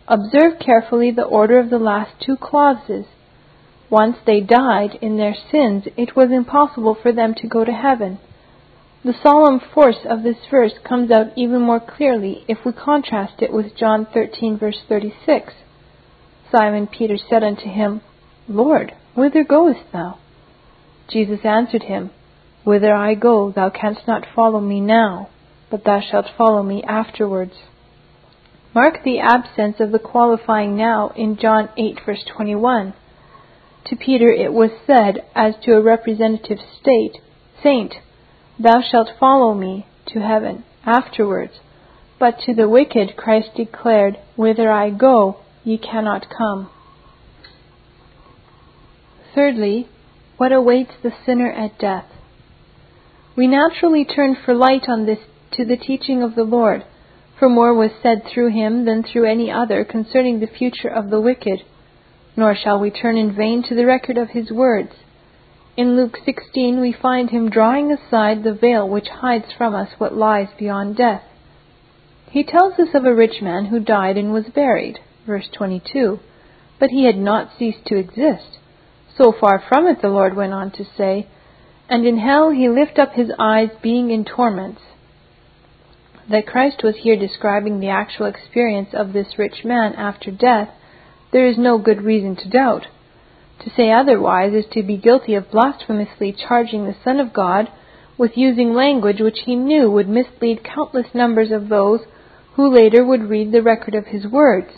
Observe 0.07 0.59
carefully 0.59 1.11
the 1.11 1.24
order 1.24 1.59
of 1.59 1.70
the 1.70 1.78
last 1.78 2.11
two 2.20 2.36
clauses. 2.36 3.07
Once 3.89 4.18
they 4.26 4.41
died 4.41 4.99
in 5.01 5.16
their 5.16 5.34
sins, 5.51 5.84
it 5.97 6.14
was 6.14 6.30
impossible 6.30 6.95
for 6.95 7.11
them 7.11 7.34
to 7.36 7.47
go 7.47 7.64
to 7.64 7.72
heaven. 7.72 8.18
The 9.03 9.14
solemn 9.22 9.61
force 9.61 10.05
of 10.05 10.22
this 10.22 10.45
verse 10.51 10.74
comes 10.86 11.11
out 11.11 11.28
even 11.36 11.62
more 11.62 11.80
clearly 11.80 12.45
if 12.49 12.66
we 12.66 12.72
contrast 12.72 13.41
it 13.41 13.51
with 13.51 13.74
John 13.74 14.07
13, 14.12 14.59
verse 14.59 14.82
36. 14.86 15.55
Simon 16.51 16.86
Peter 16.86 17.16
said 17.18 17.42
unto 17.42 17.68
him, 17.68 18.01
Lord, 18.49 18.94
whither 19.14 19.44
goest 19.44 19.80
thou? 19.92 20.18
Jesus 21.09 21.40
answered 21.44 21.84
him, 21.84 22.11
Whither 22.64 22.94
I 22.94 23.14
go, 23.14 23.51
thou 23.51 23.70
canst 23.70 24.07
not 24.07 24.26
follow 24.34 24.61
me 24.61 24.80
now, 24.80 25.28
but 25.70 25.84
thou 25.84 26.01
shalt 26.01 26.26
follow 26.36 26.62
me 26.62 26.82
afterwards. 26.82 27.55
Mark 28.74 29.03
the 29.05 29.18
absence 29.20 29.80
of 29.80 29.92
the 29.92 29.99
qualifying 29.99 30.76
now 30.76 31.09
in 31.16 31.36
John 31.36 31.68
8, 31.76 32.01
verse 32.05 32.24
21. 32.36 32.94
To 33.86 33.96
Peter 33.96 34.28
it 34.28 34.53
was 34.53 34.70
said, 34.86 35.24
as 35.34 35.55
to 35.64 35.72
a 35.72 35.82
representative 35.82 36.59
state, 36.80 37.18
saint, 37.62 37.94
Thou 38.59 38.82
shalt 38.82 39.11
follow 39.18 39.55
me 39.55 39.86
to 40.09 40.20
heaven 40.20 40.64
afterwards. 40.84 41.55
But 42.18 42.40
to 42.40 42.55
the 42.55 42.68
wicked 42.68 43.16
Christ 43.16 43.51
declared, 43.57 44.18
Whither 44.36 44.70
I 44.70 44.90
go, 44.90 45.38
ye 45.69 45.77
cannot 45.77 46.27
come. 46.31 46.71
Thirdly, 49.35 49.87
what 50.39 50.51
awaits 50.51 50.93
the 51.03 51.12
sinner 51.27 51.53
at 51.53 51.79
death? 51.79 52.07
We 53.37 53.47
naturally 53.47 54.07
turn 54.07 54.35
for 54.35 54.55
light 54.55 54.89
on 54.89 55.05
this 55.05 55.19
to 55.53 55.66
the 55.66 55.77
teaching 55.77 56.23
of 56.23 56.35
the 56.35 56.45
Lord, 56.45 56.85
for 57.39 57.51
more 57.51 57.75
was 57.75 57.91
said 58.03 58.23
through 58.25 58.51
him 58.51 58.87
than 58.87 59.03
through 59.03 59.31
any 59.31 59.51
other 59.51 59.85
concerning 59.85 60.41
the 60.41 60.47
future 60.47 60.89
of 60.89 61.11
the 61.11 61.21
wicked. 61.21 61.61
Nor 62.35 62.55
shall 62.57 62.81
we 62.81 62.91
turn 62.91 63.19
in 63.19 63.37
vain 63.37 63.62
to 63.69 63.75
the 63.75 63.85
record 63.85 64.16
of 64.16 64.31
his 64.31 64.51
words. 64.51 64.93
In 65.77 65.97
Luke 65.97 66.16
16 66.25 66.81
we 66.81 66.93
find 66.93 67.29
him 67.29 67.51
drawing 67.51 67.93
aside 67.93 68.43
the 68.43 68.55
veil 68.55 68.89
which 68.89 69.09
hides 69.09 69.53
from 69.57 69.75
us 69.75 69.91
what 69.99 70.14
lies 70.14 70.49
beyond 70.59 70.97
death. 70.97 71.23
He 72.31 72.43
tells 72.43 72.79
us 72.79 72.95
of 72.95 73.05
a 73.05 73.14
rich 73.14 73.43
man 73.43 73.66
who 73.66 73.81
died 73.81 74.16
and 74.16 74.33
was 74.33 74.47
buried, 74.55 74.99
verse 75.29 75.49
22, 75.53 76.18
but 76.81 76.91
he 76.91 77.05
had 77.05 77.16
not 77.16 77.51
ceased 77.57 77.87
to 77.87 77.97
exist. 77.97 78.59
So 79.16 79.33
far 79.39 79.62
from 79.68 79.87
it, 79.87 80.03
the 80.03 80.09
Lord 80.09 80.35
went 80.35 80.53
on 80.53 80.72
to 80.72 80.85
say, 80.97 81.29
And 81.89 82.05
in 82.05 82.18
hell 82.18 82.51
he 82.51 82.68
lift 82.68 82.99
up 82.99 83.12
his 83.12 83.31
eyes, 83.39 83.68
being 83.83 84.11
in 84.11 84.24
torments. 84.24 84.81
That 86.31 86.47
Christ 86.47 86.83
was 86.83 86.97
here 87.03 87.16
describing 87.16 87.79
the 87.79 87.89
actual 87.91 88.26
experience 88.26 88.91
of 88.93 89.12
this 89.12 89.39
rich 89.39 89.64
man 89.64 89.95
after 89.95 90.31
death, 90.31 90.70
there 91.33 91.47
is 91.47 91.59
no 91.59 91.79
good 91.79 92.03
reason 92.03 92.37
to 92.37 92.49
doubt. 92.49 92.87
To 93.64 93.70
say 93.70 93.91
otherwise 93.91 94.55
is 94.55 94.66
to 94.72 94.83
be 94.83 94.97
guilty 94.97 95.35
of 95.35 95.51
blasphemously 95.51 96.33
charging 96.33 96.85
the 96.85 96.97
Son 97.05 97.20
of 97.20 97.33
God 97.33 97.68
with 98.16 98.37
using 98.37 98.72
language 98.72 99.20
which 99.20 99.41
he 99.45 99.57
knew 99.57 99.91
would 99.91 100.09
mislead 100.09 100.64
countless 100.64 101.07
numbers 101.14 101.51
of 101.51 101.68
those 101.68 102.01
who 102.55 102.74
later 102.74 103.05
would 103.05 103.29
read 103.29 103.53
the 103.53 103.62
record 103.62 103.95
of 103.95 104.07
his 104.07 104.26
words. 104.26 104.70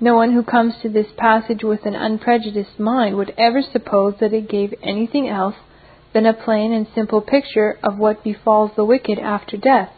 No 0.00 0.16
one 0.16 0.32
who 0.32 0.42
comes 0.42 0.74
to 0.80 0.88
this 0.88 1.12
passage 1.16 1.62
with 1.62 1.84
an 1.84 1.94
unprejudiced 1.94 2.78
mind 2.80 3.16
would 3.16 3.34
ever 3.36 3.60
suppose 3.62 4.14
that 4.20 4.32
it 4.32 4.48
gave 4.48 4.74
anything 4.82 5.28
else 5.28 5.56
than 6.12 6.24
a 6.26 6.32
plain 6.32 6.72
and 6.72 6.86
simple 6.94 7.20
picture 7.20 7.78
of 7.82 7.98
what 7.98 8.24
befalls 8.24 8.70
the 8.76 8.84
wicked 8.84 9.18
after 9.18 9.56
death. 9.56 9.92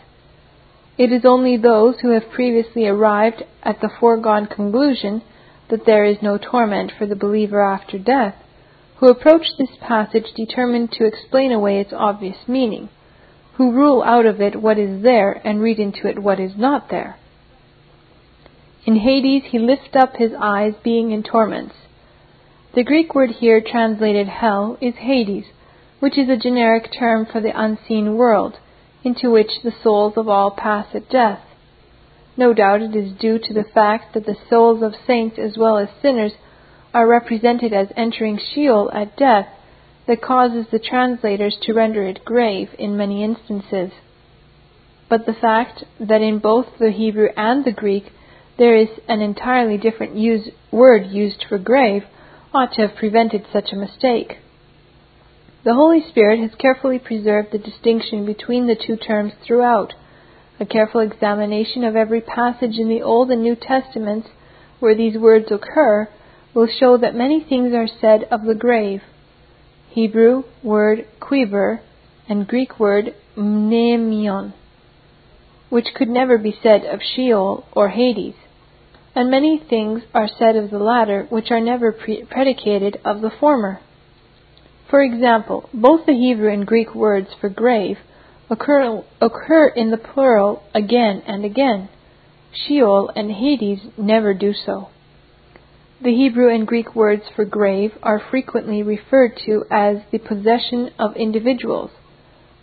It 0.98 1.12
is 1.12 1.24
only 1.24 1.56
those 1.56 2.00
who 2.00 2.10
have 2.10 2.30
previously 2.30 2.86
arrived 2.86 3.44
at 3.62 3.80
the 3.80 3.90
foregone 4.00 4.46
conclusion 4.46 5.22
that 5.70 5.86
there 5.86 6.04
is 6.04 6.20
no 6.20 6.36
torment 6.36 6.92
for 6.98 7.06
the 7.06 7.16
believer 7.16 7.62
after 7.62 7.98
death, 7.98 8.34
who 8.96 9.08
approach 9.08 9.46
this 9.56 9.76
passage 9.80 10.32
determined 10.36 10.92
to 10.92 11.06
explain 11.06 11.52
away 11.52 11.80
its 11.80 11.92
obvious 11.92 12.36
meaning 12.46 12.88
who 13.54 13.72
rule 13.72 14.02
out 14.02 14.26
of 14.26 14.40
it 14.40 14.60
what 14.60 14.78
is 14.78 15.02
there 15.02 15.40
and 15.44 15.60
read 15.60 15.78
into 15.78 16.08
it 16.08 16.18
what 16.18 16.40
is 16.40 16.52
not 16.56 16.88
there. 16.90 17.16
In 18.84 18.96
Hades 18.96 19.44
he 19.44 19.58
lifts 19.58 19.94
up 19.94 20.16
his 20.16 20.32
eyes, 20.36 20.74
being 20.82 21.12
in 21.12 21.22
torments. 21.22 21.74
The 22.74 22.82
Greek 22.82 23.14
word 23.14 23.30
here 23.30 23.60
translated 23.60 24.26
hell 24.26 24.76
is 24.80 24.94
Hades, 24.96 25.46
which 26.00 26.18
is 26.18 26.28
a 26.28 26.36
generic 26.36 26.90
term 26.92 27.24
for 27.26 27.40
the 27.40 27.56
unseen 27.56 28.16
world, 28.16 28.58
into 29.04 29.30
which 29.30 29.62
the 29.62 29.74
souls 29.82 30.14
of 30.16 30.28
all 30.28 30.50
pass 30.50 30.86
at 30.94 31.08
death. 31.08 31.40
No 32.36 32.52
doubt 32.52 32.82
it 32.82 32.96
is 32.96 33.12
due 33.12 33.38
to 33.38 33.54
the 33.54 33.62
fact 33.62 34.14
that 34.14 34.26
the 34.26 34.38
souls 34.48 34.82
of 34.82 34.96
saints 35.06 35.38
as 35.38 35.56
well 35.56 35.78
as 35.78 35.88
sinners 36.00 36.32
are 36.92 37.06
represented 37.06 37.72
as 37.72 37.92
entering 37.96 38.36
Sheol 38.36 38.90
at 38.92 39.16
death 39.16 39.48
that 40.06 40.22
causes 40.22 40.66
the 40.70 40.80
translators 40.80 41.56
to 41.62 41.72
render 41.72 42.02
it 42.02 42.24
grave 42.24 42.70
in 42.78 42.96
many 42.96 43.22
instances. 43.22 43.92
But 45.08 45.26
the 45.26 45.34
fact 45.34 45.84
that 46.00 46.22
in 46.22 46.38
both 46.38 46.66
the 46.78 46.90
Hebrew 46.90 47.28
and 47.36 47.64
the 47.64 47.72
Greek 47.72 48.12
there 48.58 48.76
is 48.76 48.88
an 49.08 49.20
entirely 49.20 49.78
different 49.78 50.16
use, 50.16 50.48
word 50.70 51.06
used 51.06 51.44
for 51.48 51.58
grave 51.58 52.04
ought 52.54 52.72
to 52.72 52.82
have 52.82 52.96
prevented 52.96 53.46
such 53.52 53.72
a 53.72 53.76
mistake. 53.76 54.38
The 55.64 55.74
Holy 55.74 56.02
Spirit 56.08 56.40
has 56.40 56.54
carefully 56.58 56.98
preserved 56.98 57.52
the 57.52 57.58
distinction 57.58 58.26
between 58.26 58.66
the 58.66 58.74
two 58.76 58.96
terms 58.96 59.32
throughout. 59.46 59.94
A 60.60 60.66
careful 60.66 61.00
examination 61.00 61.84
of 61.84 61.96
every 61.96 62.20
passage 62.20 62.78
in 62.78 62.88
the 62.88 63.02
Old 63.02 63.30
and 63.30 63.42
New 63.42 63.56
Testaments 63.56 64.28
where 64.80 64.94
these 64.94 65.16
words 65.16 65.46
occur 65.50 66.08
will 66.52 66.66
show 66.66 66.96
that 66.98 67.14
many 67.14 67.40
things 67.40 67.72
are 67.72 67.88
said 68.00 68.24
of 68.30 68.44
the 68.44 68.54
grave 68.54 69.02
Hebrew 69.90 70.44
word 70.62 71.06
quiver, 71.20 71.80
and 72.26 72.48
Greek 72.48 72.80
word 72.80 73.14
mnemeion, 73.36 74.54
which 75.68 75.88
could 75.94 76.08
never 76.08 76.38
be 76.38 76.56
said 76.62 76.84
of 76.86 77.00
Sheol 77.02 77.66
or 77.72 77.90
Hades, 77.90 78.34
and 79.14 79.30
many 79.30 79.58
things 79.68 80.02
are 80.14 80.28
said 80.38 80.56
of 80.56 80.70
the 80.70 80.78
latter 80.78 81.26
which 81.28 81.50
are 81.50 81.60
never 81.60 81.92
pre- 81.92 82.24
predicated 82.24 82.98
of 83.04 83.20
the 83.20 83.30
former. 83.40 83.80
For 84.88 85.02
example, 85.02 85.68
both 85.72 86.06
the 86.06 86.12
Hebrew 86.12 86.52
and 86.52 86.66
Greek 86.66 86.94
words 86.94 87.28
for 87.40 87.48
grave 87.48 87.98
occur, 88.50 89.02
occur 89.20 89.68
in 89.68 89.90
the 89.90 89.96
plural 89.96 90.62
again 90.74 91.22
and 91.26 91.44
again. 91.44 91.88
Sheol 92.52 93.10
and 93.16 93.30
Hades 93.30 93.80
never 93.96 94.34
do 94.34 94.52
so. 94.52 94.88
The 96.02 96.14
Hebrew 96.14 96.52
and 96.52 96.66
Greek 96.66 96.94
words 96.94 97.22
for 97.34 97.44
grave 97.44 97.92
are 98.02 98.20
frequently 98.30 98.82
referred 98.82 99.36
to 99.46 99.64
as 99.70 99.98
the 100.10 100.18
possession 100.18 100.90
of 100.98 101.16
individuals. 101.16 101.90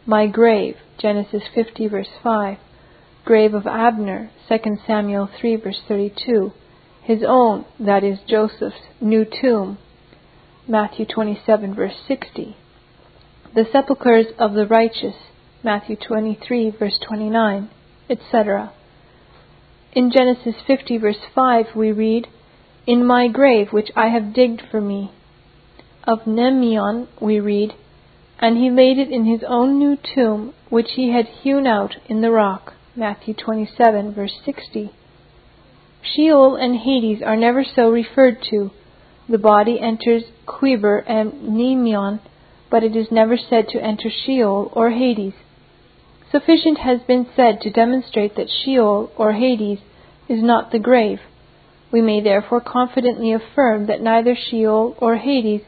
My 0.06 0.28
grave, 0.28 0.76
Genesis 1.00 1.44
50 1.56 1.88
verse 1.88 2.10
5. 2.22 2.58
Grave 3.30 3.54
of 3.54 3.68
Abner, 3.68 4.32
2 4.48 4.58
Samuel 4.88 5.30
3 5.40 5.58
verse 5.58 5.80
32. 5.88 6.52
His 7.04 7.20
own, 7.24 7.64
that 7.80 8.04
is 8.04 8.18
Joseph's, 8.28 8.82
new 9.00 9.24
tomb, 9.24 9.78
Matthew 10.68 11.06
27 11.06 11.76
verse 11.76 11.94
60. 12.08 12.58
The 13.54 13.66
sepulchres 13.72 14.34
of 14.40 14.54
the 14.54 14.66
righteous, 14.66 15.14
Matthew 15.64 15.96
23 15.96 16.72
verse 16.72 16.98
29, 17.08 17.70
etc. 18.10 18.74
In 19.94 20.10
Genesis 20.10 20.56
50 20.66 20.98
verse 20.98 21.22
5 21.36 21.76
we 21.76 21.92
read, 21.92 22.26
in 22.88 23.06
my 23.06 23.28
grave 23.28 23.68
which 23.72 23.92
I 23.96 24.08
have 24.08 24.34
digged 24.34 24.64
for 24.72 24.82
me. 24.82 25.12
Of 26.06 26.22
Mnemeion 26.26 27.08
we 27.22 27.40
read, 27.40 27.76
And 28.40 28.58
he 28.58 28.72
laid 28.72 28.98
it 28.98 29.12
in 29.12 29.26
his 29.26 29.44
own 29.48 29.78
new 29.78 30.00
tomb, 30.16 30.56
which 30.70 30.94
he 30.96 31.12
had 31.12 31.28
hewn 31.44 31.68
out 31.68 31.98
in 32.08 32.22
the 32.22 32.32
rock. 32.32 32.74
Matthew 33.00 33.34
27, 33.34 34.14
verse 34.14 34.34
60. 34.44 34.92
Sheol 36.02 36.58
and 36.58 36.76
Hades 36.76 37.22
are 37.26 37.38
never 37.38 37.64
so 37.64 37.90
referred 37.90 38.40
to. 38.50 38.72
The 39.30 39.38
body 39.38 39.80
enters 39.80 40.24
Quiver 40.46 40.98
and 41.08 41.32
Mnemeion, 41.32 42.20
but 42.70 42.84
it 42.84 42.98
is 42.98 43.08
never 43.10 43.38
said 43.38 43.70
to 43.70 43.82
enter 43.82 44.10
Sheol 44.10 44.70
or 44.74 44.90
Hades. 44.90 45.36
Sufficient 46.30 46.80
has 46.80 47.00
been 47.08 47.26
said 47.38 47.62
to 47.62 47.72
demonstrate 47.72 48.36
that 48.36 48.50
Sheol 48.50 49.14
or 49.16 49.32
Hades 49.32 49.80
is 50.28 50.44
not 50.44 50.74
the 50.74 50.80
grave, 50.80 51.22
we 51.94 52.02
may 52.02 52.20
therefore 52.20 52.60
confidently 52.60 53.32
affirm 53.32 53.86
that 53.86 54.02
neither 54.02 54.36
Sheol 54.36 54.98
or 55.00 55.16
Hades 55.16 55.62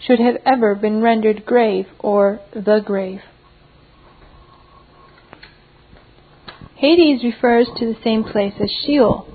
should 0.00 0.20
have 0.20 0.38
ever 0.46 0.74
been 0.74 1.02
rendered 1.02 1.44
grave 1.44 1.86
or 1.98 2.40
the 2.54 2.80
grave. 2.80 3.20
Hades 6.78 7.24
refers 7.24 7.66
to 7.76 7.86
the 7.86 8.00
same 8.04 8.22
place 8.22 8.54
as 8.60 8.70
Sheol. 8.70 9.26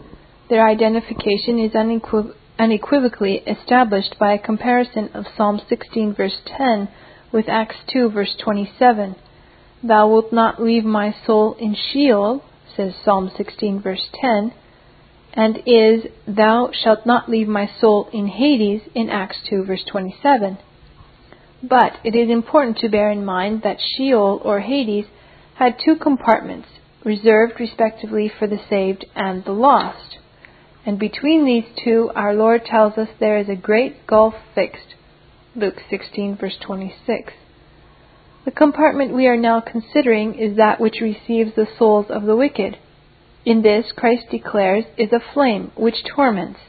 Their 0.50 0.66
identification 0.66 1.60
is 1.60 1.74
unequiv- 1.74 2.34
unequivocally 2.58 3.44
established 3.46 4.16
by 4.18 4.32
a 4.32 4.40
comparison 4.40 5.10
of 5.14 5.26
Psalm 5.36 5.60
16 5.68 6.14
verse 6.16 6.38
10 6.46 6.88
with 7.34 7.50
Acts 7.50 7.76
2 7.92 8.12
verse 8.12 8.34
27. 8.42 9.18
Thou 9.84 10.08
wilt 10.08 10.32
not 10.32 10.64
leave 10.64 10.86
my 10.86 11.14
soul 11.26 11.58
in 11.60 11.76
Sheol, 11.76 12.46
says 12.78 12.94
Psalm 13.04 13.30
16 13.36 13.82
verse 13.82 14.08
10, 14.22 14.54
and 15.34 15.58
is, 15.66 16.06
Thou 16.26 16.70
shalt 16.72 17.06
not 17.06 17.30
leave 17.30 17.50
my 17.50 17.70
soul 17.82 18.08
in 18.14 18.28
Hades 18.28 18.84
in 18.96 19.10
Acts 19.10 19.40
2, 19.50 19.66
verse 19.66 19.84
27. 19.92 20.60
But 21.62 21.98
it 22.06 22.16
is 22.16 22.30
important 22.30 22.78
to 22.78 22.88
bear 22.88 23.12
in 23.12 23.26
mind 23.26 23.64
that 23.64 23.82
Sheol 23.82 24.40
or 24.46 24.62
Hades 24.62 25.08
had 25.56 25.76
two 25.84 25.98
compartments, 25.98 26.70
reserved 27.04 27.60
respectively 27.60 28.30
for 28.30 28.48
the 28.48 28.60
saved 28.70 29.06
and 29.16 29.44
the 29.44 29.52
lost. 29.52 30.18
And 30.86 31.00
between 31.00 31.46
these 31.46 31.66
two, 31.84 32.12
our 32.16 32.34
Lord 32.34 32.66
tells 32.66 32.98
us 32.98 33.08
there 33.20 33.38
is 33.38 33.50
a 33.50 33.56
great 33.56 34.06
gulf 34.06 34.34
fixed. 34.54 34.96
Luke 35.56 35.82
16, 35.90 36.38
verse 36.38 36.58
26. 36.66 37.34
The 38.46 38.52
compartment 38.52 39.14
we 39.14 39.28
are 39.28 39.38
now 39.38 39.62
considering 39.62 40.36
is 40.36 40.58
that 40.58 40.82
which 40.82 41.00
receives 41.02 41.56
the 41.56 41.68
souls 41.78 42.08
of 42.10 42.24
the 42.24 42.36
wicked. 42.36 42.78
In 43.46 43.62
this, 43.62 43.92
Christ 43.96 44.26
declares, 44.32 44.86
is 44.98 45.12
a 45.14 45.34
flame 45.34 45.72
which 45.76 46.04
torments. 46.16 46.60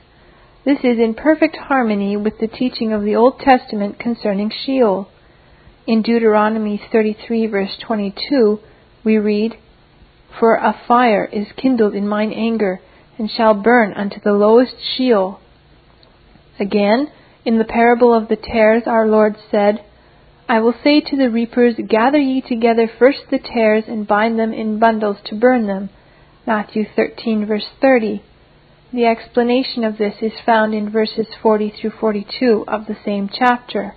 This 0.65 0.79
is 0.79 0.99
in 0.99 1.15
perfect 1.15 1.57
harmony 1.57 2.17
with 2.17 2.39
the 2.39 2.49
teaching 2.49 2.93
of 2.93 3.03
the 3.03 3.17
Old 3.17 3.41
Testament 3.41 3.99
concerning 3.99 4.51
Sheol. 4.51 5.09
In 5.87 6.03
Deuteronomy 6.03 6.81
33, 6.91 7.47
verse 7.49 7.77
22, 7.87 8.61
we 9.05 9.19
read, 9.19 9.59
For 10.39 10.57
a 10.57 10.79
fire 10.89 11.29
is 11.33 11.47
kindled 11.57 11.95
in 11.95 12.09
mine 12.09 12.33
anger, 12.33 12.81
and 13.19 13.31
shall 13.31 13.55
burn 13.55 13.93
unto 13.93 14.19
the 14.21 14.33
lowest 14.33 14.75
Sheol. 14.97 15.41
Again, 16.59 17.11
in 17.45 17.59
the 17.59 17.65
parable 17.65 18.13
of 18.13 18.29
the 18.29 18.37
tares, 18.37 18.85
our 18.87 19.07
Lord 19.07 19.37
said, 19.51 19.85
I 20.49 20.61
will 20.61 20.75
say 20.83 21.01
to 21.01 21.17
the 21.17 21.31
reapers, 21.31 21.77
Gather 21.89 22.19
ye 22.19 22.41
together 22.41 22.91
first 22.99 23.31
the 23.31 23.39
tares, 23.39 23.85
and 23.87 24.07
bind 24.07 24.39
them 24.39 24.53
in 24.53 24.79
bundles 24.79 25.19
to 25.27 25.35
burn 25.35 25.67
them 25.67 25.91
Matthew 26.47 26.85
13, 26.95 27.47
verse 27.47 27.67
30. 27.81 28.23
The 28.93 29.07
explanation 29.07 29.83
of 29.83 29.97
this 29.97 30.17
is 30.21 30.33
found 30.45 30.75
in 30.75 30.91
verses 30.91 31.27
40 31.43 31.71
through 31.71 31.93
42 31.99 32.65
of 32.69 32.87
the 32.87 32.97
same 33.05 33.31
chapter. 33.33 33.95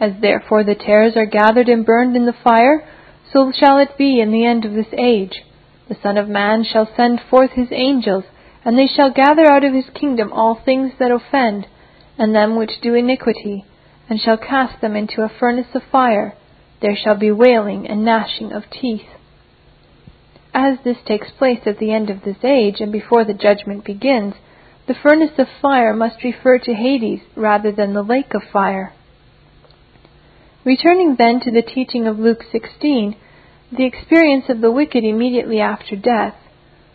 As 0.00 0.12
therefore 0.20 0.64
the 0.64 0.74
tares 0.74 1.14
are 1.16 1.26
gathered 1.26 1.68
and 1.68 1.84
burned 1.84 2.16
in 2.16 2.24
the 2.24 2.32
fire, 2.32 2.88
so 3.30 3.52
shall 3.52 3.78
it 3.78 3.98
be 3.98 4.18
in 4.18 4.32
the 4.32 4.46
end 4.46 4.64
of 4.64 4.72
this 4.72 4.92
age. 4.96 5.44
The 5.88 5.96
Son 6.02 6.18
of 6.18 6.28
Man 6.28 6.64
shall 6.64 6.88
send 6.96 7.20
forth 7.20 7.52
his 7.52 7.68
angels, 7.72 8.24
and 8.64 8.78
they 8.78 8.86
shall 8.86 9.10
gather 9.10 9.46
out 9.46 9.64
of 9.64 9.72
his 9.72 9.88
kingdom 9.90 10.32
all 10.32 10.54
things 10.54 10.92
that 10.98 11.10
offend, 11.10 11.66
and 12.18 12.34
them 12.34 12.56
which 12.56 12.80
do 12.82 12.94
iniquity, 12.94 13.64
and 14.08 14.20
shall 14.20 14.36
cast 14.36 14.80
them 14.80 14.94
into 14.96 15.22
a 15.22 15.28
furnace 15.28 15.74
of 15.74 15.82
fire. 15.90 16.34
There 16.80 16.96
shall 16.96 17.16
be 17.16 17.30
wailing 17.30 17.86
and 17.88 18.04
gnashing 18.04 18.52
of 18.52 18.70
teeth. 18.70 19.08
As 20.52 20.78
this 20.84 20.98
takes 21.06 21.30
place 21.30 21.60
at 21.66 21.78
the 21.78 21.92
end 21.92 22.10
of 22.10 22.22
this 22.22 22.44
age 22.44 22.80
and 22.80 22.92
before 22.92 23.24
the 23.24 23.34
judgment 23.34 23.84
begins, 23.84 24.34
the 24.86 24.94
furnace 24.94 25.38
of 25.38 25.46
fire 25.60 25.94
must 25.94 26.24
refer 26.24 26.58
to 26.58 26.74
Hades 26.74 27.20
rather 27.36 27.70
than 27.70 27.94
the 27.94 28.02
lake 28.02 28.34
of 28.34 28.42
fire. 28.52 28.92
Returning 30.64 31.16
then 31.16 31.40
to 31.40 31.50
the 31.50 31.62
teaching 31.62 32.06
of 32.06 32.18
Luke 32.18 32.42
16, 32.50 33.16
the 33.70 33.84
experience 33.84 34.46
of 34.48 34.60
the 34.60 34.70
wicked 34.70 35.04
immediately 35.04 35.60
after 35.60 35.94
death, 35.94 36.34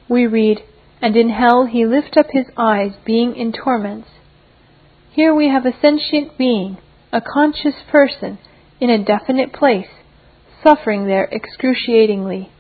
we 0.09 0.25
read, 0.25 0.59
And 1.01 1.15
in 1.15 1.29
hell 1.29 1.65
he 1.65 1.85
lift 1.85 2.17
up 2.17 2.27
his 2.31 2.47
eyes, 2.57 2.93
being 3.05 3.35
in 3.35 3.51
torments. 3.51 4.09
Here 5.11 5.35
we 5.35 5.49
have 5.49 5.65
a 5.65 5.79
sentient 5.79 6.37
being, 6.37 6.77
a 7.11 7.21
conscious 7.21 7.75
person, 7.91 8.39
in 8.79 8.89
a 8.89 9.03
definite 9.03 9.53
place, 9.53 9.89
suffering 10.63 11.05
there 11.05 11.29
excruciatingly. 11.31 12.51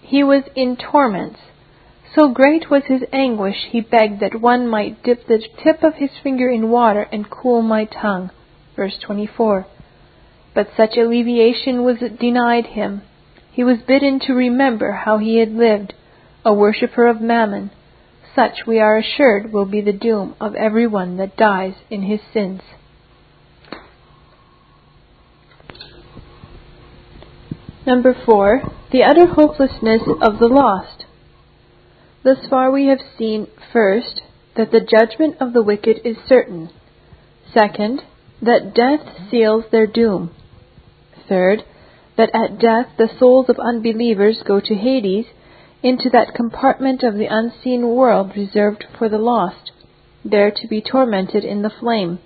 He 0.00 0.24
was 0.24 0.42
in 0.56 0.76
torments. 0.76 1.38
So 2.16 2.28
great 2.28 2.68
was 2.68 2.82
his 2.88 3.02
anguish, 3.12 3.68
he 3.70 3.80
begged 3.80 4.20
that 4.20 4.40
one 4.40 4.68
might 4.68 5.02
dip 5.04 5.26
the 5.26 5.38
tip 5.62 5.84
of 5.84 5.94
his 5.94 6.10
finger 6.22 6.50
in 6.50 6.68
water 6.68 7.08
and 7.12 7.30
cool 7.30 7.62
my 7.62 7.84
tongue. 7.84 8.30
Verse 8.74 8.98
24. 8.98 9.66
But 10.54 10.68
such 10.76 10.96
alleviation 10.96 11.84
was 11.84 11.98
denied 12.18 12.66
him. 12.66 13.02
He 13.52 13.62
was 13.62 13.78
bidden 13.86 14.18
to 14.20 14.32
remember 14.32 14.92
how 14.92 15.18
he 15.18 15.38
had 15.38 15.52
lived, 15.52 15.92
a 16.44 16.54
worshipper 16.54 17.06
of 17.06 17.20
mammon. 17.20 17.70
Such, 18.34 18.66
we 18.66 18.80
are 18.80 18.96
assured, 18.96 19.52
will 19.52 19.66
be 19.66 19.82
the 19.82 19.92
doom 19.92 20.34
of 20.40 20.54
every 20.54 20.86
one 20.86 21.18
that 21.18 21.36
dies 21.36 21.74
in 21.90 22.02
his 22.02 22.20
sins. 22.32 22.62
Number 27.86 28.14
four, 28.24 28.62
the 28.90 29.02
utter 29.02 29.26
hopelessness 29.26 30.02
of 30.22 30.38
the 30.38 30.48
lost. 30.48 31.04
Thus 32.22 32.38
far 32.48 32.70
we 32.70 32.86
have 32.86 33.00
seen, 33.18 33.48
first, 33.72 34.22
that 34.56 34.70
the 34.70 34.80
judgment 34.80 35.36
of 35.40 35.52
the 35.52 35.62
wicked 35.62 36.00
is 36.04 36.16
certain. 36.26 36.70
Second, 37.52 38.02
that 38.40 38.72
death 38.74 39.28
seals 39.30 39.64
their 39.70 39.86
doom. 39.86 40.34
Third, 41.28 41.64
that 42.16 42.30
at 42.34 42.58
death 42.58 42.88
the 42.98 43.08
souls 43.18 43.48
of 43.48 43.58
unbelievers 43.58 44.42
go 44.44 44.60
to 44.60 44.74
Hades, 44.74 45.26
into 45.82 46.08
that 46.10 46.34
compartment 46.34 47.02
of 47.02 47.14
the 47.14 47.26
unseen 47.26 47.88
world 47.88 48.32
reserved 48.36 48.84
for 48.96 49.08
the 49.08 49.18
lost, 49.18 49.72
there 50.24 50.50
to 50.50 50.68
be 50.68 50.80
tormented 50.80 51.44
in 51.44 51.62
the 51.62 51.70
flame. 51.80 52.18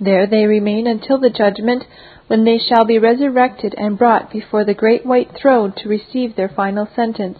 There 0.00 0.26
they 0.26 0.46
remain 0.46 0.86
until 0.86 1.18
the 1.18 1.30
judgment 1.30 1.84
when 2.28 2.44
they 2.44 2.58
shall 2.58 2.84
be 2.84 2.98
resurrected 2.98 3.74
and 3.76 3.98
brought 3.98 4.30
before 4.30 4.64
the 4.64 4.74
great 4.74 5.04
white 5.04 5.30
throne 5.34 5.72
to 5.78 5.88
receive 5.88 6.36
their 6.36 6.48
final 6.48 6.88
sentence. 6.94 7.38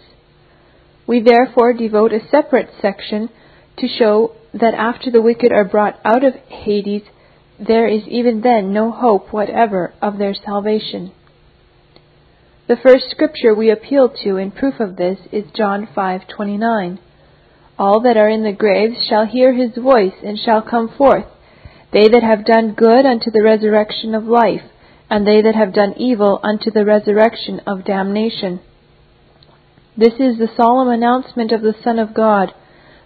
We 1.07 1.21
therefore 1.21 1.73
devote 1.73 2.11
a 2.13 2.27
separate 2.29 2.69
section 2.81 3.29
to 3.77 3.87
show 3.87 4.35
that 4.53 4.73
after 4.73 5.09
the 5.09 5.21
wicked 5.21 5.51
are 5.51 5.63
brought 5.63 5.99
out 6.03 6.23
of 6.23 6.35
Hades, 6.47 7.03
there 7.59 7.87
is 7.87 8.03
even 8.07 8.41
then 8.41 8.73
no 8.73 8.91
hope 8.91 9.31
whatever 9.31 9.93
of 10.01 10.17
their 10.17 10.33
salvation. 10.33 11.11
The 12.69 12.77
first 12.77 13.09
scripture 13.09 13.55
we 13.55 13.71
appeal 13.71 14.09
to 14.21 14.37
in 14.37 14.51
proof 14.51 14.79
of 14.79 14.95
this 14.95 15.17
is 15.31 15.45
John 15.55 15.87
5:29. 15.87 16.99
All 17.79 17.99
that 18.01 18.15
are 18.15 18.29
in 18.29 18.43
the 18.43 18.51
graves 18.51 19.03
shall 19.07 19.25
hear 19.25 19.53
his 19.53 19.75
voice 19.75 20.13
and 20.23 20.37
shall 20.37 20.61
come 20.61 20.87
forth, 20.87 21.25
they 21.91 22.07
that 22.09 22.21
have 22.21 22.45
done 22.45 22.73
good 22.73 23.07
unto 23.07 23.31
the 23.31 23.41
resurrection 23.41 24.13
of 24.13 24.27
life, 24.27 24.61
and 25.09 25.25
they 25.25 25.41
that 25.41 25.55
have 25.55 25.73
done 25.73 25.95
evil 25.97 26.39
unto 26.43 26.69
the 26.69 26.85
resurrection 26.85 27.59
of 27.65 27.85
damnation. 27.85 28.59
This 29.97 30.19
is 30.19 30.37
the 30.37 30.51
solemn 30.55 30.89
announcement 30.89 31.51
of 31.51 31.63
the 31.63 31.75
Son 31.83 31.97
of 31.97 32.13
God. 32.13 32.53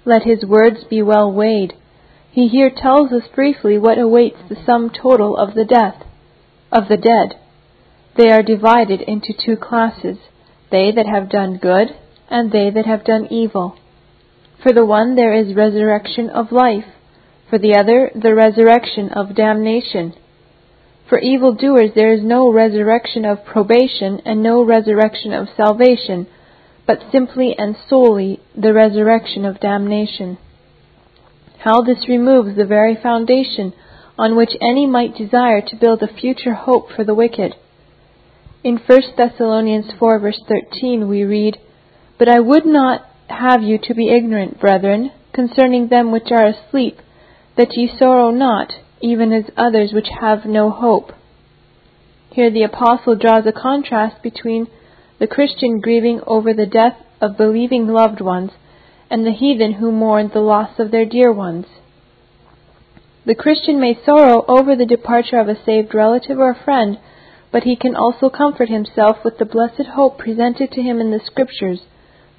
Let 0.03 0.23
his 0.23 0.43
words 0.43 0.83
be 0.83 1.01
well 1.01 1.31
weighed. 1.31 1.73
He 2.29 2.49
here 2.49 2.69
tells 2.69 3.13
us 3.13 3.29
briefly 3.33 3.77
what 3.77 3.97
awaits 3.97 4.41
the 4.49 4.61
sum 4.65 4.89
total 4.89 5.37
of 5.37 5.53
the 5.53 5.63
death 5.63 6.03
of 6.69 6.89
the 6.89 6.97
dead. 6.97 7.37
They 8.15 8.29
are 8.29 8.43
divided 8.43 9.01
into 9.01 9.33
two 9.33 9.57
classes, 9.57 10.17
they 10.69 10.91
that 10.91 11.07
have 11.07 11.29
done 11.29 11.57
good, 11.57 11.95
and 12.29 12.51
they 12.51 12.69
that 12.69 12.85
have 12.85 13.03
done 13.03 13.27
evil. 13.31 13.75
For 14.61 14.71
the 14.71 14.85
one 14.85 15.15
there 15.15 15.33
is 15.33 15.55
resurrection 15.55 16.29
of 16.29 16.51
life, 16.51 16.85
for 17.49 17.57
the 17.57 17.75
other 17.75 18.11
the 18.15 18.35
resurrection 18.35 19.09
of 19.09 19.35
damnation. 19.35 20.13
For 21.09 21.19
evildoers 21.19 21.91
there 21.95 22.13
is 22.13 22.23
no 22.23 22.51
resurrection 22.51 23.25
of 23.25 23.45
probation 23.45 24.21
and 24.25 24.41
no 24.41 24.63
resurrection 24.63 25.33
of 25.33 25.49
salvation, 25.57 26.27
but 26.85 27.11
simply 27.11 27.55
and 27.57 27.75
solely 27.89 28.39
the 28.55 28.73
resurrection 28.73 29.43
of 29.43 29.59
damnation. 29.59 30.37
How 31.59 31.81
this 31.81 32.07
removes 32.07 32.55
the 32.55 32.65
very 32.65 32.95
foundation 32.95 33.73
on 34.17 34.35
which 34.35 34.51
any 34.61 34.85
might 34.85 35.15
desire 35.15 35.61
to 35.61 35.75
build 35.75 36.03
a 36.03 36.07
future 36.07 36.53
hope 36.53 36.91
for 36.91 37.03
the 37.03 37.15
wicked. 37.15 37.55
In 38.63 38.77
1 38.77 39.01
Thessalonians 39.17 39.91
4 39.99 40.19
verse 40.19 40.39
13 40.47 41.09
we 41.09 41.25
read, 41.25 41.57
But 42.17 42.29
I 42.29 42.39
would 42.39 42.65
not 42.65 43.01
have 43.27 43.61
you 43.61 43.77
to 43.79 43.93
be 43.93 44.07
ignorant, 44.07 44.57
brethren, 44.57 45.11
concerning 45.33 45.89
them 45.89 46.13
which 46.13 46.31
are 46.31 46.45
asleep, 46.45 46.99
that 47.57 47.73
ye 47.73 47.91
sorrow 47.99 48.31
not, 48.31 48.71
even 49.01 49.33
as 49.33 49.51
others 49.57 49.91
which 49.91 50.07
have 50.21 50.45
no 50.45 50.69
hope. 50.69 51.11
Here 52.31 52.49
the 52.49 52.63
apostle 52.63 53.17
draws 53.17 53.45
a 53.45 53.51
contrast 53.51 54.23
between 54.23 54.67
the 55.19 55.27
Christian 55.27 55.81
grieving 55.81 56.21
over 56.25 56.53
the 56.53 56.65
death 56.65 56.95
of 57.19 57.35
believing 57.35 57.87
loved 57.87 58.21
ones 58.21 58.51
and 59.09 59.25
the 59.25 59.31
heathen 59.31 59.73
who 59.73 59.91
mourn 59.91 60.31
the 60.33 60.39
loss 60.39 60.79
of 60.79 60.89
their 60.89 61.05
dear 61.05 61.33
ones. 61.33 61.65
The 63.25 63.35
Christian 63.35 63.81
may 63.81 63.99
sorrow 64.05 64.45
over 64.47 64.73
the 64.73 64.85
departure 64.85 65.39
of 65.39 65.49
a 65.49 65.61
saved 65.65 65.93
relative 65.93 66.39
or 66.39 66.55
friend, 66.55 66.97
but 67.53 67.63
he 67.63 67.75
can 67.75 67.95
also 67.95 68.29
comfort 68.29 68.67
himself 68.67 69.17
with 69.23 69.37
the 69.37 69.45
blessed 69.45 69.85
hope 69.93 70.17
presented 70.17 70.71
to 70.71 70.81
him 70.81 70.99
in 70.99 71.11
the 71.11 71.21
Scriptures, 71.23 71.81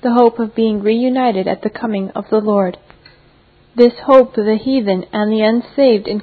the 0.02 0.12
hope 0.12 0.40
of 0.40 0.56
being 0.56 0.82
reunited 0.82 1.46
at 1.46 1.62
the 1.62 1.70
coming 1.70 2.10
of 2.16 2.24
the 2.30 2.40
Lord. 2.40 2.76
This 3.76 3.94
hope 4.06 4.34
the 4.34 4.58
heathen 4.60 5.04
and 5.12 5.32
the 5.32 5.40
unsaved 5.40 6.08
in, 6.08 6.20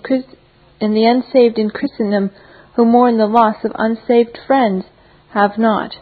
and 0.81 0.95
the 0.95 1.05
unsaved 1.05 1.57
in 1.57 1.69
Christendom 1.69 2.31
who 2.75 2.83
mourn 2.83 3.17
the 3.17 3.27
loss 3.27 3.63
of 3.63 3.71
unsaved 3.75 4.37
friends 4.45 4.83
have 5.29 5.57
not. 5.57 5.95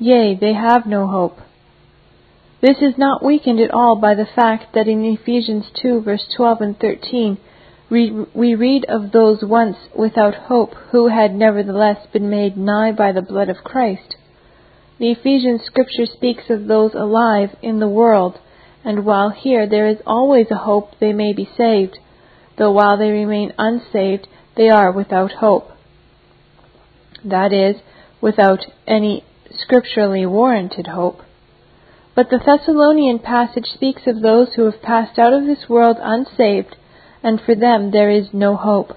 Yea, 0.00 0.34
they 0.34 0.52
have 0.52 0.84
no 0.84 1.06
hope. 1.06 1.38
This 2.60 2.78
is 2.78 2.98
not 2.98 3.24
weakened 3.24 3.60
at 3.60 3.70
all 3.70 3.94
by 3.94 4.14
the 4.14 4.26
fact 4.26 4.74
that 4.74 4.88
in 4.88 5.04
Ephesians 5.04 5.66
2 5.80 6.00
verse 6.00 6.26
12 6.36 6.60
and 6.60 6.80
13 6.80 7.38
we 7.88 8.54
read 8.54 8.84
of 8.88 9.12
those 9.12 9.42
once 9.42 9.76
without 9.94 10.34
hope 10.34 10.74
who 10.90 11.08
had 11.08 11.34
nevertheless 11.34 12.06
been 12.12 12.28
made 12.28 12.56
nigh 12.56 12.92
by 12.92 13.12
the 13.12 13.22
blood 13.22 13.48
of 13.48 13.64
Christ. 13.64 14.16
The 14.98 15.12
Ephesian 15.12 15.60
scripture 15.64 16.06
speaks 16.06 16.50
of 16.50 16.66
those 16.66 16.94
alive 16.94 17.50
in 17.62 17.78
the 17.80 17.88
world 17.88 18.38
and 18.86 19.04
while 19.04 19.30
here 19.30 19.68
there 19.68 19.88
is 19.88 19.98
always 20.06 20.46
a 20.50 20.58
hope 20.58 20.90
they 21.00 21.12
may 21.12 21.32
be 21.32 21.48
saved, 21.56 21.98
though 22.56 22.70
while 22.70 22.96
they 22.96 23.10
remain 23.10 23.52
unsaved 23.58 24.28
they 24.56 24.68
are 24.68 24.92
without 24.92 25.32
hope. 25.32 25.72
that 27.24 27.52
is, 27.52 27.74
without 28.20 28.60
any 28.86 29.24
scripturally 29.50 30.24
warranted 30.24 30.86
hope. 30.86 31.20
But 32.14 32.30
the 32.30 32.38
Thessalonian 32.38 33.18
passage 33.18 33.66
speaks 33.74 34.02
of 34.06 34.22
those 34.22 34.54
who 34.54 34.64
have 34.66 34.80
passed 34.80 35.18
out 35.18 35.32
of 35.32 35.44
this 35.44 35.68
world 35.68 35.96
unsaved, 36.00 36.76
and 37.26 37.40
for 37.44 37.56
them 37.56 37.90
there 37.90 38.08
is 38.08 38.28
no 38.32 38.54
hope. 38.54 38.92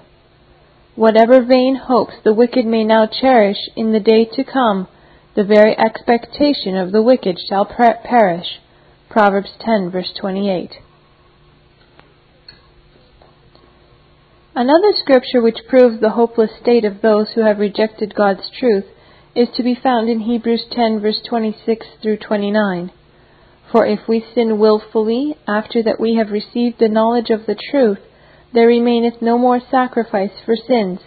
Whatever 0.94 1.44
vain 1.44 1.74
hopes 1.74 2.14
the 2.22 2.32
wicked 2.32 2.64
may 2.64 2.84
now 2.84 3.04
cherish 3.04 3.58
in 3.74 3.92
the 3.92 3.98
day 3.98 4.24
to 4.24 4.44
come, 4.44 4.86
the 5.34 5.42
very 5.42 5.76
expectation 5.76 6.76
of 6.76 6.92
the 6.92 7.02
wicked 7.02 7.36
shall 7.48 7.64
perish. 7.64 8.60
Proverbs 9.08 9.50
10 9.58 9.90
verse 9.90 10.12
28. 10.20 10.74
Another 14.54 14.92
scripture 14.96 15.42
which 15.42 15.66
proves 15.68 16.00
the 16.00 16.10
hopeless 16.10 16.50
state 16.62 16.84
of 16.84 17.02
those 17.02 17.30
who 17.34 17.44
have 17.44 17.58
rejected 17.58 18.14
God's 18.14 18.48
truth 18.56 18.84
is 19.34 19.48
to 19.56 19.64
be 19.64 19.74
found 19.74 20.08
in 20.08 20.20
Hebrews 20.20 20.66
10 20.70 21.00
verse 21.00 21.20
26 21.28 21.84
through 22.00 22.18
29. 22.18 22.92
For 23.72 23.84
if 23.84 24.06
we 24.06 24.24
sin 24.34 24.60
wilfully 24.60 25.36
after 25.48 25.82
that 25.82 25.98
we 25.98 26.14
have 26.14 26.30
received 26.30 26.78
the 26.78 26.88
knowledge 26.88 27.30
of 27.30 27.46
the 27.46 27.56
truth, 27.56 27.98
there 28.52 28.66
remaineth 28.66 29.22
no 29.22 29.38
more 29.38 29.60
sacrifice 29.60 30.32
for 30.44 30.56
sins, 30.56 31.00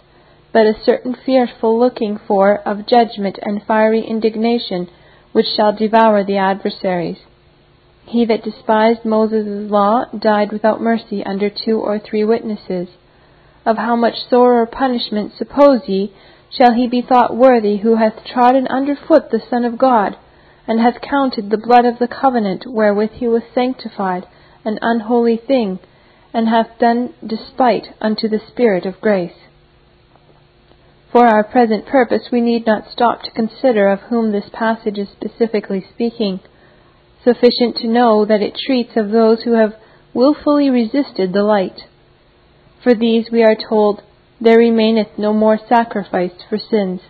but 0.52 0.66
a 0.66 0.82
certain 0.84 1.14
fearful 1.26 1.78
looking 1.78 2.18
for 2.26 2.56
of 2.60 2.86
judgment 2.86 3.38
and 3.42 3.62
fiery 3.64 4.00
indignation, 4.00 4.88
which 5.32 5.46
shall 5.56 5.72
devour 5.72 6.24
the 6.24 6.36
adversaries. 6.36 7.18
He 8.06 8.24
that 8.26 8.44
despised 8.44 9.04
Moses' 9.04 9.70
law 9.70 10.04
died 10.16 10.52
without 10.52 10.80
mercy 10.80 11.24
under 11.24 11.50
two 11.50 11.80
or 11.80 11.98
three 11.98 12.24
witnesses. 12.24 12.88
Of 13.66 13.78
how 13.78 13.96
much 13.96 14.28
sorer 14.28 14.66
punishment, 14.66 15.32
suppose 15.36 15.88
ye, 15.88 16.12
shall 16.50 16.72
he 16.72 16.86
be 16.86 17.02
thought 17.02 17.36
worthy 17.36 17.78
who 17.78 17.96
hath 17.96 18.24
trodden 18.24 18.68
under 18.68 18.94
foot 18.94 19.30
the 19.30 19.40
Son 19.50 19.64
of 19.64 19.78
God, 19.78 20.16
and 20.68 20.80
hath 20.80 21.00
counted 21.00 21.50
the 21.50 21.58
blood 21.58 21.84
of 21.84 21.98
the 21.98 22.08
covenant 22.08 22.66
wherewith 22.66 23.12
he 23.12 23.26
was 23.26 23.42
sanctified 23.54 24.26
an 24.64 24.78
unholy 24.80 25.36
thing, 25.36 25.78
and 26.34 26.48
hath 26.48 26.78
done 26.80 27.14
despite 27.24 27.86
unto 28.00 28.28
the 28.28 28.40
Spirit 28.50 28.84
of 28.84 29.00
grace? 29.00 29.32
For 31.12 31.28
our 31.28 31.44
present 31.44 31.86
purpose, 31.86 32.28
we 32.32 32.40
need 32.40 32.66
not 32.66 32.90
stop 32.90 33.22
to 33.22 33.30
consider 33.30 33.88
of 33.88 34.00
whom 34.10 34.32
this 34.32 34.50
passage 34.52 34.98
is 34.98 35.08
specifically 35.10 35.86
speaking. 35.94 36.40
Sufficient 37.22 37.76
to 37.76 37.86
know 37.86 38.24
that 38.24 38.42
it 38.42 38.58
treats 38.66 38.96
of 38.96 39.12
those 39.12 39.44
who 39.44 39.52
have 39.52 39.74
wilfully 40.12 40.68
resisted 40.70 41.32
the 41.32 41.44
light. 41.44 41.82
For 42.82 42.94
these 42.94 43.30
we 43.30 43.44
are 43.44 43.54
told, 43.54 44.02
There 44.40 44.58
remaineth 44.58 45.16
no 45.16 45.32
more 45.32 45.56
sacrifice 45.68 46.32
for 46.48 46.58
sins. 46.58 47.00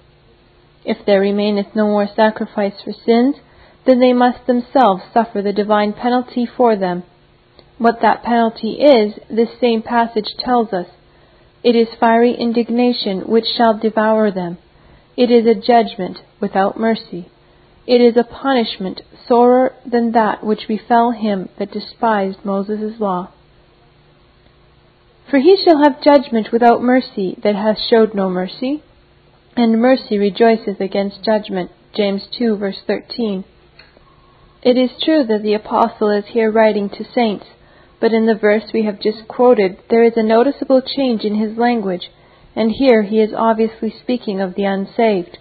If 0.84 0.98
there 1.06 1.20
remaineth 1.20 1.74
no 1.74 1.86
more 1.86 2.06
sacrifice 2.14 2.74
for 2.84 2.92
sins, 2.92 3.36
then 3.86 4.00
they 4.00 4.12
must 4.12 4.46
themselves 4.46 5.02
suffer 5.14 5.40
the 5.40 5.52
divine 5.52 5.94
penalty 5.94 6.46
for 6.46 6.76
them. 6.76 7.04
What 7.78 8.00
that 8.02 8.22
penalty 8.22 8.72
is, 8.72 9.14
this 9.28 9.48
same 9.60 9.82
passage 9.82 10.36
tells 10.38 10.72
us. 10.72 10.86
It 11.62 11.74
is 11.74 11.88
fiery 11.98 12.34
indignation 12.34 13.22
which 13.22 13.46
shall 13.56 13.78
devour 13.78 14.30
them. 14.30 14.58
It 15.16 15.30
is 15.30 15.46
a 15.46 15.54
judgment 15.54 16.18
without 16.40 16.78
mercy. 16.78 17.30
It 17.86 18.00
is 18.00 18.16
a 18.16 18.24
punishment 18.24 19.02
sorer 19.26 19.74
than 19.84 20.12
that 20.12 20.44
which 20.44 20.68
befell 20.68 21.12
him 21.12 21.48
that 21.58 21.72
despised 21.72 22.44
Moses' 22.44 23.00
law. 23.00 23.30
For 25.30 25.38
he 25.38 25.56
shall 25.56 25.82
have 25.82 26.02
judgment 26.02 26.52
without 26.52 26.82
mercy 26.82 27.38
that 27.42 27.56
hath 27.56 27.78
showed 27.90 28.14
no 28.14 28.28
mercy, 28.28 28.82
and 29.56 29.80
mercy 29.80 30.18
rejoiceth 30.18 30.80
against 30.80 31.24
judgment. 31.24 31.70
James 31.94 32.22
2 32.38 32.56
verse 32.56 32.78
13. 32.86 33.44
It 34.62 34.76
is 34.76 34.90
true 35.02 35.24
that 35.24 35.42
the 35.42 35.54
apostle 35.54 36.10
is 36.10 36.24
here 36.26 36.50
writing 36.50 36.88
to 36.90 37.04
saints, 37.14 37.46
but 38.04 38.12
in 38.12 38.26
the 38.26 38.34
verse 38.34 38.64
we 38.74 38.84
have 38.84 39.00
just 39.00 39.26
quoted 39.26 39.78
there 39.88 40.04
is 40.04 40.12
a 40.14 40.22
noticeable 40.22 40.82
change 40.82 41.22
in 41.22 41.36
his 41.36 41.56
language, 41.56 42.10
and 42.54 42.70
here 42.70 43.02
he 43.02 43.18
is 43.18 43.32
obviously 43.34 43.90
speaking 44.02 44.42
of 44.42 44.54
the 44.54 44.64
unsaved. 44.64 45.38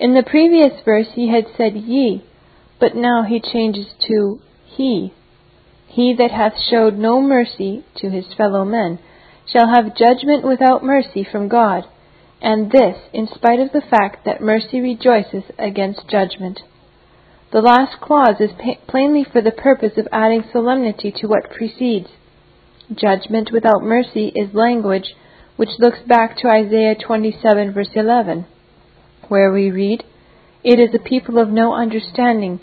In 0.00 0.12
the 0.12 0.24
previous 0.28 0.72
verse 0.84 1.06
he 1.14 1.28
had 1.28 1.46
said 1.56 1.76
ye, 1.76 2.24
but 2.80 2.96
now 2.96 3.22
he 3.22 3.40
changes 3.40 3.86
to 4.08 4.40
he. 4.66 5.14
He 5.86 6.12
that 6.18 6.32
hath 6.32 6.54
showed 6.68 6.98
no 6.98 7.22
mercy 7.22 7.84
to 7.98 8.10
his 8.10 8.26
fellow 8.36 8.64
men 8.64 8.98
shall 9.46 9.72
have 9.72 9.96
judgment 9.96 10.42
without 10.42 10.82
mercy 10.82 11.22
from 11.22 11.46
God, 11.46 11.84
and 12.42 12.72
this 12.72 12.96
in 13.12 13.28
spite 13.28 13.60
of 13.60 13.70
the 13.70 13.86
fact 13.88 14.24
that 14.24 14.40
mercy 14.40 14.80
rejoices 14.80 15.44
against 15.56 16.08
judgment. 16.08 16.58
The 17.50 17.62
last 17.62 18.00
clause 18.02 18.40
is 18.40 18.50
plainly 18.86 19.24
for 19.24 19.40
the 19.40 19.50
purpose 19.50 19.96
of 19.96 20.06
adding 20.12 20.44
solemnity 20.52 21.10
to 21.12 21.26
what 21.26 21.50
precedes. 21.50 22.08
Judgment 22.94 23.50
without 23.50 23.82
mercy 23.82 24.28
is 24.34 24.52
language 24.52 25.14
which 25.56 25.78
looks 25.78 26.00
back 26.06 26.36
to 26.38 26.48
Isaiah 26.48 26.94
27 26.94 27.72
verse 27.72 27.88
11, 27.94 28.44
where 29.28 29.50
we 29.50 29.70
read, 29.70 30.04
It 30.62 30.78
is 30.78 30.94
a 30.94 30.98
people 30.98 31.38
of 31.38 31.48
no 31.48 31.72
understanding, 31.72 32.60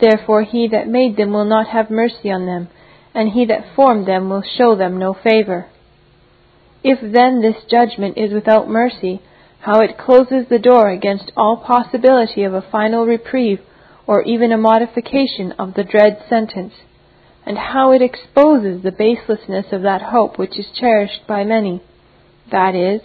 Therefore 0.00 0.44
he 0.44 0.66
that 0.66 0.88
made 0.88 1.18
them 1.18 1.32
will 1.32 1.44
not 1.44 1.68
have 1.68 1.90
mercy 1.90 2.30
on 2.30 2.46
them, 2.46 2.68
and 3.14 3.32
he 3.32 3.44
that 3.44 3.74
formed 3.76 4.06
them 4.06 4.30
will 4.30 4.42
show 4.42 4.74
them 4.74 4.98
no 4.98 5.12
favor. 5.12 5.66
If 6.82 7.00
then 7.00 7.42
this 7.42 7.62
judgment 7.70 8.16
is 8.16 8.32
without 8.32 8.66
mercy, 8.66 9.20
how 9.60 9.80
it 9.80 9.98
closes 9.98 10.48
the 10.48 10.58
door 10.58 10.88
against 10.88 11.30
all 11.36 11.58
possibility 11.58 12.44
of 12.44 12.54
a 12.54 12.62
final 12.62 13.04
reprieve 13.04 13.60
or 14.12 14.20
even 14.24 14.52
a 14.52 14.58
modification 14.58 15.52
of 15.52 15.72
the 15.72 15.82
dread 15.82 16.22
sentence, 16.28 16.74
and 17.46 17.56
how 17.56 17.92
it 17.92 18.02
exposes 18.02 18.82
the 18.82 18.90
baselessness 18.92 19.72
of 19.72 19.80
that 19.80 20.02
hope 20.02 20.38
which 20.38 20.58
is 20.58 20.66
cherished 20.78 21.26
by 21.26 21.42
many, 21.42 21.82
that 22.50 22.74
is, 22.74 23.00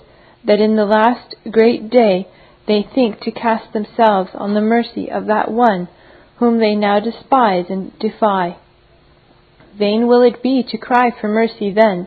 that 0.46 0.60
in 0.60 0.76
the 0.76 0.84
last 0.84 1.34
great 1.50 1.90
day 1.90 2.28
they 2.68 2.86
think 2.94 3.22
to 3.22 3.32
cast 3.32 3.72
themselves 3.72 4.30
on 4.34 4.54
the 4.54 4.60
mercy 4.60 5.10
of 5.10 5.28
that 5.28 5.50
one 5.50 5.88
whom 6.40 6.60
they 6.60 6.76
now 6.76 7.00
despise 7.00 7.68
and 7.70 7.98
defy. 8.00 8.58
Vain 9.80 10.08
will 10.08 10.24
it 10.24 10.44
be 10.44 10.62
to 10.62 10.78
cry 10.78 11.10
for 11.22 11.30
mercy 11.30 11.72
then. 11.72 12.06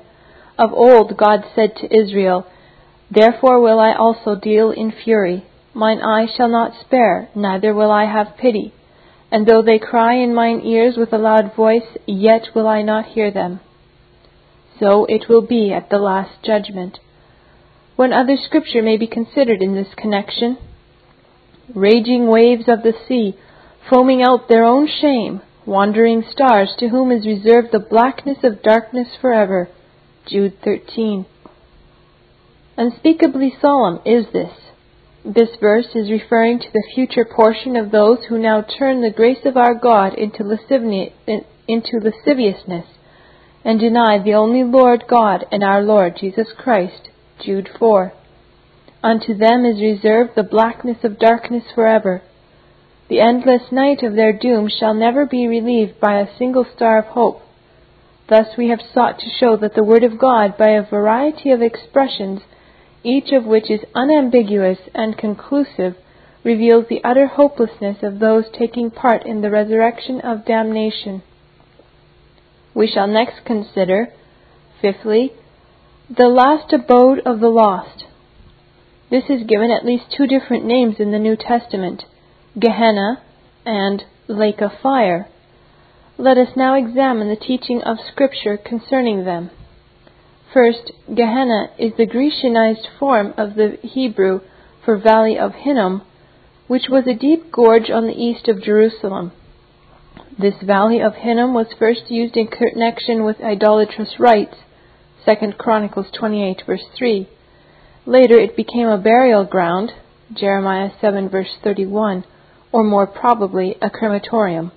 Of 0.59 0.75
old 0.75 1.17
God 1.17 1.41
said 1.55 1.75
to 1.77 1.97
Israel, 1.97 2.47
Therefore 3.11 3.63
will 3.63 3.81
I 3.81 3.95
also 3.95 4.39
deal 4.39 4.71
in 4.71 4.93
fury. 4.93 5.47
Mine 5.73 6.03
eye 6.03 6.27
shall 6.37 6.51
not 6.51 6.79
spare, 6.83 7.31
neither 7.35 7.73
will 7.73 7.91
I 7.91 8.05
have 8.05 8.37
pity. 8.37 8.75
And 9.33 9.47
though 9.47 9.63
they 9.63 9.79
cry 9.79 10.15
in 10.15 10.35
mine 10.35 10.61
ears 10.65 10.97
with 10.97 11.13
a 11.13 11.19
loud 11.19 11.55
voice, 11.55 11.97
yet 12.07 12.49
will 12.55 12.67
I 12.67 12.83
not 12.83 13.07
hear 13.07 13.31
them. 13.31 13.61
So 14.79 15.05
it 15.05 15.29
will 15.29 15.47
be 15.47 15.73
at 15.73 15.91
the 15.91 15.99
last 15.99 16.43
judgment. 16.43 16.99
One 17.97 18.13
other 18.13 18.37
scripture 18.37 18.83
may 18.83 18.97
be 18.97 19.07
considered 19.07 19.63
in 19.63 19.75
this 19.75 19.95
connection. 19.97 20.59
Raging 21.75 22.27
waves 22.27 22.65
of 22.67 22.83
the 22.83 22.95
sea 23.07 23.37
foaming 23.89 24.23
out 24.23 24.49
their 24.49 24.65
own 24.65 24.89
shame, 25.01 25.41
wandering 25.67 26.23
stars 26.31 26.75
to 26.79 26.89
whom 26.89 27.11
is 27.11 27.27
reserved 27.27 27.69
the 27.73 27.79
blackness 27.79 28.39
of 28.43 28.63
darkness 28.63 29.09
forever. 29.21 29.69
Jude 30.27 30.59
13. 30.63 31.27
Unspeakably 32.77 33.53
solemn 33.61 34.01
is 34.05 34.27
this. 34.33 34.53
This 35.25 35.51
verse 35.61 35.89
is 35.95 36.11
referring 36.11 36.61
to 36.61 36.73
the 36.73 36.85
future 36.95 37.25
portion 37.25 37.77
of 37.77 37.91
those 37.91 38.25
who 38.29 38.39
now 38.39 38.63
turn 38.63 39.01
the 39.01 39.11
grace 39.11 39.45
of 39.45 39.57
our 39.57 39.75
God 39.75 40.15
into, 40.15 40.43
into 41.69 41.99
lasciviousness 41.99 42.87
and 43.65 43.79
deny 43.79 44.19
the 44.19 44.35
only 44.35 44.65
Lord 44.65 45.05
God 45.09 45.45
and 45.53 45.63
our 45.63 45.83
Lord 45.83 46.17
Jesus 46.19 46.49
Christ. 46.57 47.11
Jude 47.45 47.69
4. 47.79 48.13
Unto 49.03 49.35
them 49.35 49.65
is 49.65 49.81
reserved 49.81 50.33
the 50.35 50.43
blackness 50.43 51.05
of 51.05 51.19
darkness 51.19 51.65
forever 51.75 52.23
the 53.11 53.21
endless 53.21 53.73
night 53.73 54.05
of 54.05 54.15
their 54.15 54.33
doom 54.33 54.69
shall 54.69 54.95
never 54.95 55.27
be 55.27 55.49
relieved 55.49 55.99
by 55.99 56.21
a 56.21 56.39
single 56.39 56.65
star 56.65 56.97
of 57.01 57.07
hope. 57.07 57.43
Thus 58.29 58.57
we 58.57 58.69
have 58.69 58.79
sought 58.95 59.19
to 59.19 59.29
show 59.29 59.57
that 59.57 59.75
the 59.75 59.83
Word 59.83 60.05
of 60.05 60.17
God, 60.17 60.57
by 60.57 60.69
a 60.69 60.89
variety 60.89 61.51
of 61.51 61.61
expressions, 61.61 62.43
each 63.03 63.33
of 63.33 63.45
which 63.45 63.71
is 63.71 63.81
unambiguous 63.95 64.79
and 64.95 65.17
conclusive, 65.17 65.97
reveals 66.45 66.87
the 66.89 67.03
utter 67.05 67.27
hopelessness 67.27 67.99
of 68.03 68.19
those 68.19 68.45
taking 68.59 68.91
part 68.91 69.27
in 69.27 69.41
the 69.41 69.51
resurrection 69.51 70.21
of 70.21 70.47
damnation. 70.47 71.23
We 72.75 72.87
shall 72.87 73.07
next 73.07 73.45
consider, 73.45 74.09
fifthly, 74.81 75.33
the 76.09 76.29
last 76.29 76.73
abode 76.73 77.21
of 77.27 77.41
the 77.41 77.49
lost. 77.49 78.05
This 79.11 79.25
is 79.29 79.47
given 79.47 79.71
at 79.71 79.85
least 79.85 80.05
two 80.17 80.27
different 80.27 80.65
names 80.65 80.97
in 80.99 81.11
the 81.11 81.19
New 81.19 81.37
Testament. 81.37 82.05
Gehenna, 82.59 83.23
and 83.65 84.05
lake 84.29 84.61
of 84.61 84.73
fire. 84.83 85.29
Let 86.19 86.37
us 86.37 86.57
now 86.57 86.75
examine 86.75 87.29
the 87.29 87.37
teaching 87.37 87.81
of 87.83 87.99
Scripture 88.11 88.57
concerning 88.57 89.25
them. 89.25 89.51
First, 90.53 90.91
Gehenna 91.07 91.71
is 91.79 91.93
the 91.97 92.07
Grecianized 92.07 92.89
form 92.99 93.35
of 93.37 93.55
the 93.55 93.79
Hebrew 93.83 94.41
for 94.85 94.97
Valley 94.97 95.39
of 95.39 95.55
Hinnom, 95.55 96.03
which 96.67 96.89
was 96.89 97.07
a 97.07 97.15
deep 97.15 97.53
gorge 97.53 97.89
on 97.89 98.09
the 98.09 98.21
east 98.21 98.49
of 98.49 98.63
Jerusalem. 98.63 99.31
This 100.37 100.57
Valley 100.61 101.01
of 101.01 101.15
Hinnom 101.15 101.55
was 101.55 101.69
first 101.79 102.11
used 102.11 102.37
in 102.37 102.49
connection 102.49 103.23
with 103.25 103.41
idolatrous 103.41 104.19
rites, 104.19 104.57
2 105.25 105.53
Chronicles 105.57 106.07
28 106.19 106.63
verse 106.67 106.85
3. 106.97 107.29
Later 108.07 108.37
it 108.37 108.57
became 108.57 108.89
a 108.89 108.99
burial 108.99 109.45
ground, 109.45 109.93
Jeremiah 110.33 110.91
7 111.01 111.29
verse 111.29 111.59
31, 111.63 112.25
or 112.73 112.83
more 112.83 113.07
probably 113.07 113.77
a 113.81 113.89
crematorium. 113.89 114.73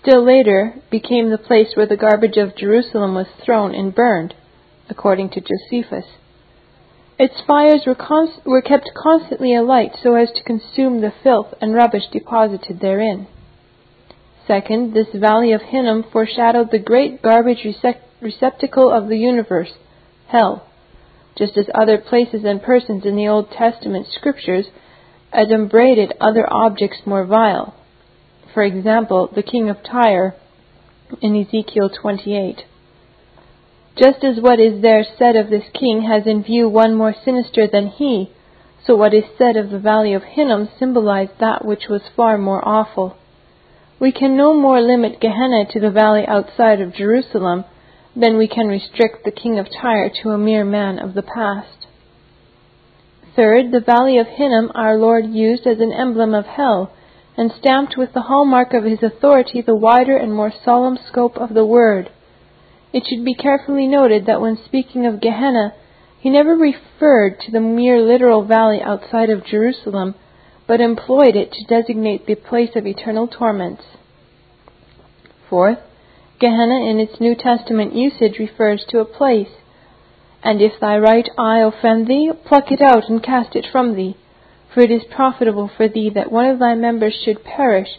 Still 0.00 0.24
later 0.24 0.76
became 0.90 1.28
the 1.28 1.36
place 1.36 1.74
where 1.74 1.86
the 1.86 1.96
garbage 1.96 2.38
of 2.38 2.56
Jerusalem 2.56 3.14
was 3.14 3.26
thrown 3.44 3.74
and 3.74 3.94
burned, 3.94 4.34
according 4.88 5.30
to 5.30 5.40
Josephus. 5.40 6.06
Its 7.18 7.40
fires 7.46 7.82
were, 7.86 7.94
const- 7.94 8.44
were 8.44 8.62
kept 8.62 8.90
constantly 8.94 9.54
alight 9.54 9.92
so 10.02 10.14
as 10.14 10.30
to 10.32 10.42
consume 10.42 11.00
the 11.00 11.12
filth 11.22 11.54
and 11.60 11.74
rubbish 11.74 12.04
deposited 12.12 12.80
therein. 12.80 13.26
Second, 14.46 14.92
this 14.92 15.08
valley 15.14 15.52
of 15.52 15.62
Hinnom 15.62 16.04
foreshadowed 16.10 16.70
the 16.70 16.78
great 16.78 17.22
garbage 17.22 17.66
receptacle 18.20 18.90
of 18.90 19.08
the 19.08 19.18
universe, 19.18 19.72
hell, 20.28 20.66
just 21.36 21.56
as 21.56 21.66
other 21.74 21.98
places 21.98 22.44
and 22.44 22.62
persons 22.62 23.04
in 23.04 23.16
the 23.16 23.28
Old 23.28 23.50
Testament 23.50 24.06
scriptures 24.10 24.66
adumbrated 25.32 26.12
other 26.20 26.46
objects 26.52 26.98
more 27.06 27.24
vile. 27.24 27.74
For 28.52 28.62
example, 28.62 29.30
the 29.34 29.42
king 29.42 29.70
of 29.70 29.82
Tyre 29.82 30.34
in 31.20 31.36
Ezekiel 31.36 31.90
28. 31.90 32.64
Just 33.96 34.24
as 34.24 34.40
what 34.40 34.58
is 34.58 34.80
there 34.80 35.04
said 35.18 35.36
of 35.36 35.50
this 35.50 35.68
king 35.74 36.02
has 36.02 36.26
in 36.26 36.42
view 36.42 36.68
one 36.68 36.94
more 36.94 37.14
sinister 37.24 37.66
than 37.66 37.88
he, 37.88 38.30
so 38.86 38.96
what 38.96 39.12
is 39.12 39.24
said 39.36 39.56
of 39.56 39.70
the 39.70 39.78
valley 39.78 40.14
of 40.14 40.22
Hinnom 40.22 40.68
symbolized 40.78 41.38
that 41.38 41.64
which 41.64 41.88
was 41.88 42.02
far 42.16 42.38
more 42.38 42.66
awful. 42.66 43.16
We 44.00 44.10
can 44.10 44.36
no 44.36 44.54
more 44.54 44.80
limit 44.80 45.20
Gehenna 45.20 45.66
to 45.72 45.80
the 45.80 45.90
valley 45.90 46.26
outside 46.26 46.80
of 46.80 46.94
Jerusalem 46.94 47.64
than 48.16 48.38
we 48.38 48.48
can 48.48 48.66
restrict 48.66 49.24
the 49.24 49.30
king 49.30 49.58
of 49.58 49.68
Tyre 49.70 50.10
to 50.22 50.30
a 50.30 50.38
mere 50.38 50.64
man 50.64 50.98
of 50.98 51.14
the 51.14 51.22
past. 51.22 51.86
Third, 53.36 53.70
the 53.70 53.80
valley 53.80 54.18
of 54.18 54.26
Hinnom 54.26 54.72
our 54.74 54.96
Lord 54.96 55.26
used 55.26 55.66
as 55.66 55.80
an 55.80 55.92
emblem 55.92 56.34
of 56.34 56.46
hell, 56.46 56.92
and 57.36 57.52
stamped 57.52 57.96
with 57.96 58.12
the 58.12 58.22
hallmark 58.22 58.74
of 58.74 58.84
his 58.84 59.02
authority 59.02 59.62
the 59.62 59.76
wider 59.76 60.16
and 60.16 60.34
more 60.34 60.52
solemn 60.64 60.98
scope 61.08 61.36
of 61.36 61.54
the 61.54 61.64
word. 61.64 62.10
It 62.92 63.06
should 63.06 63.24
be 63.24 63.34
carefully 63.34 63.86
noted 63.86 64.26
that 64.26 64.40
when 64.40 64.56
speaking 64.56 65.06
of 65.06 65.20
Gehenna, 65.20 65.74
he 66.20 66.30
never 66.30 66.54
referred 66.54 67.40
to 67.40 67.50
the 67.50 67.60
mere 67.60 68.00
literal 68.00 68.44
valley 68.44 68.80
outside 68.82 69.30
of 69.30 69.44
Jerusalem, 69.44 70.14
but 70.66 70.80
employed 70.80 71.34
it 71.34 71.52
to 71.52 71.64
designate 71.64 72.26
the 72.26 72.34
place 72.34 72.76
of 72.76 72.86
eternal 72.86 73.26
torments. 73.26 73.82
Fourth, 75.48 75.78
Gehenna 76.38 76.84
in 76.88 77.00
its 77.00 77.20
New 77.20 77.34
Testament 77.34 77.94
usage 77.94 78.38
refers 78.38 78.84
to 78.88 79.00
a 79.00 79.04
place. 79.04 79.50
And 80.42 80.60
if 80.60 80.78
thy 80.80 80.98
right 80.98 81.28
eye 81.38 81.60
offend 81.60 82.08
thee, 82.08 82.30
pluck 82.44 82.70
it 82.70 82.80
out 82.80 83.08
and 83.08 83.22
cast 83.22 83.56
it 83.56 83.66
from 83.70 83.94
thee. 83.94 84.16
For 84.72 84.80
it 84.80 84.90
is 84.90 85.02
profitable 85.04 85.70
for 85.76 85.88
thee 85.88 86.10
that 86.14 86.32
one 86.32 86.46
of 86.46 86.58
thy 86.58 86.74
members 86.74 87.14
should 87.24 87.44
perish, 87.44 87.98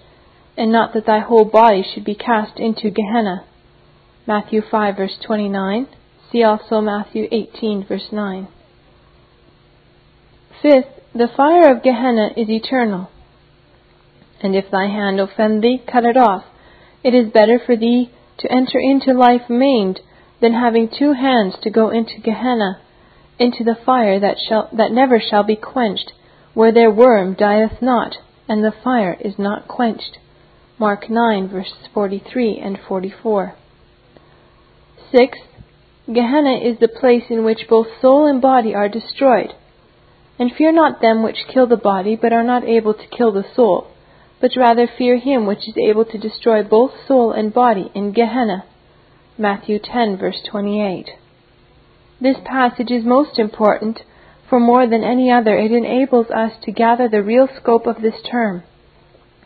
and 0.57 0.71
not 0.71 0.93
that 0.93 1.05
thy 1.05 1.19
whole 1.19 1.45
body 1.45 1.83
should 1.83 2.03
be 2.03 2.15
cast 2.15 2.59
into 2.59 2.89
Gehenna. 2.89 3.45
Matthew 4.25 4.61
5 4.69 4.95
verse 4.95 5.17
29. 5.25 5.87
See 6.31 6.43
also 6.43 6.79
Matthew 6.79 7.27
18 7.31 7.85
verse 7.87 8.07
9. 8.11 8.47
Fifth, 10.61 11.01
the 11.13 11.27
fire 11.35 11.69
of 11.69 11.83
Gehenna 11.83 12.29
is 12.37 12.49
eternal. 12.49 13.09
And 14.41 14.55
if 14.55 14.71
thy 14.71 14.87
hand 14.87 15.19
offend 15.19 15.61
thee, 15.61 15.81
cut 15.85 16.05
it 16.05 16.15
off. 16.15 16.45
It 17.03 17.13
is 17.13 17.33
better 17.33 17.59
for 17.63 17.75
thee 17.75 18.11
to 18.39 18.51
enter 18.51 18.79
into 18.79 19.13
life 19.13 19.49
maimed 19.49 19.99
than 20.41 20.53
having 20.53 20.89
two 20.89 21.13
hands 21.13 21.55
to 21.61 21.69
go 21.69 21.89
into 21.89 22.19
Gehenna, 22.21 22.81
into 23.37 23.63
the 23.63 23.77
fire 23.85 24.19
that 24.19 24.37
shall 24.39 24.69
that 24.73 24.91
never 24.91 25.19
shall 25.19 25.43
be 25.43 25.55
quenched, 25.55 26.13
where 26.53 26.71
their 26.71 26.91
worm 26.91 27.33
dieth 27.33 27.81
not, 27.81 28.15
and 28.47 28.63
the 28.63 28.73
fire 28.83 29.17
is 29.19 29.37
not 29.37 29.67
quenched. 29.67 30.17
Mark 30.79 31.09
9 31.09 31.49
verses 31.49 31.87
43 31.93 32.57
and 32.57 32.79
44. 32.87 33.55
Sixth, 35.15 35.41
Gehenna 36.11 36.57
is 36.57 36.79
the 36.79 36.87
place 36.87 37.25
in 37.29 37.45
which 37.45 37.67
both 37.69 37.87
soul 38.01 38.25
and 38.25 38.41
body 38.41 38.73
are 38.73 38.89
destroyed. 38.89 39.53
And 40.39 40.51
fear 40.51 40.71
not 40.71 41.01
them 41.01 41.21
which 41.21 41.45
kill 41.47 41.67
the 41.67 41.77
body, 41.77 42.17
but 42.19 42.33
are 42.33 42.43
not 42.43 42.63
able 42.63 42.95
to 42.95 43.07
kill 43.15 43.31
the 43.31 43.45
soul, 43.55 43.91
but 44.41 44.57
rather 44.57 44.87
fear 44.87 45.17
him 45.17 45.45
which 45.45 45.67
is 45.67 45.77
able 45.77 46.03
to 46.05 46.17
destroy 46.17 46.63
both 46.63 46.91
soul 47.07 47.31
and 47.31 47.53
body 47.53 47.91
in 47.93 48.11
Gehenna. 48.11 48.65
Matthew 49.37 49.77
10, 49.77 50.17
verse 50.17 50.41
28. 50.49 51.11
This 52.19 52.37
passage 52.43 52.89
is 52.89 53.05
most 53.05 53.37
important, 53.37 53.99
for 54.49 54.59
more 54.59 54.87
than 54.87 55.03
any 55.03 55.31
other 55.31 55.55
it 55.55 55.71
enables 55.71 56.31
us 56.31 56.53
to 56.63 56.71
gather 56.71 57.07
the 57.07 57.21
real 57.21 57.47
scope 57.55 57.85
of 57.85 58.01
this 58.01 58.19
term. 58.29 58.63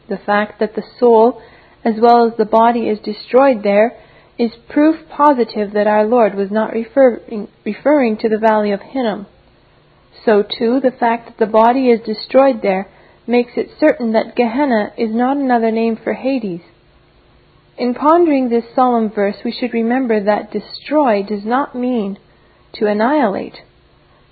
The 0.08 0.18
fact 0.18 0.62
that 0.62 0.76
the 0.76 0.84
soul, 0.98 1.42
as 1.84 1.96
well 2.00 2.26
as 2.26 2.38
the 2.38 2.46
body, 2.46 2.88
is 2.88 3.00
destroyed 3.00 3.64
there 3.64 3.98
is 4.38 4.52
proof 4.70 4.96
positive 5.10 5.74
that 5.74 5.88
our 5.88 6.06
Lord 6.06 6.36
was 6.36 6.52
not 6.52 6.74
referring, 6.74 7.48
referring 7.66 8.18
to 8.18 8.30
the 8.30 8.38
valley 8.38 8.72
of 8.72 8.82
Hinnom. 8.82 9.26
So, 10.26 10.44
too, 10.44 10.80
the 10.80 10.92
fact 10.92 11.28
that 11.28 11.38
the 11.38 11.52
body 11.52 11.90
is 11.90 12.02
destroyed 12.06 12.62
there 12.62 12.90
makes 13.26 13.54
it 13.56 13.70
certain 13.80 14.14
that 14.14 14.36
Gehenna 14.36 14.94
is 14.98 15.10
not 15.12 15.38
another 15.38 15.72
name 15.72 15.98
for 16.02 16.14
Hades. 16.14 16.62
In 17.78 17.94
pondering 17.94 18.50
this 18.50 18.66
solemn 18.76 19.10
verse, 19.10 19.38
we 19.46 19.52
should 19.52 19.74
remember 19.74 20.24
that 20.24 20.52
destroy 20.52 21.24
does 21.24 21.46
not 21.46 21.76
mean 21.76 22.18
to 22.74 22.88
annihilate. 22.88 23.56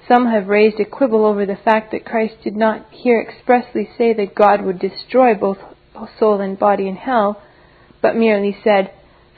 Some 0.08 0.28
have 0.28 0.48
raised 0.48 0.80
a 0.80 0.86
quibble 0.86 1.26
over 1.26 1.46
the 1.46 1.56
fact 1.56 1.92
that 1.92 2.06
Christ 2.06 2.36
did 2.44 2.56
not 2.56 2.86
here 2.92 3.20
expressly 3.20 3.90
say 3.98 4.14
that 4.14 4.36
God 4.36 4.64
would 4.64 4.80
destroy 4.80 5.34
both 5.34 5.58
soul 6.20 6.42
and 6.42 6.58
body 6.58 6.88
in 6.88 6.96
hell, 6.96 7.42
but 8.02 8.16
merely 8.16 8.56
said, 8.64 8.92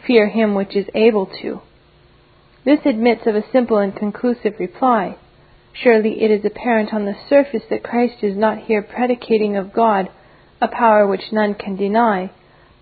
fear 0.07 0.29
him 0.29 0.55
which 0.55 0.75
is 0.75 0.87
able 0.95 1.27
to. 1.41 1.61
This 2.65 2.79
admits 2.85 3.27
of 3.27 3.35
a 3.35 3.51
simple 3.51 3.77
and 3.77 3.95
conclusive 3.95 4.53
reply. 4.59 5.17
Surely 5.73 6.23
it 6.23 6.31
is 6.31 6.43
apparent 6.43 6.93
on 6.93 7.05
the 7.05 7.15
surface 7.29 7.63
that 7.69 7.83
Christ 7.83 8.23
is 8.23 8.35
not 8.35 8.63
here 8.63 8.81
predicating 8.81 9.55
of 9.55 9.73
God 9.73 10.09
a 10.59 10.67
power 10.67 11.05
which 11.05 11.31
none 11.31 11.53
can 11.53 11.75
deny, 11.75 12.31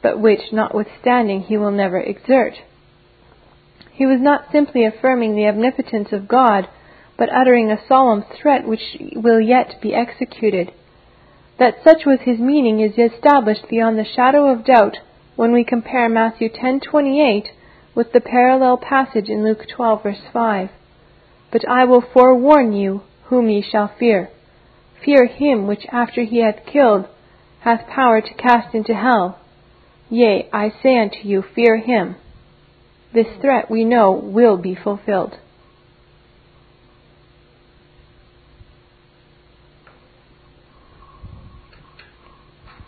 but 0.02 0.20
which, 0.20 0.52
notwithstanding, 0.52 1.42
he 1.42 1.58
will 1.58 1.72
never 1.72 2.00
exert. 2.00 2.54
He 3.92 4.06
was 4.06 4.20
not 4.22 4.52
simply 4.52 4.86
affirming 4.86 5.36
the 5.36 5.48
omnipotence 5.48 6.10
of 6.12 6.28
God, 6.28 6.70
but 7.18 7.30
uttering 7.34 7.70
a 7.70 7.88
solemn 7.88 8.24
threat 8.42 8.68
which 8.68 8.98
will 9.16 9.42
yet 9.42 9.82
be 9.82 9.94
executed. 9.94 10.72
That 11.60 11.76
such 11.84 12.06
was 12.06 12.20
his 12.22 12.40
meaning 12.40 12.80
is 12.80 12.98
established 12.98 13.68
beyond 13.70 13.98
the 13.98 14.06
shadow 14.06 14.52
of 14.52 14.66
doubt 14.66 14.98
when 15.36 15.52
we 15.52 15.64
compare 15.64 16.08
Matthew 16.08 16.50
10:28 16.50 17.52
with 17.94 18.12
the 18.12 18.22
parallel 18.22 18.78
passage 18.78 19.30
in 19.30 19.44
Luke 19.44 19.66
12 19.68 20.04
verse 20.04 20.22
5. 20.32 20.70
But 21.52 21.68
I 21.68 21.86
will 21.86 22.02
forewarn 22.02 22.74
you 22.74 23.02
whom 23.26 23.50
ye 23.50 23.62
shall 23.62 23.88
fear. 23.88 24.30
Fear 25.04 25.26
him 25.26 25.68
which 25.68 25.86
after 25.92 26.24
he 26.24 26.40
hath 26.40 26.66
killed 26.66 27.08
hath 27.66 27.88
power 27.88 28.22
to 28.22 28.34
cast 28.36 28.76
into 28.76 28.94
hell. 28.94 29.40
Yea, 30.10 30.48
I 30.54 30.72
say 30.84 31.00
unto 31.00 31.28
you, 31.28 31.42
fear 31.42 31.78
him. 31.78 32.16
This 33.12 33.28
threat 33.42 33.72
we 33.72 33.84
know 33.84 34.12
will 34.12 34.56
be 34.58 34.76
fulfilled. 34.76 35.40